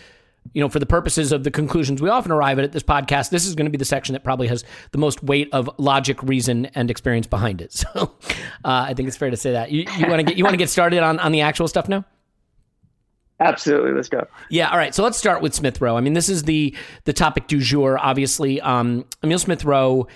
[0.54, 3.30] you know, for the purposes of the conclusions we often arrive at at this podcast,
[3.30, 6.22] this is going to be the section that probably has the most weight of logic,
[6.24, 7.72] reason, and experience behind it.
[7.94, 8.16] So,
[8.64, 10.58] uh, I think it's fair to say that you want to get you want to
[10.58, 12.06] get started on on the actual stuff now.
[13.40, 14.28] Absolutely, let's go.
[14.50, 14.94] Yeah, all right.
[14.94, 15.98] So let's start with Smith Rowe.
[15.98, 16.76] I mean, this is the
[17.06, 17.98] the topic du jour.
[17.98, 20.08] Obviously, um, Emil Smith Rowe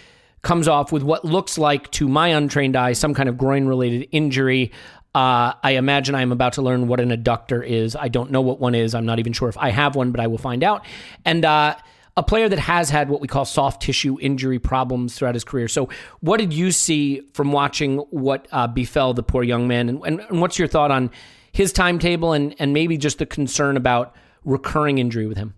[0.46, 4.08] comes off with what looks like, to my untrained eye, some kind of groin related
[4.12, 4.72] injury.
[5.14, 7.96] Uh, I imagine I'm about to learn what an adductor is.
[7.96, 8.94] I don't know what one is.
[8.94, 10.86] I'm not even sure if I have one, but I will find out.
[11.26, 11.76] And uh,
[12.16, 15.68] a player that has had what we call soft tissue injury problems throughout his career.
[15.68, 15.90] So,
[16.20, 19.90] what did you see from watching what uh, befell the poor young man?
[19.90, 21.10] And, and, and what's your thought on
[21.52, 25.56] his timetable and, and maybe just the concern about recurring injury with him?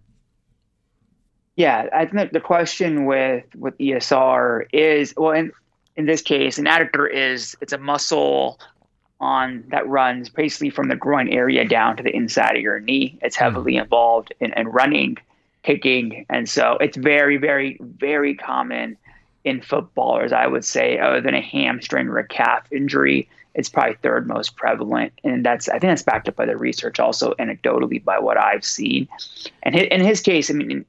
[1.57, 5.51] Yeah, I think the question with with ESR is well, in
[5.95, 8.59] in this case, an adductor is it's a muscle
[9.19, 13.17] on that runs basically from the groin area down to the inside of your knee.
[13.23, 13.45] It's hmm.
[13.45, 13.81] heavily mm.
[13.81, 15.17] involved in, in running,
[15.63, 18.95] kicking, and so it's very, very, very common
[19.43, 20.31] in footballers.
[20.31, 24.57] I would say, other than a hamstring or a calf injury, it's probably third most
[24.57, 28.37] prevalent, and that's I think that's backed up by the research, also anecdotally by what
[28.37, 29.07] I've seen.
[29.63, 30.85] And in his case, I mean,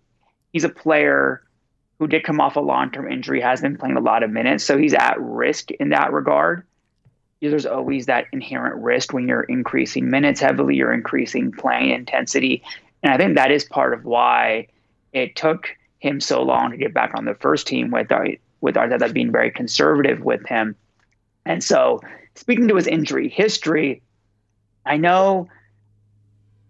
[0.53, 1.43] he's a player
[1.99, 4.79] who did come off a long-term injury, has been playing a lot of minutes, so
[4.79, 6.65] he's at risk in that regard
[7.41, 12.63] there's always that inherent risk when you're increasing minutes heavily, you're increasing playing intensity.
[13.03, 14.69] And I think that is part of why
[15.13, 15.69] it took
[16.01, 18.27] him so long to get back on the first team with our,
[18.61, 20.75] with Arteta being very conservative with him.
[21.45, 22.01] And so,
[22.35, 24.03] speaking to his injury history,
[24.85, 25.49] I know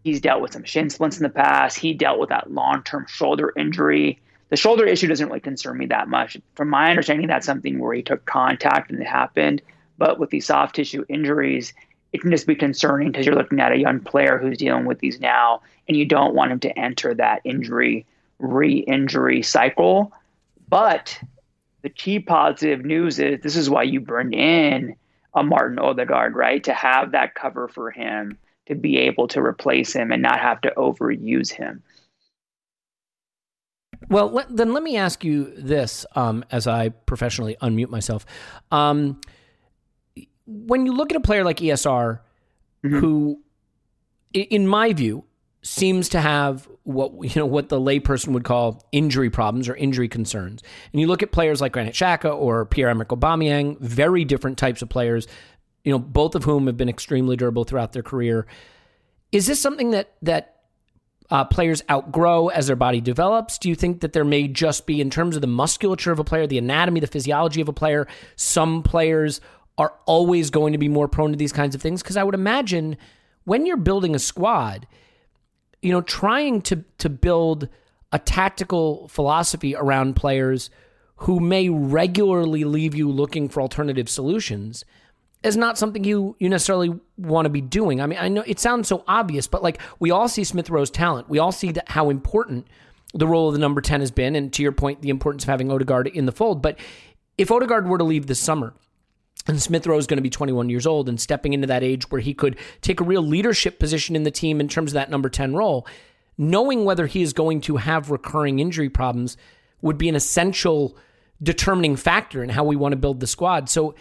[0.08, 1.78] he's dealt with some shin splints in the past.
[1.78, 4.18] He dealt with that long term shoulder injury.
[4.48, 6.38] The shoulder issue doesn't really concern me that much.
[6.54, 9.60] From my understanding, that's something where he took contact and it happened.
[9.98, 11.74] But with these soft tissue injuries,
[12.12, 15.00] it can just be concerning because you're looking at a young player who's dealing with
[15.00, 18.06] these now, and you don't want him to enter that injury
[18.38, 20.12] re injury cycle.
[20.68, 21.20] But
[21.82, 24.96] the key positive news is this is why you bring in
[25.34, 26.64] a Martin Odegaard, right?
[26.64, 28.38] To have that cover for him,
[28.68, 31.82] to be able to replace him and not have to overuse him.
[34.08, 38.24] Well, let, then let me ask you this um, as I professionally unmute myself.
[38.70, 39.20] Um,
[40.46, 42.20] when you look at a player like ESR,
[42.84, 42.98] mm-hmm.
[42.98, 43.40] who,
[44.32, 45.24] in my view,
[45.62, 50.08] seems to have what you know what the layperson would call injury problems or injury
[50.08, 50.62] concerns,
[50.92, 54.80] and you look at players like Granit Xhaka or Pierre Emerick Aubameyang, very different types
[54.80, 55.26] of players,
[55.84, 58.46] you know, both of whom have been extremely durable throughout their career.
[59.32, 60.56] Is this something that that
[61.30, 63.58] uh, players outgrow as their body develops?
[63.58, 66.24] Do you think that there may just be, in terms of the musculature of a
[66.24, 68.06] player, the anatomy, the physiology of a player,
[68.36, 69.40] some players
[69.76, 72.34] are always going to be more prone to these kinds of things because I would
[72.34, 72.96] imagine
[73.44, 74.86] when you're building a squad,
[75.82, 77.68] you know, trying to to build
[78.10, 80.70] a tactical philosophy around players
[81.22, 84.84] who may regularly leave you looking for alternative solutions
[85.42, 88.00] is not something you you necessarily want to be doing.
[88.00, 90.90] I mean, I know it sounds so obvious, but like we all see Smith Rowe's
[90.90, 91.28] talent.
[91.28, 92.66] We all see that how important
[93.14, 95.48] the role of the number 10 has been and to your point the importance of
[95.48, 96.78] having Odegaard in the fold, but
[97.38, 98.74] if Odegaard were to leave this summer,
[99.46, 102.10] and Smith Rowe is going to be 21 years old and stepping into that age
[102.10, 105.10] where he could take a real leadership position in the team in terms of that
[105.10, 105.86] number 10 role.
[106.36, 109.36] Knowing whether he is going to have recurring injury problems
[109.80, 110.96] would be an essential
[111.42, 113.68] determining factor in how we want to build the squad.
[113.70, 113.94] So,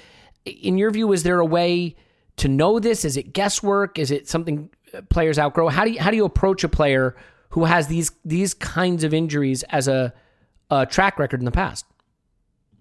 [0.50, 1.96] in your view, is there a way
[2.38, 3.06] to know this?
[3.06, 4.00] Is it guesswork?
[4.00, 5.70] Is it something uh, players outgrow?
[5.70, 7.16] How do you how do you approach a player
[7.50, 10.14] who has these these kinds of injuries as a,
[10.70, 11.86] a track record in the past?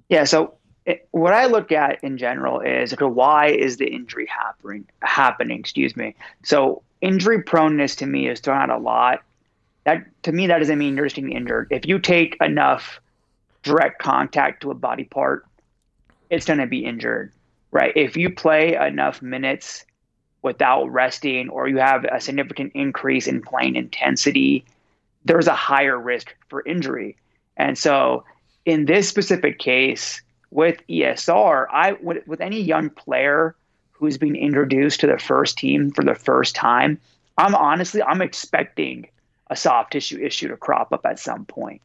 [0.08, 0.24] Yeah.
[0.24, 4.86] So it, what I look at in general is okay, why is the injury happening?
[5.02, 6.14] Happening, excuse me.
[6.44, 9.22] So injury proneness to me is thrown out a lot.
[9.84, 11.68] That to me that doesn't mean you're just getting injured.
[11.70, 13.00] If you take enough
[13.62, 15.44] direct contact to a body part,
[16.30, 17.32] it's going to be injured,
[17.70, 17.92] right?
[17.96, 19.84] If you play enough minutes
[20.42, 24.64] without resting, or you have a significant increase in playing intensity,
[25.24, 27.16] there's a higher risk for injury.
[27.56, 28.24] And so,
[28.64, 30.20] in this specific case,
[30.50, 33.54] with ESR, I with, with any young player
[33.92, 36.98] who's being introduced to the first team for the first time,
[37.38, 39.08] I'm honestly I'm expecting
[39.48, 41.82] a soft tissue issue to crop up at some point.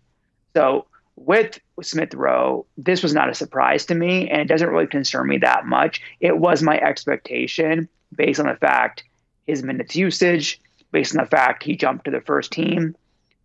[0.56, 0.86] So
[1.26, 5.27] with Smith Rowe, this was not a surprise to me, and it doesn't really concern
[5.27, 6.02] me that much.
[6.19, 9.03] It was my expectation based on the fact
[9.45, 10.60] his minutes usage,
[10.91, 12.95] based on the fact he jumped to the first team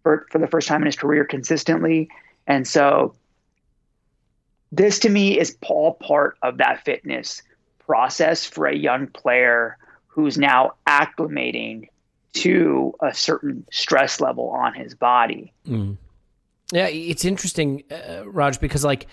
[0.03, 2.09] for, for the first time in his career consistently.
[2.47, 3.15] And so
[4.73, 7.43] this to me is all part of that fitness
[7.79, 9.77] process for a young player
[10.07, 11.89] who's now acclimating
[12.33, 15.53] to a certain stress level on his body.
[15.67, 15.97] Mm.
[16.73, 19.07] Yeah, it's interesting, uh, Raj, because like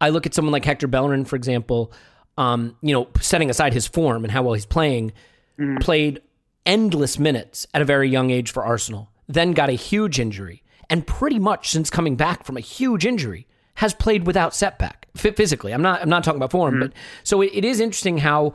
[0.00, 1.92] I look at someone like Hector Bellerin, for example.
[2.38, 5.12] Um, you know, setting aside his form and how well he's playing,
[5.58, 5.80] mm.
[5.80, 6.22] played
[6.64, 9.10] endless minutes at a very young age for Arsenal.
[9.28, 13.46] Then got a huge injury, and pretty much since coming back from a huge injury,
[13.74, 15.72] has played without setback physically.
[15.72, 16.82] I'm not I'm not talking about form, mm-hmm.
[16.82, 16.92] but
[17.24, 18.54] so it, it is interesting how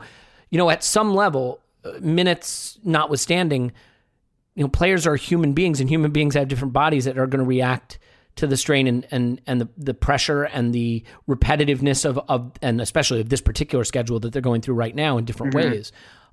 [0.50, 3.72] you know at some level, uh, minutes notwithstanding,
[4.54, 7.42] you know players are human beings, and human beings have different bodies that are going
[7.42, 7.98] to react
[8.36, 12.80] to the strain and and and the, the pressure and the repetitiveness of of and
[12.80, 15.70] especially of this particular schedule that they're going through right now in different mm-hmm.
[15.70, 15.92] ways.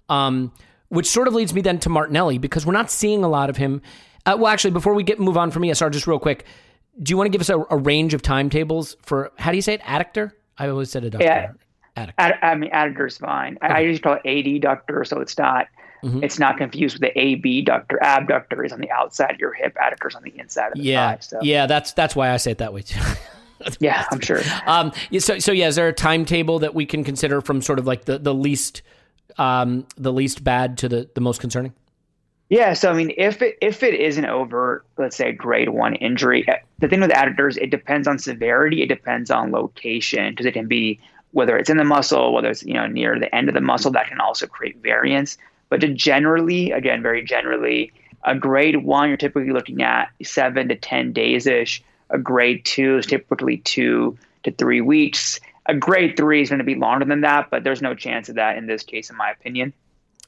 [0.09, 0.51] Um,
[0.89, 3.57] which sort of leads me then to Martinelli because we're not seeing a lot of
[3.57, 3.81] him.
[4.25, 6.45] Uh, well, actually, before we get move on from ESR, just real quick,
[7.01, 9.61] do you want to give us a, a, range of timetables for how do you
[9.61, 9.81] say it?
[9.81, 10.33] Adductor?
[10.57, 11.21] I always said adductor.
[11.21, 11.51] Yeah,
[11.97, 12.13] adductor.
[12.19, 13.57] Ad, I mean, adductor's fine.
[13.63, 13.73] Okay.
[13.73, 15.67] I, I usually call it adductor, so it's not
[16.03, 16.23] mm-hmm.
[16.23, 18.01] it's not confused with the abductor.
[18.01, 19.75] Abductor is on the outside of your hip.
[19.75, 21.15] Adductor's on the inside of the yeah.
[21.15, 21.19] thigh.
[21.21, 21.39] So.
[21.41, 22.99] Yeah, that's that's why I say it that way too.
[23.79, 24.41] yeah, I'm sure.
[24.67, 27.87] Um, so so yeah, is there a timetable that we can consider from sort of
[27.87, 28.81] like the the least
[29.37, 31.73] um the least bad to the the most concerning?
[32.49, 35.95] Yeah, so I mean, if it if it is an over, let's say grade one
[35.95, 40.45] injury, eh, the thing with adductors, it depends on severity, it depends on location, because
[40.45, 40.99] it can be
[41.31, 43.91] whether it's in the muscle, whether it's you know near the end of the muscle,
[43.91, 45.37] that can also create variance.
[45.73, 47.91] But generally, again, very generally,
[48.25, 51.83] a grade one, you're typically looking at seven to ten days ish.
[52.11, 55.39] A grade two is typically two to three weeks.
[55.65, 58.35] A grade three is going to be longer than that, but there's no chance of
[58.35, 59.73] that in this case, in my opinion.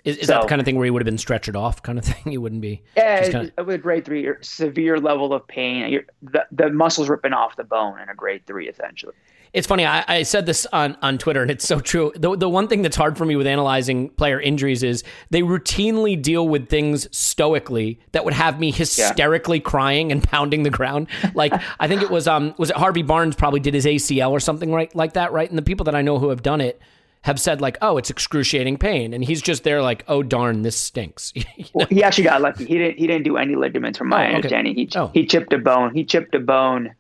[0.04, 1.84] Is, is so, that the kind of thing where you would have been stretchered off,
[1.84, 2.34] kind of thing?
[2.34, 2.82] You wouldn't be.
[2.98, 3.68] Yeah, kind of...
[3.68, 5.92] with grade three, severe level of pain.
[5.92, 9.14] You're, the the muscles ripping off the bone in a grade three, essentially.
[9.56, 9.86] It's funny.
[9.86, 12.12] I, I, said this on, on Twitter, and it's so true.
[12.14, 16.22] The, the one thing that's hard for me with analyzing player injuries is they routinely
[16.22, 19.64] deal with things stoically that would have me hysterically yeah.
[19.64, 21.08] crying and pounding the ground.
[21.34, 24.42] Like I think it was um was it Harvey Barnes probably did his ACL or
[24.42, 25.48] something right like that, right?
[25.50, 26.82] And the people that I know who have done it
[27.22, 30.76] have said like, "Oh, it's excruciating pain," and he's just there like, "Oh darn, this
[30.76, 31.70] stinks." you know?
[31.74, 32.66] well, he actually got lucky.
[32.66, 33.00] He didn't.
[33.00, 34.36] He didn't do any ligaments, from my oh, okay.
[34.36, 34.76] understanding.
[34.76, 35.12] He oh.
[35.14, 35.94] he chipped a bone.
[35.94, 36.94] He chipped a bone.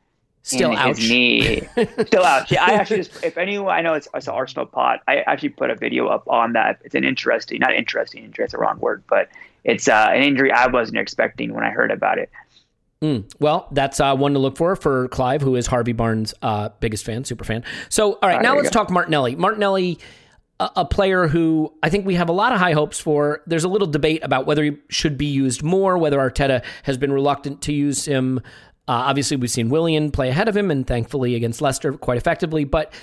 [0.45, 0.97] Still in ouch.
[0.99, 1.61] His knee.
[2.05, 2.51] Still ouch.
[2.51, 5.01] Yeah, I actually just, if anyone, I know it's, it's an Arsenal pot.
[5.07, 6.79] I actually put a video up on that.
[6.83, 8.45] It's an interesting, not interesting injury.
[8.45, 9.29] It's a wrong word, but
[9.63, 12.29] it's uh, an injury I wasn't expecting when I heard about it.
[13.01, 13.31] Mm.
[13.39, 17.03] Well, that's uh, one to look for for Clive, who is Harvey Barnes' uh, biggest
[17.03, 17.63] fan, super fan.
[17.89, 18.83] So, all right, now let's go.
[18.83, 19.35] talk Martinelli.
[19.35, 19.97] Martinelli,
[20.59, 23.41] a, a, player who I think we have a lot of high hopes for.
[23.47, 27.11] There's a little debate about whether he should be used more, whether Arteta has been
[27.11, 28.41] reluctant to use him.
[28.87, 32.63] Uh, obviously, we've seen Willian play ahead of him, and thankfully against Leicester quite effectively.
[32.63, 32.93] But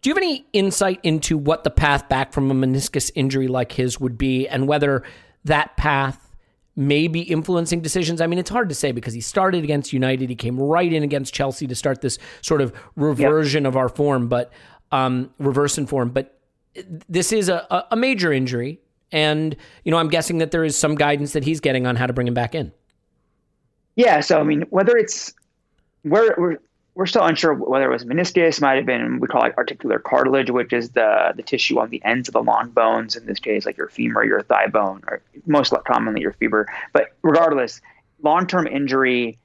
[0.00, 3.72] do you have any insight into what the path back from a meniscus injury like
[3.72, 5.02] his would be, and whether
[5.44, 6.32] that path
[6.74, 8.20] may be influencing decisions.
[8.20, 11.02] I mean, it's hard to say because he started against United, he came right in
[11.02, 13.70] against Chelsea to start this sort of reversion yep.
[13.70, 14.50] of our form, but
[14.90, 16.10] um, reverse in form.
[16.10, 16.38] But
[17.08, 19.54] this is a, a major injury, and
[19.84, 22.12] you know, I'm guessing that there is some guidance that he's getting on how to
[22.12, 22.72] bring him back in.
[23.96, 25.34] Yeah, so I mean, whether it's
[26.04, 26.58] we're we're
[26.94, 30.50] we're still unsure whether it was meniscus, might have been we call it articular cartilage,
[30.50, 33.16] which is the the tissue on the ends of the long bones.
[33.16, 36.66] In this case, like your femur, your thigh bone, or most commonly your femur.
[36.92, 37.80] But regardless,
[38.22, 39.38] long term injury,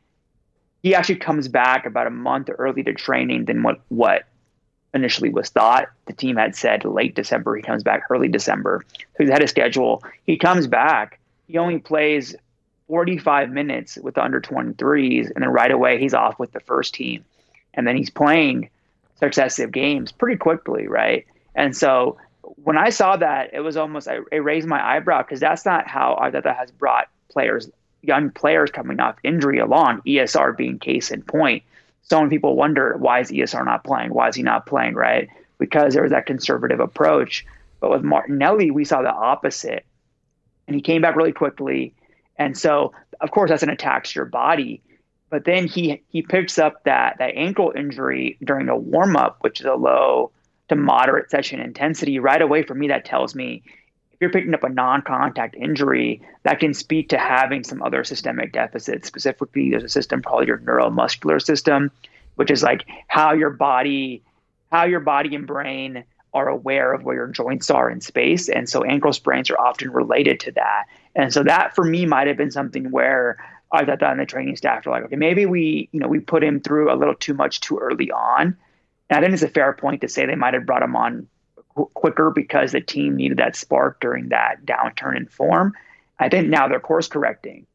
[0.83, 4.25] he actually comes back about a month early to training than what what
[4.93, 5.87] initially was thought.
[6.05, 7.55] The team had said late December.
[7.55, 8.83] He comes back early December.
[8.97, 10.03] So he's had a schedule.
[10.25, 11.19] He comes back.
[11.47, 12.35] He only plays
[12.87, 16.93] 45 minutes with the under 23s, and then right away he's off with the first
[16.93, 17.25] team.
[17.73, 18.69] And then he's playing
[19.19, 21.25] successive games pretty quickly, right?
[21.55, 22.17] And so
[22.63, 25.87] when I saw that, it was almost, I, it raised my eyebrow because that's not
[25.87, 27.69] how Arteta has brought players,
[28.01, 31.63] young players coming off injury along, ESR being case in point.
[32.03, 34.13] So many people wonder why is ESR not playing?
[34.13, 35.29] Why is he not playing, right?
[35.57, 37.45] Because there was that conservative approach.
[37.79, 39.85] But with Martinelli, we saw the opposite.
[40.67, 41.93] And he came back really quickly.
[42.37, 44.81] And so, of course, that's an attack to your body.
[45.29, 49.59] But then he he picks up that that ankle injury during a warm up, which
[49.59, 50.31] is a low
[50.69, 52.19] to moderate session intensity.
[52.19, 53.63] Right away, for me, that tells me
[54.17, 58.51] if you're picking up a non-contact injury, that can speak to having some other systemic
[58.51, 59.07] deficits.
[59.07, 61.91] Specifically, there's a system called your neuromuscular system,
[62.33, 64.23] which is like how your body,
[64.71, 66.03] how your body and brain
[66.37, 68.47] are aware of where your joints are in space.
[68.47, 70.85] And so ankle sprains are often related to that.
[71.15, 73.37] And so that for me might have been something where
[73.71, 76.19] I thought that on the training staff were like, okay, maybe we, you know, we
[76.19, 78.55] put him through a little too much too early on.
[79.09, 81.27] And I think it's a fair point to say they might have brought him on
[81.75, 85.73] qu- quicker because the team needed that spark during that downturn in form.
[86.19, 87.65] I think now they're course correcting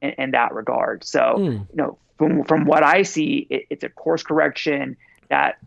[0.00, 1.04] in, in, that regard.
[1.04, 1.52] So, mm.
[1.52, 4.96] you know, from, from what I see, it, it's a course correction
[5.28, 5.58] that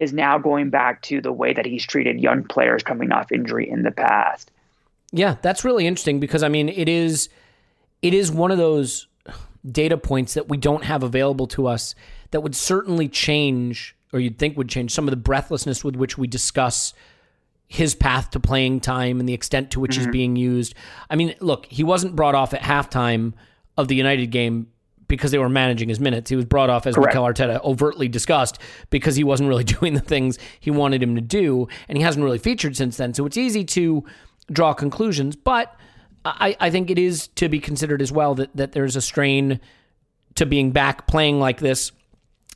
[0.00, 3.68] is now going back to the way that he's treated young players coming off injury
[3.68, 4.50] in the past.
[5.12, 7.28] Yeah, that's really interesting because I mean, it is
[8.02, 9.06] it is one of those
[9.70, 11.94] data points that we don't have available to us
[12.30, 16.18] that would certainly change or you'd think would change some of the breathlessness with which
[16.18, 16.94] we discuss
[17.68, 20.00] his path to playing time and the extent to which mm-hmm.
[20.00, 20.74] he's being used.
[21.08, 23.34] I mean, look, he wasn't brought off at halftime
[23.76, 24.68] of the United game
[25.10, 26.30] because they were managing his minutes.
[26.30, 27.14] He was brought off, as Correct.
[27.14, 28.58] Mikel Arteta overtly discussed,
[28.88, 32.24] because he wasn't really doing the things he wanted him to do, and he hasn't
[32.24, 33.12] really featured since then.
[33.12, 34.04] So it's easy to
[34.50, 35.76] draw conclusions, but
[36.24, 39.60] I, I think it is to be considered as well that, that there's a strain
[40.36, 41.92] to being back playing like this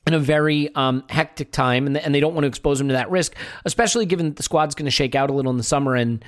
[0.06, 2.94] in a very um, hectic time, and, and they don't want to expose him to
[2.94, 5.62] that risk, especially given that the squad's going to shake out a little in the
[5.64, 5.96] summer.
[5.96, 6.24] And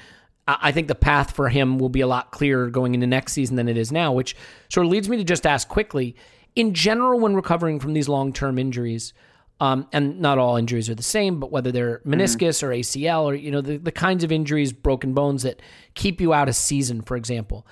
[0.48, 3.56] I think the path for him will be a lot clearer going into next season
[3.56, 4.36] than it is now, which
[4.68, 6.14] sort of leads me to just ask quickly
[6.56, 9.12] in general, when recovering from these long term injuries,
[9.60, 12.14] um, and not all injuries are the same, but whether they're mm-hmm.
[12.14, 12.66] meniscus mm-hmm.
[12.66, 15.60] or ACL or you know the, the kinds of injuries, broken bones that
[15.94, 17.66] keep you out a season, for example.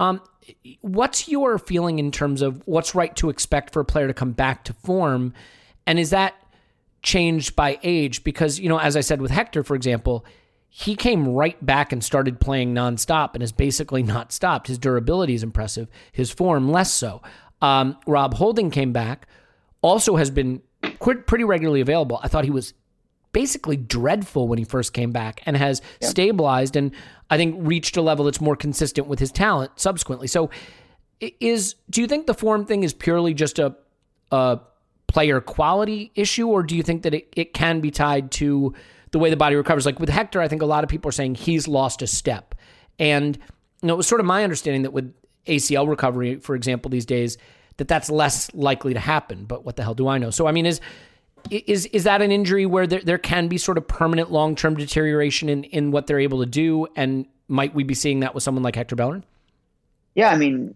[0.00, 0.20] Um,
[0.80, 4.32] what's your feeling in terms of what's right to expect for a player to come
[4.32, 5.32] back to form,
[5.86, 6.34] and is that
[7.02, 8.24] changed by age?
[8.24, 10.26] Because you know, as I said with Hector, for example,
[10.68, 14.68] he came right back and started playing nonstop and has basically not stopped.
[14.68, 17.22] His durability is impressive, his form less so.
[17.60, 19.26] Um, Rob Holding came back,
[19.82, 20.62] also has been
[21.00, 22.20] pretty regularly available.
[22.22, 22.74] I thought he was
[23.32, 26.10] basically dreadful when he first came back and has yep.
[26.10, 26.92] stabilized and
[27.30, 30.28] I think reached a level that's more consistent with his talent subsequently.
[30.28, 30.50] So
[31.20, 33.74] is do you think the form thing is purely just a
[34.30, 34.60] a
[35.08, 38.74] player quality issue or do you think that it, it can be tied to
[39.10, 39.86] the way the body recovers?
[39.86, 42.54] Like with Hector, I think a lot of people are saying he's lost a step.
[42.98, 43.36] And
[43.82, 45.14] you know, it was sort of my understanding that with
[45.46, 47.38] ACL recovery, for example, these days,
[47.76, 49.44] that that's less likely to happen.
[49.44, 50.30] But what the hell do I know?
[50.30, 50.80] So I mean, is
[51.50, 54.76] is is that an injury where there, there can be sort of permanent long term
[54.76, 56.86] deterioration in, in what they're able to do?
[56.96, 59.24] And might we be seeing that with someone like Hector Bellerin?
[60.14, 60.74] Yeah, I mean,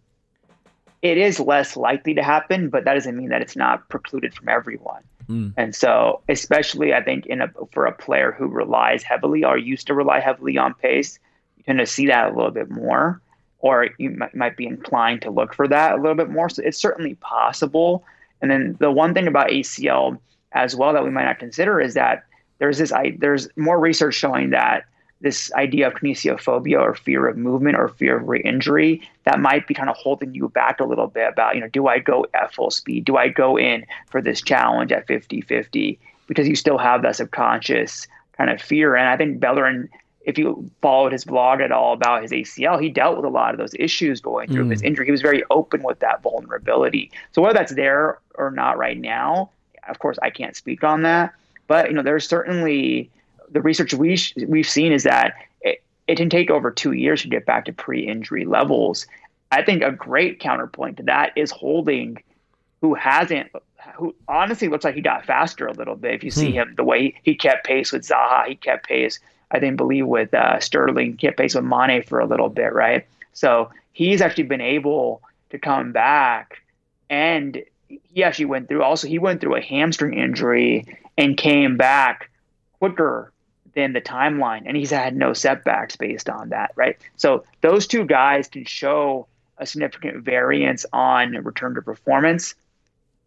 [1.02, 4.48] it is less likely to happen, but that doesn't mean that it's not precluded from
[4.48, 5.02] everyone.
[5.28, 5.54] Mm.
[5.56, 9.86] And so, especially I think in a for a player who relies heavily or used
[9.88, 11.18] to rely heavily on pace,
[11.56, 13.20] you tend to see that a little bit more,
[13.58, 16.48] or you might, might be inclined to look for that a little bit more.
[16.48, 18.04] So it's certainly possible.
[18.40, 20.18] And then the one thing about ACL
[20.52, 22.24] as well that we might not consider is that
[22.58, 24.84] there's this I, there's more research showing that
[25.22, 29.72] this idea of kinesiophobia or fear of movement or fear of re-injury that might be
[29.72, 32.52] kind of holding you back a little bit about you know do i go at
[32.52, 33.04] full speed?
[33.04, 38.06] Do i go in for this challenge at 50-50 because you still have that subconscious
[38.36, 38.96] kind of fear.
[38.96, 39.88] And i think bellerin
[40.24, 43.54] if you followed his blog at all about his acl he dealt with a lot
[43.54, 44.70] of those issues going through mm.
[44.70, 45.06] his injury.
[45.06, 47.10] He was very open with that vulnerability.
[47.32, 49.50] So whether that's there or not right now
[49.88, 51.34] of course, I can't speak on that,
[51.66, 53.10] but you know, there's certainly
[53.52, 57.28] the research we we've seen is that it, it can take over two years to
[57.28, 59.06] get back to pre-injury levels.
[59.50, 62.22] I think a great counterpoint to that is Holding,
[62.80, 63.50] who hasn't,
[63.94, 66.14] who honestly looks like he got faster a little bit.
[66.14, 66.56] If you see hmm.
[66.56, 69.20] him, the way he kept pace with Zaha, he kept pace,
[69.50, 73.06] I think, believe with uh, Sterling, kept pace with Mane for a little bit, right?
[73.34, 76.62] So he's actually been able to come back
[77.10, 80.86] and he actually went through also he went through a hamstring injury
[81.18, 82.30] and came back
[82.78, 83.30] quicker
[83.74, 86.96] than the timeline, and he's had no setbacks based on that, right?
[87.16, 89.26] So those two guys can show
[89.58, 92.54] a significant variance on return to performance.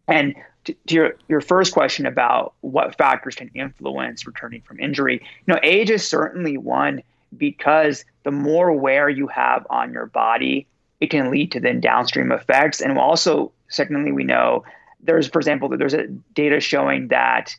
[0.08, 5.14] And to, to, your your first question about what factors can influence returning from injury,
[5.14, 7.02] you know, age is certainly one
[7.36, 10.66] because the more wear you have on your body,
[11.00, 12.80] it can lead to then downstream effects.
[12.80, 14.64] And also, secondly, we know
[15.00, 17.54] there's, for example, there's a data showing that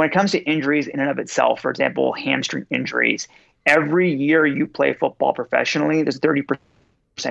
[0.00, 3.28] when it comes to injuries in and of itself, for example, hamstring injuries,
[3.66, 6.56] every year you play football professionally, there's 30%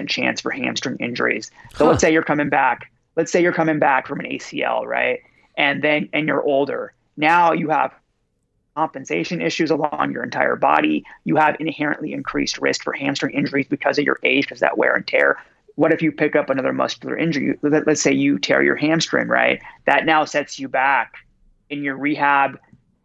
[0.07, 1.49] chance for hamstring injuries.
[1.73, 1.89] So huh.
[1.89, 2.91] let's say you're coming back.
[3.15, 5.19] Let's say you're coming back from an ACL, right?
[5.57, 6.93] And then and you're older.
[7.17, 7.91] Now you have
[8.75, 11.03] compensation issues along your entire body.
[11.23, 14.93] You have inherently increased risk for hamstring injuries because of your age, because that wear
[14.93, 15.39] and tear.
[15.73, 17.57] What if you pick up another muscular injury?
[17.63, 19.59] Let's say you tear your hamstring, right?
[19.85, 21.15] That now sets you back
[21.69, 22.59] in your rehab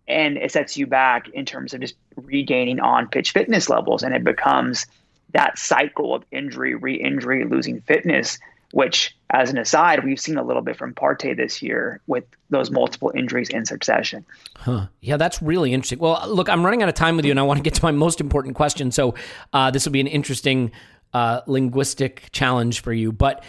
[0.06, 4.02] and it sets you back in terms of just regaining on pitch fitness levels.
[4.02, 4.86] And it becomes
[5.32, 8.38] that cycle of injury, re injury, losing fitness
[8.74, 12.72] which, as an aside, we've seen a little bit from Partey this year with those
[12.72, 14.26] multiple injuries in succession.
[14.56, 14.88] Huh.
[15.00, 16.00] Yeah, that's really interesting.
[16.00, 17.84] Well, look, I'm running out of time with you, and I want to get to
[17.84, 18.90] my most important question.
[18.90, 19.14] So
[19.52, 20.72] uh, this will be an interesting
[21.12, 23.12] uh, linguistic challenge for you.
[23.12, 23.44] But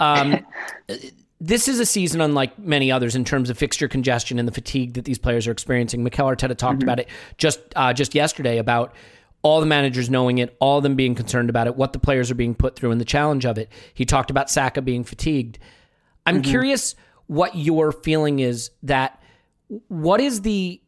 [0.00, 0.44] um,
[1.46, 4.94] this is a season unlike many others in terms of fixture congestion and the fatigue
[4.94, 6.02] that these players are experiencing.
[6.02, 6.84] Mikel Arteta talked mm-hmm.
[6.84, 8.94] about it just uh, just yesterday about
[9.42, 12.30] all the managers knowing it, all of them being concerned about it, what the players
[12.30, 13.70] are being put through, and the challenge of it.
[13.92, 15.58] He talked about Saka being fatigued.
[16.24, 16.50] I'm mm-hmm.
[16.50, 16.94] curious
[17.26, 19.22] what your feeling is that
[19.88, 20.80] what is the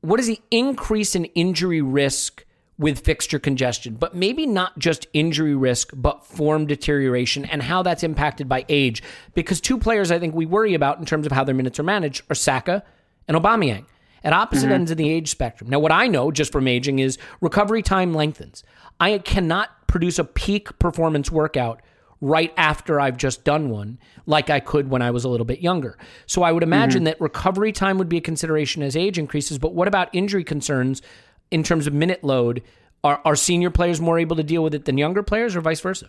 [0.00, 2.44] what is the increase in injury risk
[2.78, 8.02] with fixture congestion, but maybe not just injury risk, but form deterioration and how that's
[8.02, 9.02] impacted by age.
[9.34, 11.84] Because two players I think we worry about in terms of how their minutes are
[11.84, 12.82] managed are Saka
[13.26, 13.86] and Aubameyang
[14.24, 14.74] at opposite mm-hmm.
[14.74, 15.70] ends of the age spectrum.
[15.70, 18.62] Now, what I know just from aging is recovery time lengthens.
[19.00, 21.80] I cannot produce a peak performance workout
[22.20, 25.60] right after I've just done one like I could when I was a little bit
[25.60, 25.98] younger.
[26.26, 27.04] So I would imagine mm-hmm.
[27.06, 29.58] that recovery time would be a consideration as age increases.
[29.58, 31.02] But what about injury concerns
[31.50, 32.62] in terms of minute load?
[33.04, 35.80] Are, are senior players more able to deal with it than younger players or vice
[35.80, 36.08] versa?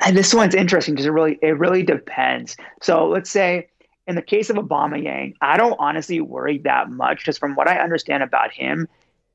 [0.00, 2.56] And this one's interesting because it really it really depends.
[2.82, 3.68] So let's say
[4.06, 7.78] in the case of Aubameyang, I don't honestly worry that much because from what I
[7.78, 8.88] understand about him,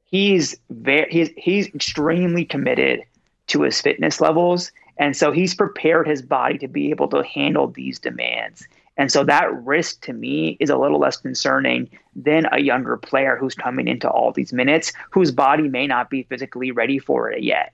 [0.05, 3.01] he's very he's he's extremely committed
[3.47, 7.67] to his fitness levels, and so he's prepared his body to be able to handle
[7.67, 8.67] these demands.
[8.99, 13.37] And so that risk to me is a little less concerning than a younger player
[13.37, 17.41] who's coming into all these minutes, whose body may not be physically ready for it
[17.41, 17.71] yet.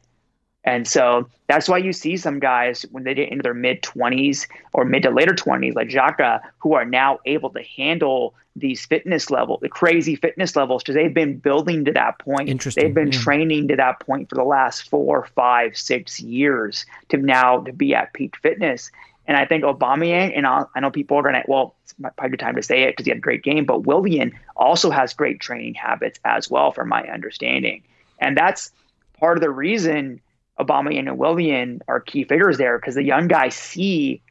[0.66, 4.48] And so that's why you see some guys when they get into their mid 20s
[4.74, 9.32] or mid to later 20s, like Xhaka, who are now able to handle these fitness
[9.32, 12.50] level, the crazy fitness levels, because they've been building to that point.
[12.50, 12.84] Interesting.
[12.84, 13.20] They've been yeah.
[13.20, 17.96] training to that point for the last four, five, six years to now to be
[17.96, 18.92] at peak fitness.
[19.28, 22.30] And I think Aubameyang, and i i know people are going to, well, it's probably
[22.30, 25.14] good time to say it because he had a great game, but Willian also has
[25.14, 27.84] great training habits as well, from my understanding.
[28.20, 28.72] And that's
[29.20, 30.22] part of the reason
[30.60, 34.22] Aubameyang and Willian are key figures there because the young guys see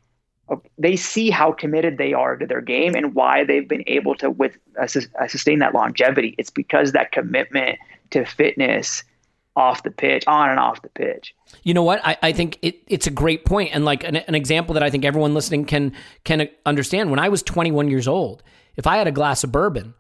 [0.76, 4.30] they see how committed they are to their game and why they've been able to
[4.30, 6.34] with uh, uh, sustain that longevity.
[6.36, 7.78] It's because that commitment
[8.10, 9.04] to fitness
[9.56, 11.34] off the pitch, on and off the pitch.
[11.62, 12.00] You know what?
[12.04, 14.90] I, I think it, it's a great point and like an, an example that I
[14.90, 15.92] think everyone listening can
[16.24, 17.10] can understand.
[17.10, 18.42] When I was 21 years old,
[18.76, 19.94] if I had a glass of bourbon,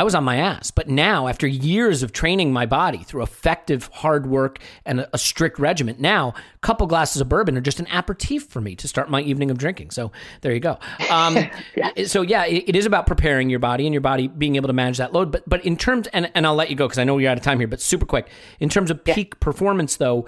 [0.00, 0.70] I was on my ass.
[0.70, 5.58] But now, after years of training my body through effective hard work and a, strict
[5.58, 9.10] regimen, now a couple glasses of bourbon are just an aperitif for me to start
[9.10, 9.90] my evening of drinking.
[9.90, 10.10] So
[10.40, 10.78] there you go.
[11.10, 11.36] Um,
[11.76, 12.06] yeah.
[12.06, 14.72] So yeah, it, it is about preparing your body and your body being able to
[14.72, 15.30] manage that load.
[15.30, 17.36] But but in terms, and, and I'll let you go because I know you're out
[17.36, 18.30] of time here, but super quick.
[18.58, 19.38] In terms of peak yeah.
[19.44, 20.26] performance, though,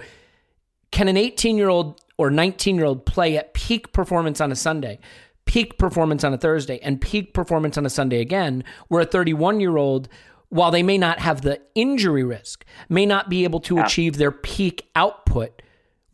[0.91, 4.55] can an 18 year old or 19 year old play at peak performance on a
[4.55, 4.99] Sunday?
[5.45, 9.59] Peak performance on a Thursday and peak performance on a Sunday again, where a 31
[9.59, 10.07] year old,
[10.49, 14.31] while they may not have the injury risk, may not be able to achieve their
[14.31, 15.61] peak output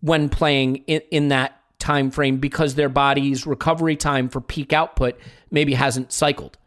[0.01, 5.17] when playing in, in that time frame because their body's recovery time for peak output
[5.51, 6.57] maybe hasn't cycled.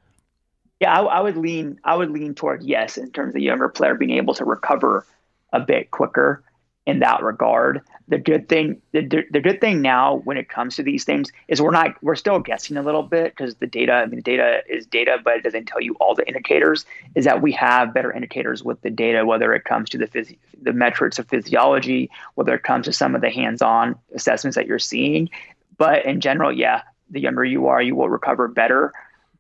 [0.80, 1.78] Yeah, I, I would lean.
[1.84, 5.06] I would lean toward yes in terms of the younger player being able to recover
[5.52, 6.43] a bit quicker
[6.86, 7.82] in that regard.
[8.08, 11.62] The good thing, the, the good thing now when it comes to these things is
[11.62, 14.62] we're not, we're still guessing a little bit because the data, I mean, the data
[14.68, 16.84] is data, but it doesn't tell you all the indicators.
[17.14, 20.36] Is that we have better indicators with the data, whether it comes to the phys-
[20.60, 24.78] the metrics of physiology, whether it comes to some of the hands-on assessments that you're
[24.78, 25.30] seeing.
[25.78, 28.92] But in general, yeah, the younger you are, you will recover better.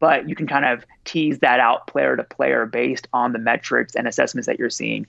[0.02, 3.94] but you can kind of tease that out player to player based on the metrics
[3.94, 5.06] and assessments that you're seeing.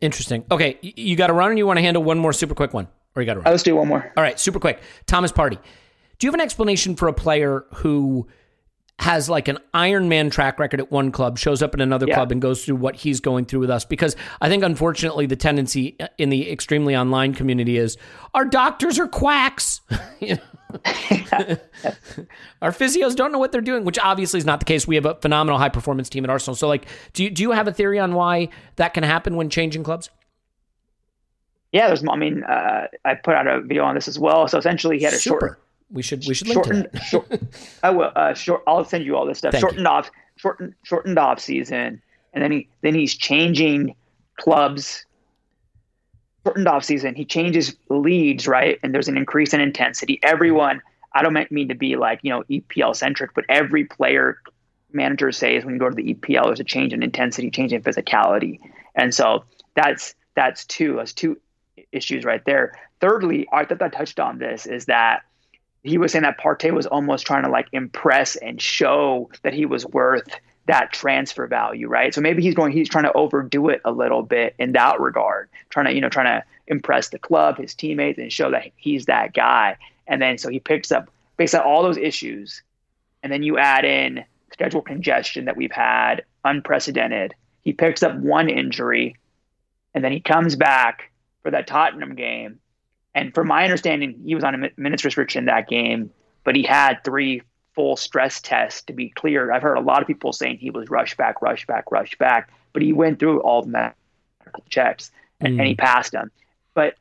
[0.00, 0.44] Interesting.
[0.50, 2.88] Okay, you got to run, and you want to handle one more super quick one,
[3.14, 3.50] or you got to run?
[3.50, 4.12] Let's do one more.
[4.16, 4.80] All right, super quick.
[5.06, 5.58] Thomas Partey.
[6.18, 8.26] Do you have an explanation for a player who
[8.98, 12.14] has like an Iron Man track record at one club, shows up in another Yeah.
[12.16, 13.84] club, and goes through what he's going through with us?
[13.86, 17.96] Because I think, unfortunately, the tendency in the extremely online community is
[18.34, 19.80] our doctors are quacks.
[20.20, 20.40] You know?
[22.62, 24.86] our physios don't know what they're doing, which obviously is not the case.
[24.86, 26.54] We have a phenomenal high performance team at Arsenal.
[26.54, 29.50] So, like, do you, do you have a theory on why that can happen when
[29.50, 30.10] changing clubs?
[31.72, 32.02] Yeah, there's.
[32.08, 34.48] I mean, uh, I put out a video on this as well.
[34.48, 35.38] So essentially, he had a Super.
[35.40, 36.88] short, We should we should shortened.
[36.92, 37.02] that.
[37.04, 37.26] short,
[37.82, 38.10] I will.
[38.16, 38.62] Uh, short.
[38.66, 39.52] I'll send you all this stuff.
[39.52, 39.68] Thank you.
[39.68, 40.10] shortened off.
[40.36, 40.74] Shortened.
[40.82, 42.02] Shortened off season,
[42.32, 43.94] and then he then he's changing
[44.36, 45.06] clubs.
[46.50, 47.14] Shortened off season.
[47.14, 48.80] He changes leads, right?
[48.82, 50.18] And there's an increase in intensity.
[50.22, 50.82] Everyone.
[51.12, 54.40] I don't mean to be like you know EPL centric, but every player
[54.92, 57.82] manager says when you go to the EPL, there's a change in intensity, change in
[57.82, 58.58] physicality,
[58.96, 59.44] and so
[59.74, 60.96] that's that's two.
[60.96, 61.38] That's two
[61.92, 62.72] issues right there.
[63.00, 65.22] Thirdly, I thought I touched on this is that
[65.84, 69.66] he was saying that Partey was almost trying to like impress and show that he
[69.66, 70.28] was worth
[70.66, 72.14] that transfer value, right?
[72.14, 75.48] So maybe he's going, he's trying to overdo it a little bit in that regard,
[75.68, 79.06] trying to, you know, trying to impress the club, his teammates, and show that he's
[79.06, 79.76] that guy.
[80.06, 82.62] And then so he picks up based on all those issues,
[83.22, 87.34] and then you add in schedule congestion that we've had, unprecedented.
[87.62, 89.16] He picks up one injury,
[89.94, 91.10] and then he comes back
[91.42, 92.60] for that Tottenham game.
[93.14, 96.10] And from my understanding, he was on a minutes restriction that game,
[96.44, 97.42] but he had three
[97.74, 99.50] full stress test to be cleared.
[99.50, 102.50] I've heard a lot of people saying he was rush back, rush back, rush back,
[102.72, 105.10] but he went through all the medical checks
[105.40, 105.78] and, and he mm.
[105.78, 106.30] passed them.
[106.74, 106.94] But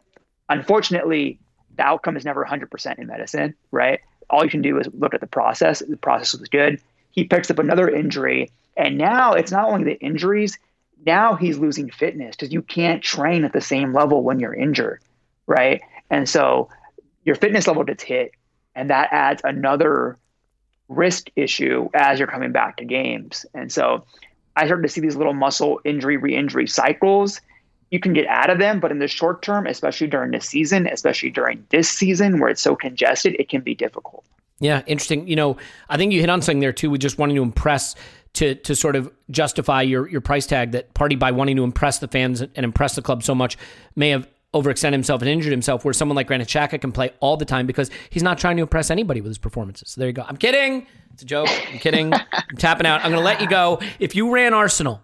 [0.48, 1.40] unfortunately,
[1.76, 4.00] the outcome is never 100% in medicine, right?
[4.30, 5.80] All you can do is look at the process.
[5.80, 6.82] The process was good.
[7.12, 10.58] He picks up another injury, and now it's not only the injuries,
[11.06, 15.02] now he's losing fitness because you can't train at the same level when you're injured,
[15.48, 15.82] right?
[16.10, 16.70] And so
[17.24, 18.32] your fitness level gets hit,
[18.76, 20.18] and that adds another
[20.90, 23.45] risk issue as you're coming back to games.
[23.53, 24.03] And so
[24.56, 27.40] I started to see these little muscle injury, re injury cycles.
[27.91, 30.88] You can get out of them, but in the short term, especially during the season,
[30.88, 34.26] especially during this season where it's so congested, it can be difficult.
[34.60, 35.28] Yeah, interesting.
[35.28, 35.57] You know,
[35.90, 36.90] I think you hit on something there too.
[36.90, 37.95] We just wanting to impress
[38.34, 40.74] to to sort of justify your your price tag.
[40.74, 43.57] That Partey by wanting to impress the fans and impress the club so much
[43.95, 45.85] may have overextended himself and injured himself.
[45.85, 48.61] Where someone like Granit Xhaka can play all the time because he's not trying to
[48.61, 49.91] impress anybody with his performances.
[49.91, 50.26] So there you go.
[50.27, 50.88] I'm kidding.
[51.13, 51.49] It's a joke.
[51.71, 52.13] I'm kidding.
[52.13, 52.23] I'm
[52.57, 53.01] tapping out.
[53.03, 53.80] I'm going to let you go.
[53.99, 55.01] If you ran Arsenal,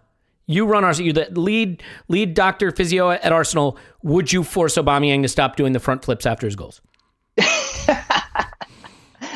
[0.47, 1.05] you run Arsenal.
[1.05, 3.77] You're the lead lead doctor physio at Arsenal.
[4.03, 6.81] Would you force Aubameyang to stop doing the front flips after his goals?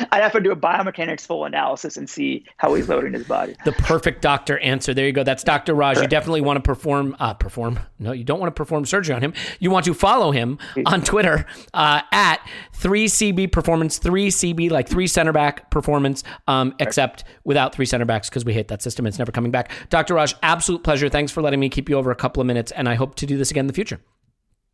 [0.12, 3.54] I'd have to do a biomechanics full analysis and see how he's loading his body.
[3.64, 4.94] the perfect doctor answer.
[4.94, 5.24] There you go.
[5.24, 5.74] That's Dr.
[5.74, 5.98] Raj.
[5.98, 7.80] You definitely want to perform, uh, perform.
[7.98, 9.34] No, you don't want to perform surgery on him.
[9.58, 12.38] You want to follow him on Twitter uh, at
[12.78, 18.44] 3CB Performance, 3CB, like three center back performance, um, except without three center backs because
[18.44, 19.06] we hate that system.
[19.06, 19.70] It's never coming back.
[19.90, 20.14] Dr.
[20.14, 21.08] Raj, absolute pleasure.
[21.08, 23.26] Thanks for letting me keep you over a couple of minutes, and I hope to
[23.26, 24.00] do this again in the future.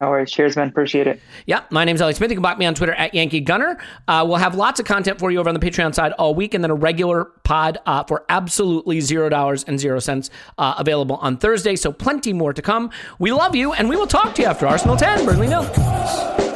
[0.01, 0.31] No worries.
[0.31, 0.69] Cheers, man.
[0.69, 1.23] Appreciate it.
[1.47, 2.31] Yeah, my name's Ellie Smith.
[2.31, 3.79] You can block me on Twitter at Yankee Gunner.
[4.07, 6.53] Uh, we'll have lots of content for you over on the Patreon side all week,
[6.53, 10.29] and then a regular pod uh, for absolutely zero dollars and zero cents
[10.59, 11.77] uh, available on Thursday.
[11.77, 12.91] So plenty more to come.
[13.19, 16.56] We love you, and we will talk to you after Arsenal ten, Burnley nil.